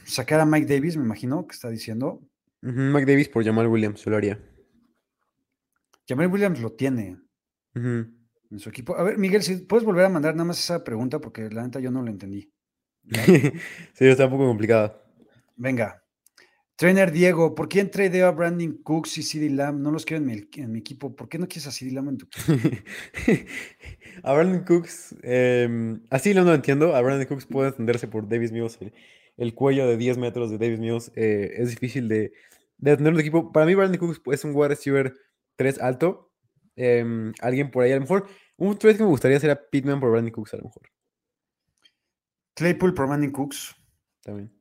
[0.04, 2.20] Sacar a Mike Davis, me imagino que está diciendo.
[2.60, 4.38] Mike Davis por Jamal Williams, yo lo haría.
[6.06, 7.16] Jamal Williams lo tiene
[7.74, 8.96] en su equipo.
[8.96, 11.80] A ver, Miguel, si puedes volver a mandar nada más esa pregunta porque la neta
[11.80, 12.52] yo no lo entendí.
[13.94, 15.02] sí, está un poco complicada.
[15.56, 16.03] Venga.
[16.76, 19.80] Trainer Diego, ¿por quién tradeo a Brandon Cooks y CD Lamb?
[19.80, 21.14] No los quiero en mi, en mi equipo.
[21.14, 22.51] ¿Por qué no quieres a CD Lamb en tu equipo?
[24.24, 26.96] a Brandon Cooks, em, así no lo entiendo.
[26.96, 28.78] A Brandon Cooks puede entenderse por Davis Mills.
[28.80, 28.92] El,
[29.36, 32.32] el cuello de 10 metros de Davis Mills eh, es difícil de,
[32.78, 33.52] de tener un equipo.
[33.52, 35.14] Para mí, Brandon Cooks es un wide receiver
[35.56, 36.32] 3 alto.
[36.74, 38.26] Em, alguien por ahí, a lo mejor.
[38.56, 40.82] Un trade que me gustaría sería Pittman por Brandon Cooks, a lo mejor.
[42.55, 43.76] Claypool por Brandon Cooks.
[44.22, 44.52] También.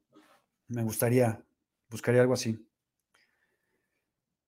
[0.67, 1.43] Me gustaría,
[1.93, 2.59] buscaría algo así.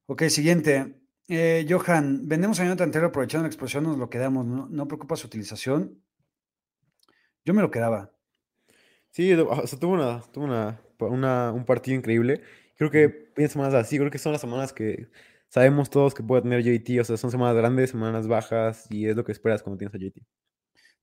[0.07, 1.01] Ok, siguiente.
[1.27, 4.45] Eh, Johan, vendemos a Jonathan Taylor aprovechando la exposición, nos lo quedamos.
[4.45, 6.03] ¿No, no preocupa su utilización?
[7.43, 8.11] Yo me lo quedaba.
[9.11, 12.41] Sí, o sea, tuvo, una, tuvo una, una- un partido increíble.
[12.75, 15.09] Creo que vienen semanas así, creo que son las semanas que
[15.47, 16.99] sabemos todos que puede tener JT.
[16.99, 19.97] O sea, son semanas grandes, semanas bajas, y es lo que esperas cuando tienes a
[19.97, 20.21] JT.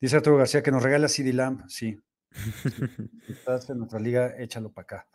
[0.00, 1.64] Dice Arturo García que nos regala CD Lamb.
[1.68, 1.98] Sí.
[3.26, 5.08] Si estás en nuestra liga, échalo para acá.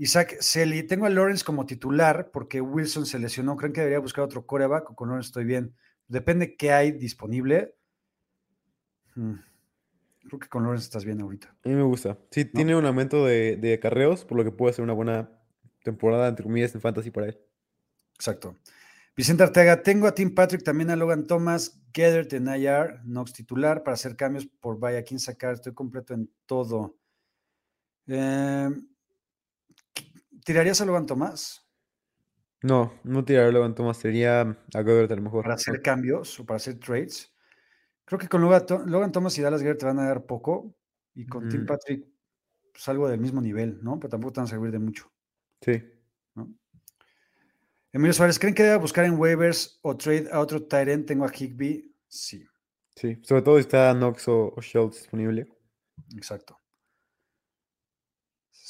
[0.00, 3.54] Isaac Celi, tengo a Lawrence como titular porque Wilson se lesionó.
[3.54, 5.76] ¿Creen que debería buscar otro coreback o con Lawrence estoy bien?
[6.08, 7.74] Depende qué hay disponible.
[9.14, 9.34] Hmm,
[10.22, 11.54] Creo que con Lawrence estás bien ahorita.
[11.64, 12.16] A mí me gusta.
[12.30, 15.30] Sí, tiene un aumento de, de carreos, por lo que puede ser una buena
[15.82, 17.38] temporada, entre comillas, en fantasy para él.
[18.14, 18.56] Exacto.
[19.14, 23.82] Vicente Arteaga, tengo a Tim Patrick, también a Logan Thomas, Gedert en IR, Knox titular
[23.82, 26.96] para hacer cambios por vaya, quién sacar, estoy completo en todo.
[28.06, 28.70] Eh,
[30.44, 31.66] ¿Tirarías a Logan Thomas
[32.62, 35.42] No, no tiraré Logan Thomas, sería a Goddard a lo mejor.
[35.44, 37.32] para hacer cambios o para hacer trades?
[38.04, 40.74] Creo que con Logan, Tho- Logan Thomas y Dallas Gedert te van a dar poco
[41.14, 41.64] y con Tim.
[41.66, 42.06] Patrick
[42.72, 43.98] pues algo del mismo nivel, ¿no?
[43.98, 45.12] Pero tampoco te van a servir de mucho.
[45.60, 45.82] Sí.
[46.34, 46.52] ¿no?
[47.92, 51.06] Emilio Suárez, ¿creen que deba buscar en waivers o trade a otro Tyrant?
[51.06, 51.94] Tengo a Higby.
[52.08, 52.44] Sí,
[52.96, 55.46] Sí, sobre todo si está Knox o, o Schultz disponible.
[56.16, 56.59] exacto.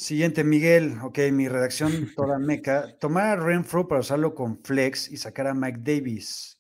[0.01, 0.98] Siguiente, Miguel.
[1.02, 2.97] Ok, mi redacción toda meca.
[2.98, 6.59] Tomar a Renfro para usarlo con Flex y sacar a Mike Davis.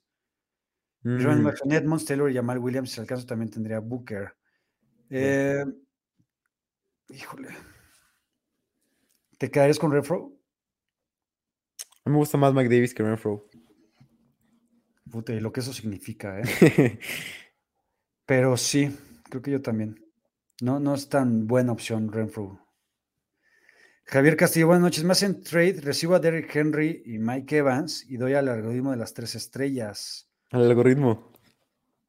[1.04, 2.90] Mm, Edmonds, Taylor y Jamal Williams.
[2.90, 4.36] Si al caso también tendría a Booker.
[5.08, 5.64] Eh,
[7.08, 7.48] híjole.
[9.38, 10.36] ¿Te quedarías con Renfro?
[12.04, 13.48] a mí me gusta más Mike Davis que Renfro.
[15.10, 16.42] Puta, y lo que eso significa, ¿eh?
[18.26, 18.94] Pero sí,
[19.30, 19.98] creo que yo también.
[20.60, 22.66] No, no es tan buena opción Renfro.
[24.10, 25.04] Javier Castillo, buenas noches.
[25.04, 28.96] Me hacen trade, recibo a Derrick Henry y Mike Evans y doy al algoritmo de
[28.96, 31.32] las tres estrellas, Al algoritmo.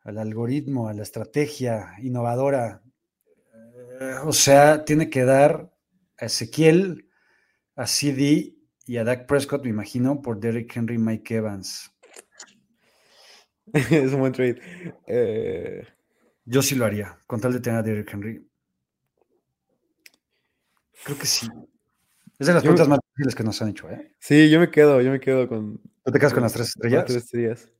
[0.03, 2.82] al algoritmo, a la estrategia innovadora.
[3.99, 5.72] Eh, o sea, tiene que dar
[6.18, 7.07] a Ezequiel,
[7.76, 8.56] a CD
[8.88, 11.94] y a Dak Prescott, me imagino, por Derrick Henry y Mike Evans.
[13.73, 14.60] es un buen trade.
[15.06, 15.88] Eh,
[16.45, 18.44] Yo sí lo haría, con tal de tener a Derrick Henry.
[21.03, 21.48] Creo que sí.
[22.41, 24.15] Es de las preguntas más difíciles que nos han hecho, ¿eh?
[24.18, 25.80] Sí, yo me quedo, yo me quedo con.
[26.03, 27.01] ¿Tú te quedas con las tres estrellas?
[27.01, 27.72] Las tres estrellas.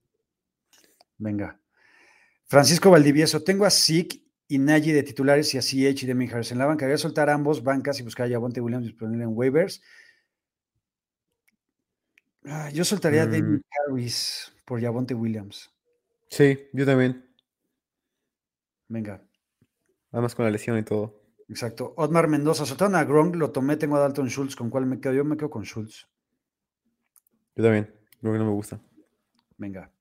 [1.18, 1.60] Venga.
[2.46, 6.52] Francisco Valdivieso, tengo a Zeke y Nagy de titulares y a CH y Demi Harris
[6.52, 6.86] en la banca.
[6.86, 9.82] Voy a soltar ambos bancas y buscar a Javonte Williams disponible en waivers.
[12.46, 13.32] Ah, yo soltaría a Mm.
[13.32, 15.72] Demi Harris por Javonte Williams.
[16.30, 17.26] Sí, yo también.
[18.90, 19.24] Venga.
[20.12, 21.21] Además con la lesión y todo.
[21.52, 21.94] Exacto.
[21.98, 25.14] Otmar Mendoza, soltaron a Gronk, lo tomé, tengo a Dalton Schultz, ¿con cuál me quedo?
[25.16, 26.08] Yo me quedo con Schultz.
[27.58, 27.94] Yo también.
[28.22, 28.80] Creo que no me gusta.
[29.58, 29.92] Venga.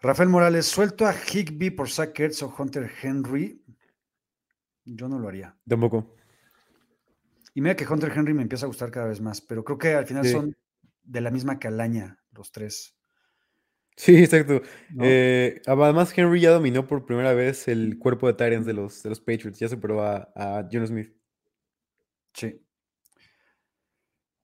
[0.00, 3.62] Rafael Morales, suelto a Higby por Zach Ertz o Hunter Henry.
[4.84, 5.56] Yo no lo haría.
[5.68, 6.16] Tampoco.
[7.54, 9.94] Y mira que Hunter Henry me empieza a gustar cada vez más, pero creo que
[9.94, 10.32] al final Sí.
[10.32, 10.56] son
[11.04, 12.97] de la misma calaña los tres.
[13.98, 14.62] Sí, exacto.
[14.90, 15.04] ¿no?
[15.04, 19.08] Eh, además, Henry ya dominó por primera vez el cuerpo de Tyrants de los, de
[19.08, 19.58] los Patriots.
[19.58, 21.12] Ya superó a, a John Smith.
[22.32, 22.64] Sí.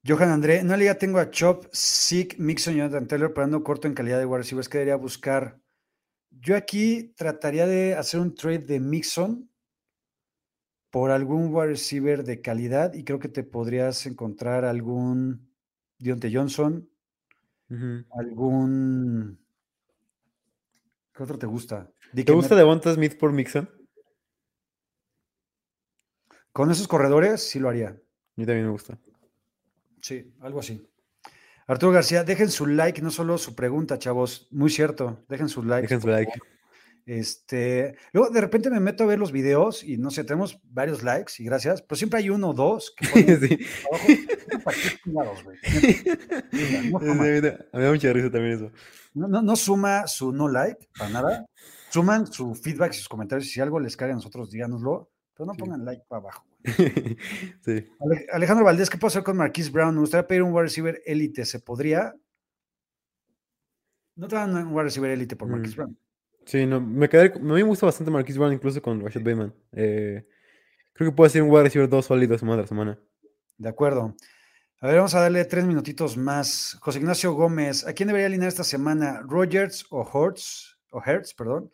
[0.05, 3.63] Johan André, en una liga tengo a Chop, Sick, Mixon y Jonathan Taylor, pero ando
[3.63, 4.69] corto en calidad de wide receivers.
[4.69, 5.61] ¿Qué debería buscar?
[6.31, 9.49] Yo aquí trataría de hacer un trade de Mixon
[10.91, 15.49] por algún wide receiver de calidad y creo que te podrías encontrar algún
[15.99, 16.91] Dionte Johnson,
[18.11, 19.44] algún...
[21.15, 21.91] ¿Qué otro te gusta?
[22.13, 22.57] ¿Te gusta.
[22.57, 23.71] Devonta Smith por Mixon?
[26.53, 27.89] Con esos corredores sí lo haría.
[27.89, 27.97] A
[28.37, 28.99] mí también me gusta.
[30.01, 30.89] Sí, algo así.
[31.67, 34.49] Arturo García, dejen su like, no solo su pregunta, chavos.
[34.51, 35.83] Muy cierto, dejen su like.
[35.83, 36.33] Dejen su like.
[37.07, 41.03] Este, luego de repente me meto a ver los videos y no sé, tenemos varios
[41.03, 43.59] likes y gracias, pero siempre hay uno o dos que ponen Sí.
[43.87, 44.07] abajo.
[45.07, 45.35] No
[46.51, 47.25] Sí, suma.
[47.25, 48.73] a mí me da mucha risa también eso.
[49.13, 51.47] No, no- no suma su no like para nada.
[51.91, 53.49] Suman su feedback y sus comentarios.
[53.49, 55.61] Si algo les cae a nosotros, díganoslo, pero no Sí.
[55.61, 56.47] pongan like para abajo.
[57.65, 57.85] Sí.
[58.33, 59.95] Alejandro Valdés, ¿qué puedo hacer con Marquise Brown?
[59.95, 61.45] Me gustaría pedir un wide receiver élite.
[61.45, 62.15] ¿Se podría?
[64.17, 65.53] No te dan un wide receiver élite por Mm.
[65.53, 65.99] Marquise Brown.
[66.47, 69.55] Sí, no, me quedé, a mí me gusta bastante Marquise Brown, incluso con Rashad Bateman.
[69.73, 70.27] Eh,
[70.93, 72.99] creo que puede ser un wide receiver dos sólidos semana tras semana.
[73.57, 74.15] De acuerdo.
[74.81, 76.77] A ver, vamos a darle tres minutitos más.
[76.81, 79.23] José Ignacio Gómez, ¿a quién debería alinear esta semana?
[79.27, 80.79] ¿Rogers o Hertz?
[80.91, 81.71] O Hertz, perdón.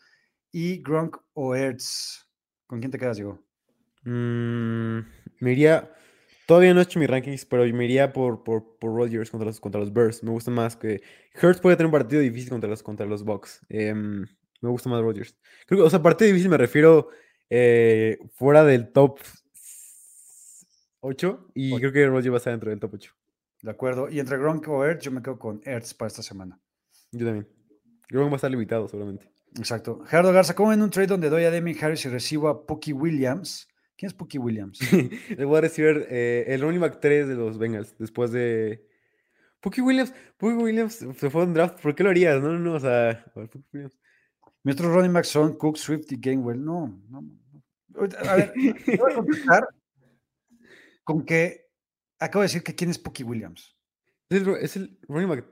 [0.52, 2.28] Y Gronk o Hertz.
[2.68, 3.42] ¿Con quién te quedas, Diego?
[4.04, 5.00] Mm,
[5.40, 5.92] me iría,
[6.46, 9.58] todavía no he hecho mis rankings, pero me iría por, por, por Rodgers contra los,
[9.58, 10.22] contra los Bears.
[10.22, 11.02] Me gusta más que
[11.42, 13.60] Hurts puede tener un partido difícil contra los, contra los Bucks.
[13.68, 14.24] Em,
[14.60, 15.36] me gusta más Rodgers.
[15.66, 17.08] Creo que, o sea, partido difícil me refiero
[17.48, 19.18] eh, fuera del top
[21.00, 23.12] 8 y creo que Rodgers va a estar dentro del top 8.
[23.62, 24.08] De acuerdo.
[24.08, 26.58] Y entre Gronk o Hertz, yo me quedo con Hertz para esta semana.
[27.12, 27.48] Yo también.
[28.08, 29.30] Que va a estar limitado seguramente.
[29.56, 30.04] Exacto.
[30.06, 32.92] Gerardo Garza, ¿cómo en un trade donde doy a Demi Harris y recibo a Pookie
[32.92, 33.68] Williams?
[33.96, 34.80] ¿Quién es Pookie Williams?
[35.36, 38.86] Le voy a recibir eh, el running back 3 de los Bengals después de.
[39.60, 41.80] Pookie Williams, Pookie Williams se fue a un draft.
[41.80, 42.40] ¿Por qué lo harías?
[42.40, 42.74] No, no, no.
[42.74, 43.98] O sea, Pookie Williams.
[44.62, 46.62] Mis otros running backs son Cook, Swift y Gainwell.
[46.62, 47.24] No, no.
[48.24, 48.52] A ver,
[48.84, 49.68] te voy a contestar
[51.04, 51.66] con que
[52.18, 53.76] acabo de decir que quién es Pookie Williams.
[54.28, 55.44] Es el, es el running back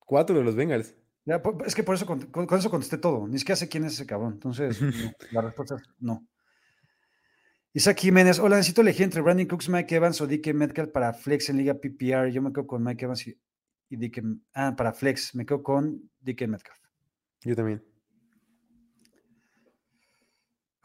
[0.00, 0.94] 4 de los Bengals.
[1.24, 3.26] Ya, es que por eso con, con eso contesté todo.
[3.26, 4.34] Ni siquiera sé quién es ese cabrón.
[4.34, 6.26] Entonces, no, la respuesta es no.
[7.72, 11.50] Isaac Jiménez, hola, necesito elegir entre Brandon Cooks, Mike Evans o DK Metcalf para Flex
[11.50, 12.30] en Liga PPR.
[12.30, 13.38] Yo me quedo con Mike Evans y,
[13.90, 14.22] y DK.
[14.54, 16.78] Ah, para Flex, me quedo con DK Metcalf.
[17.42, 17.84] Yo también.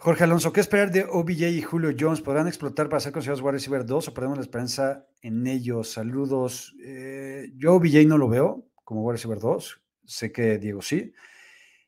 [0.03, 2.21] Jorge Alonso, ¿qué esperar de OBJ y Julio Jones?
[2.21, 5.89] ¿Podrán explotar para ser considerados wide receiver 2 o perdemos la esperanza en ellos?
[5.91, 6.75] Saludos.
[6.83, 9.79] Eh, yo OBJ no lo veo como wide receiver 2.
[10.05, 11.13] Sé que Diego sí.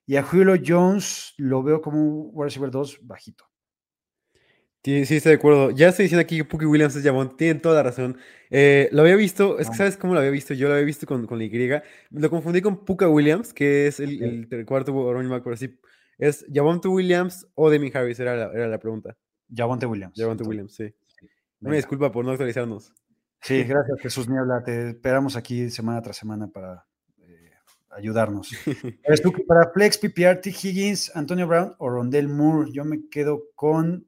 [0.06, 3.46] Y a Julio Jones lo veo como un wide receiver 2 bajito.
[4.84, 5.72] Sí, sí, estoy de acuerdo.
[5.72, 7.36] Ya estoy diciendo aquí que Pookie Williams es Javon.
[7.36, 8.20] Tienen toda la razón.
[8.52, 9.76] Eh, lo había visto, es que.
[9.78, 10.54] ¿sabes cómo lo había visto?
[10.54, 11.70] Yo lo había visto con, con la Y.
[12.12, 15.80] Lo confundí con Puka Williams, que es el, el ter- cuarto running back, pero sí.
[16.18, 19.18] Es Javonte Williams o Demi Harris, era la, era la pregunta.
[19.54, 20.14] Javonte Williams.
[20.18, 20.84] Javonte Williams, sí.
[21.60, 21.78] Una venga.
[21.78, 22.94] disculpa por no actualizarnos.
[23.42, 24.64] Sí, gracias Jesús Niebla.
[24.64, 26.86] Te esperamos aquí semana tras semana para
[27.20, 27.52] eh,
[27.92, 28.52] ayudarnos.
[29.04, 30.50] Eres tú que para Flex, PPR, T.
[30.50, 32.72] Higgins, Antonio Brown o Rondell Moore.
[32.72, 34.08] Yo me quedo con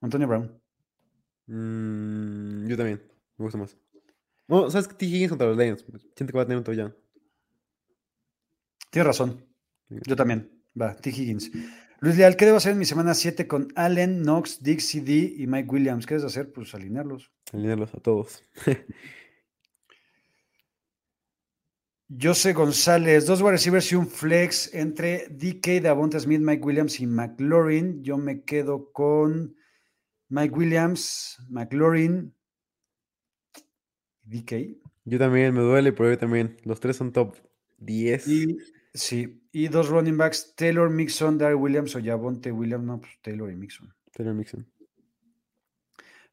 [0.00, 0.60] Antonio Brown.
[1.46, 3.02] Mm, yo también,
[3.36, 3.76] me gusta más.
[4.46, 4.94] No, ¿sabes qué?
[4.94, 5.06] T.
[5.06, 5.84] Higgins contra los Lions.
[6.14, 6.96] Siento que va a tener un touchdown.
[8.90, 9.53] Tienes razón.
[9.88, 10.50] Yo también.
[10.80, 11.10] Va, T.
[11.10, 11.50] Higgins.
[12.00, 15.46] Luis Leal, ¿qué debo hacer en mi semana 7 con Allen, Knox, Dick, CD y
[15.46, 16.04] Mike Williams?
[16.06, 16.52] ¿Qué debes hacer?
[16.52, 17.30] Pues alinearlos.
[17.52, 18.42] Alinearlos a todos.
[22.20, 27.06] Jose González, dos wide receivers y un flex entre DK, Davonta Smith, Mike Williams y
[27.06, 28.02] McLaurin.
[28.02, 29.56] Yo me quedo con
[30.28, 32.34] Mike Williams, McLaurin,
[34.24, 34.76] DK.
[35.06, 36.56] Yo también, me duele, pero yo también.
[36.64, 37.36] Los tres son top
[37.78, 38.28] 10.
[38.28, 38.58] Y,
[38.94, 42.84] sí, y dos running backs, Taylor Mixon, Darryl Williams o Javonte Williams.
[42.84, 43.94] No, pues Taylor y Mixon.
[44.12, 44.66] Taylor Mixon.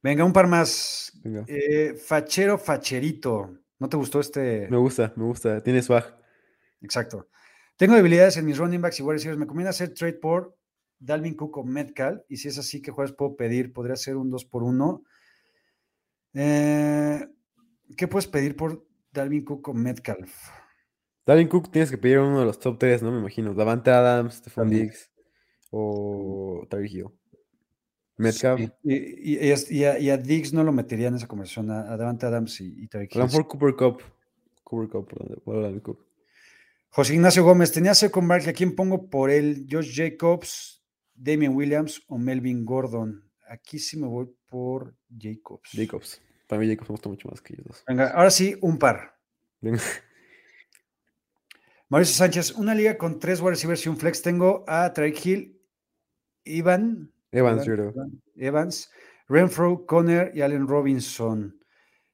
[0.01, 1.11] Venga, un par más.
[1.23, 1.43] Venga.
[1.47, 3.57] Eh, fachero, facherito.
[3.77, 4.67] ¿No te gustó este?
[4.69, 5.61] Me gusta, me gusta.
[5.61, 6.17] Tiene swag.
[6.81, 7.29] Exacto.
[7.75, 9.39] Tengo debilidades en mis running backs y wide receivers.
[9.39, 10.57] Me conviene hacer trade por
[10.99, 12.21] Dalvin Cook o Metcalf.
[12.29, 13.73] Y si es así, ¿qué jueves puedo pedir?
[13.73, 15.03] Podría ser un 2 por 1
[16.33, 17.27] eh,
[17.97, 20.31] ¿Qué puedes pedir por Dalvin Cook o Metcalf?
[21.25, 23.11] Dalvin Cook tienes que pedir uno de los top 3, ¿no?
[23.11, 23.53] Me imagino.
[23.53, 24.69] Davante Adams, Stephon.
[24.69, 25.11] Diggs
[25.69, 27.05] o Tyreek Hill.
[28.17, 28.59] Metcalf.
[28.59, 32.25] Sí, Y, a, y a Diggs no lo metería en esa conversación, a, a Davante
[32.25, 33.31] Adams y, y Tyreek A lo Hill.
[33.31, 34.01] mejor Cooper Cup.
[34.63, 35.41] Cooper Cup, perdón.
[35.43, 36.05] por Dalvin Cook.
[36.89, 39.65] José Ignacio Gómez, tenía Second Barkley, ¿a quién pongo por él?
[39.71, 40.83] Josh Jacobs,
[41.15, 43.23] Damian Williams o Melvin Gordon.
[43.47, 45.69] Aquí sí me voy por Jacobs.
[45.71, 46.21] Jacobs.
[46.47, 47.83] Para mí Jacobs me gusta mucho más que ellos dos.
[47.87, 49.15] Venga, ahora sí, un par.
[49.61, 49.79] Venga.
[51.91, 54.21] Mauricio Sánchez, una liga con tres wide receivers y un flex.
[54.21, 55.61] Tengo a Tyreek Hill,
[56.45, 57.67] Ivan, Evans,
[58.37, 58.89] Evans,
[59.27, 61.59] Renfro, Conner y Allen Robinson.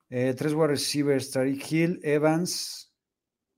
[0.10, 2.92] Eh, tres wide receivers, Tyreek Hill, Evans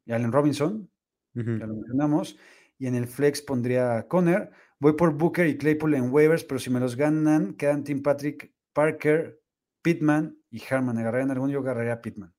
[0.05, 0.91] y Allen Robinson.
[1.33, 2.37] Ya lo mencionamos.
[2.77, 4.51] Y en el flex pondría a Conner.
[4.77, 8.53] Voy por Booker y Claypool en waivers, pero si me los ganan, quedan Tim Patrick,
[8.73, 9.41] Parker,
[9.81, 10.97] Pittman y Harman.
[10.97, 11.53] ¿Agarrarían alguno?
[11.53, 12.33] Yo agarraría a Pittman.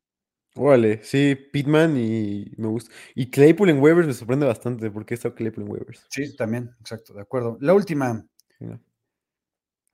[0.57, 2.93] Órale, sí, Pittman y me gusta.
[3.15, 6.07] Y Claypool en waivers me sorprende bastante porque está Claypool en waivers.
[6.11, 7.57] Sí, también, exacto, de acuerdo.
[7.61, 8.27] La última.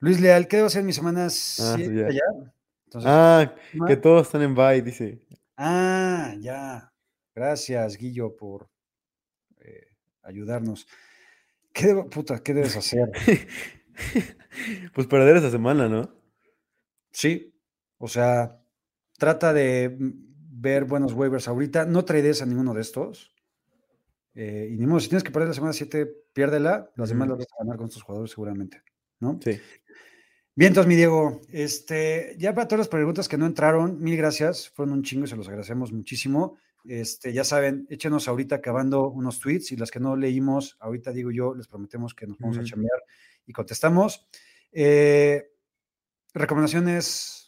[0.01, 2.07] Luis Leal, ¿qué debo hacer en mi semana Ah, 7 ya.
[2.07, 2.53] allá?
[2.85, 3.87] Entonces, Ah, ¿no?
[3.87, 5.21] que todos están en bye, dice.
[5.57, 6.93] Ah, ya.
[7.35, 8.69] Gracias, Guillo, por
[9.61, 9.89] eh,
[10.23, 10.87] ayudarnos.
[11.73, 13.11] ¿Qué, debo- puta, ¿Qué debes hacer?
[14.95, 16.11] Pues perder esa semana, ¿no?
[17.13, 17.55] Sí,
[17.99, 18.59] o sea,
[19.19, 19.97] trata de
[20.59, 21.85] ver buenos waivers ahorita.
[21.85, 23.33] No trades a ninguno de estos.
[24.35, 26.91] Eh, y ni modo, si tienes que perder la semana 7, piérdela.
[26.97, 28.83] Las demás las vas a ganar con estos jugadores seguramente.
[29.21, 29.39] ¿no?
[29.43, 29.59] Sí.
[30.55, 34.71] Bien, entonces, mi Diego, este, ya para todas las preguntas que no entraron, mil gracias.
[34.71, 36.59] Fueron un chingo y se los agradecemos muchísimo.
[36.85, 41.31] Este, ya saben, échenos ahorita acabando unos tweets y las que no leímos, ahorita digo
[41.31, 43.03] yo, les prometemos que nos vamos a chambear
[43.45, 44.27] y contestamos.
[44.73, 45.51] Eh,
[46.33, 47.46] recomendaciones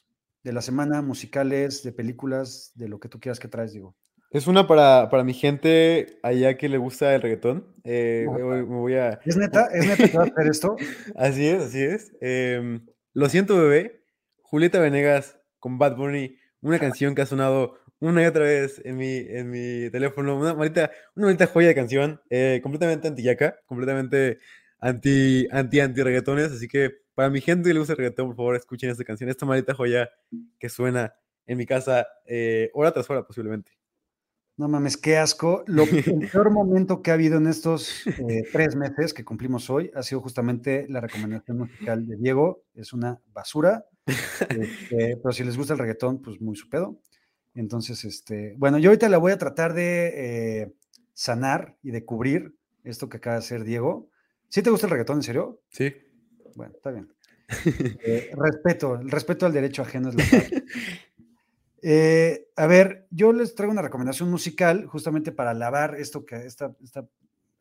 [0.49, 3.95] de la semana, musicales, de películas, de lo que tú quieras que traes, digo.
[4.31, 7.67] Es una para, para mi gente allá que le gusta el reggaetón.
[7.85, 9.21] Eh, me voy- a...
[9.27, 9.67] ¿Es neta?
[9.75, 10.77] ¿Es neta que vas a hacer esto?
[11.15, 12.13] Así es, así es.
[12.23, 14.01] Em, Lo siento, bebé.
[14.41, 18.97] Julieta Venegas con Bad Bunny, una canción que ha sonado una y otra vez en
[18.97, 24.39] mi, en mi teléfono, una maldita, una maldita joya de canción, eh, completamente anti-yaca, completamente
[24.81, 28.37] anti, anti, anti reggaetones, así que para mi gente que le gusta el reggaetón, por
[28.37, 30.09] favor, escuchen esta canción, esta maldita joya
[30.57, 31.17] que suena
[31.47, 33.73] en mi casa eh, hora tras hora posiblemente.
[34.57, 35.65] No mames, qué asco.
[35.67, 39.91] Lo, el peor momento que ha habido en estos eh, tres meses que cumplimos hoy
[39.97, 42.63] ha sido justamente la recomendación musical de Diego.
[42.73, 43.85] Es una basura.
[44.51, 47.01] este, pero si les gusta el reggaetón, pues muy su pedo.
[47.57, 50.13] Entonces, este, bueno, yo ahorita la voy a tratar de
[50.63, 50.73] eh,
[51.15, 52.55] sanar y de cubrir
[52.85, 54.09] esto que acaba de hacer Diego.
[54.49, 55.61] ¿Sí te gusta el reggaetón, en serio?
[55.71, 55.93] Sí.
[56.59, 57.09] Bueno, está bien.
[58.05, 60.51] Eh, respeto, el respeto al derecho ajeno es la paz.
[61.81, 66.75] Eh, a ver, yo les traigo una recomendación musical justamente para lavar esto que, esta,
[66.83, 67.07] esta-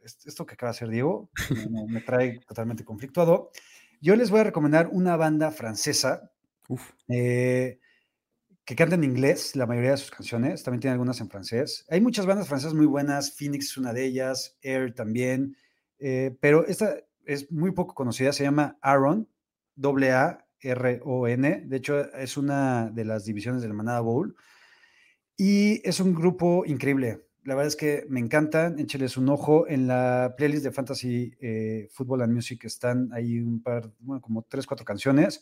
[0.03, 1.29] est- esto que acaba de hacer Diego.
[1.51, 3.51] Me, me- me trae totalmente conflictuado.
[4.01, 6.31] Yo les voy a recomendar una banda francesa
[6.67, 6.91] Uf.
[7.09, 7.79] eh,
[8.65, 10.63] que canta en inglés la mayoría de sus canciones.
[10.63, 11.85] También tiene algunas en francés.
[11.89, 13.35] Hay muchas bandas francesas muy buenas.
[13.37, 15.55] Phoenix es una de ellas, Air también.
[15.99, 16.97] eh, pero esta
[17.27, 18.31] es muy poco conocida.
[18.33, 19.29] Se llama Aaron,
[19.83, 21.63] A-R-O-N.
[21.65, 24.35] De hecho, es una de las divisiones del Manada Bowl.
[25.35, 27.27] Y es un grupo increíble.
[27.43, 28.79] La verdad es que me encantan.
[28.79, 29.67] Écheles un ojo.
[29.67, 34.43] En la playlist de Fantasy eh, Football and Music están ahí un par, bueno, como
[34.43, 35.41] tres, cuatro canciones.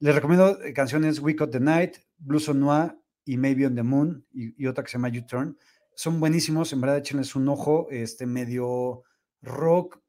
[0.00, 3.84] Les recomiendo eh, canciones We Cut the Night, Blues on Noir y Maybe on the
[3.84, 5.56] Moon y, y otra que se llama U-Turn.
[5.94, 9.04] Son buenísimos, en verdad échenles un ojo, este medio
[9.42, 10.01] rock,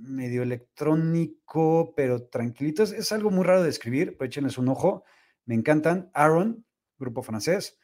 [0.00, 2.82] medio electrónico, pero tranquilito.
[2.82, 5.04] Es, es algo muy raro de escribir, pero échenles un ojo.
[5.46, 6.10] Me encantan.
[6.14, 6.64] Aaron,
[6.98, 7.78] grupo francés.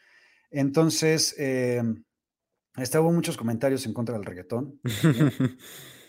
[0.50, 1.82] Entonces, eh,
[2.94, 4.80] hubo muchos comentarios en contra del reggaetón.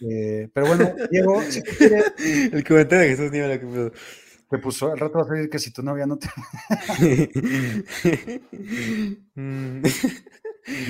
[0.02, 2.14] eh, pero bueno, Diego, si quieres,
[2.54, 5.84] El comentario de Jesús Niebla, que puso, al rato vas a decir que si tu
[5.84, 6.28] novia no te...
[9.40, 9.84] Mm.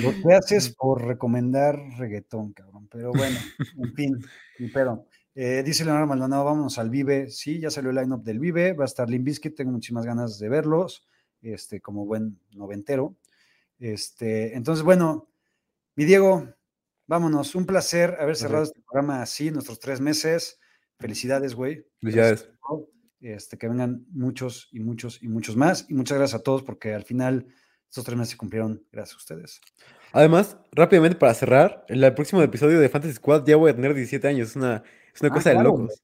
[0.02, 2.88] Lo que haces por recomendar reggaetón, cabrón.
[2.90, 3.38] Pero bueno,
[3.76, 4.18] en fin,
[4.58, 5.06] ni pedo.
[5.40, 7.30] Eh, dice Leonardo Maldonado, vámonos al Vive.
[7.30, 8.72] Sí, ya salió el lineup del Vive.
[8.72, 11.06] Va a estar Limbiskit, tengo muchísimas ganas de verlos,
[11.42, 13.14] este, como buen noventero.
[13.78, 15.30] Este, entonces, bueno,
[15.94, 16.52] mi Diego,
[17.06, 17.54] vámonos.
[17.54, 20.58] Un placer haber cerrado este programa así, nuestros tres meses.
[20.98, 21.86] Felicidades, güey.
[22.00, 22.50] Felicidades.
[23.20, 25.86] Este, que vengan muchos y muchos y muchos más.
[25.88, 27.46] Y muchas gracias a todos porque al final
[27.88, 29.60] estos tres meses se cumplieron gracias a ustedes.
[30.12, 33.94] Además, rápidamente para cerrar, en el próximo episodio de Fantasy Squad ya voy a tener
[33.94, 34.50] 17 años.
[34.50, 34.82] Es una,
[35.14, 36.02] es una Ah, cosa de locos.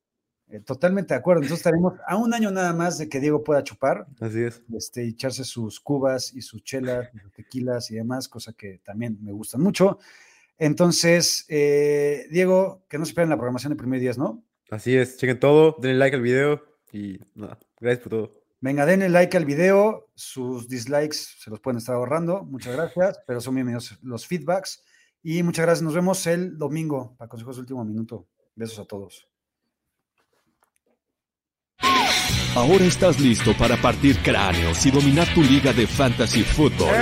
[0.48, 1.42] Eh, totalmente de acuerdo.
[1.42, 4.62] Entonces estaremos a un año nada más de que Diego pueda chupar, Así es.
[4.76, 9.18] este, y echarse sus cubas y sus chelas, sus tequilas y demás, cosa que también
[9.22, 9.98] me gustan mucho.
[10.58, 14.44] Entonces, eh, Diego, que no se esperen la programación de primer días, ¿no?
[14.70, 15.16] Así es.
[15.16, 16.62] Chequen todo, denle like al video
[16.92, 17.58] y nada.
[17.80, 18.43] Gracias por todo.
[18.64, 23.38] Venga, denle like al video, sus dislikes se los pueden estar ahorrando, muchas gracias, pero
[23.38, 24.82] son bienvenidos los feedbacks.
[25.22, 28.26] Y muchas gracias, nos vemos el domingo para consejos último minuto.
[28.54, 29.28] Besos a todos.
[32.54, 36.94] Ahora estás listo para partir cráneos y dominar tu liga de fantasy football.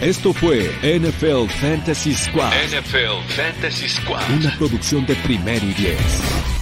[0.00, 4.30] Esto fue NFL Fantasy Squad, NFL Fantasy Squad.
[4.32, 6.55] una producción de Primero y Diez.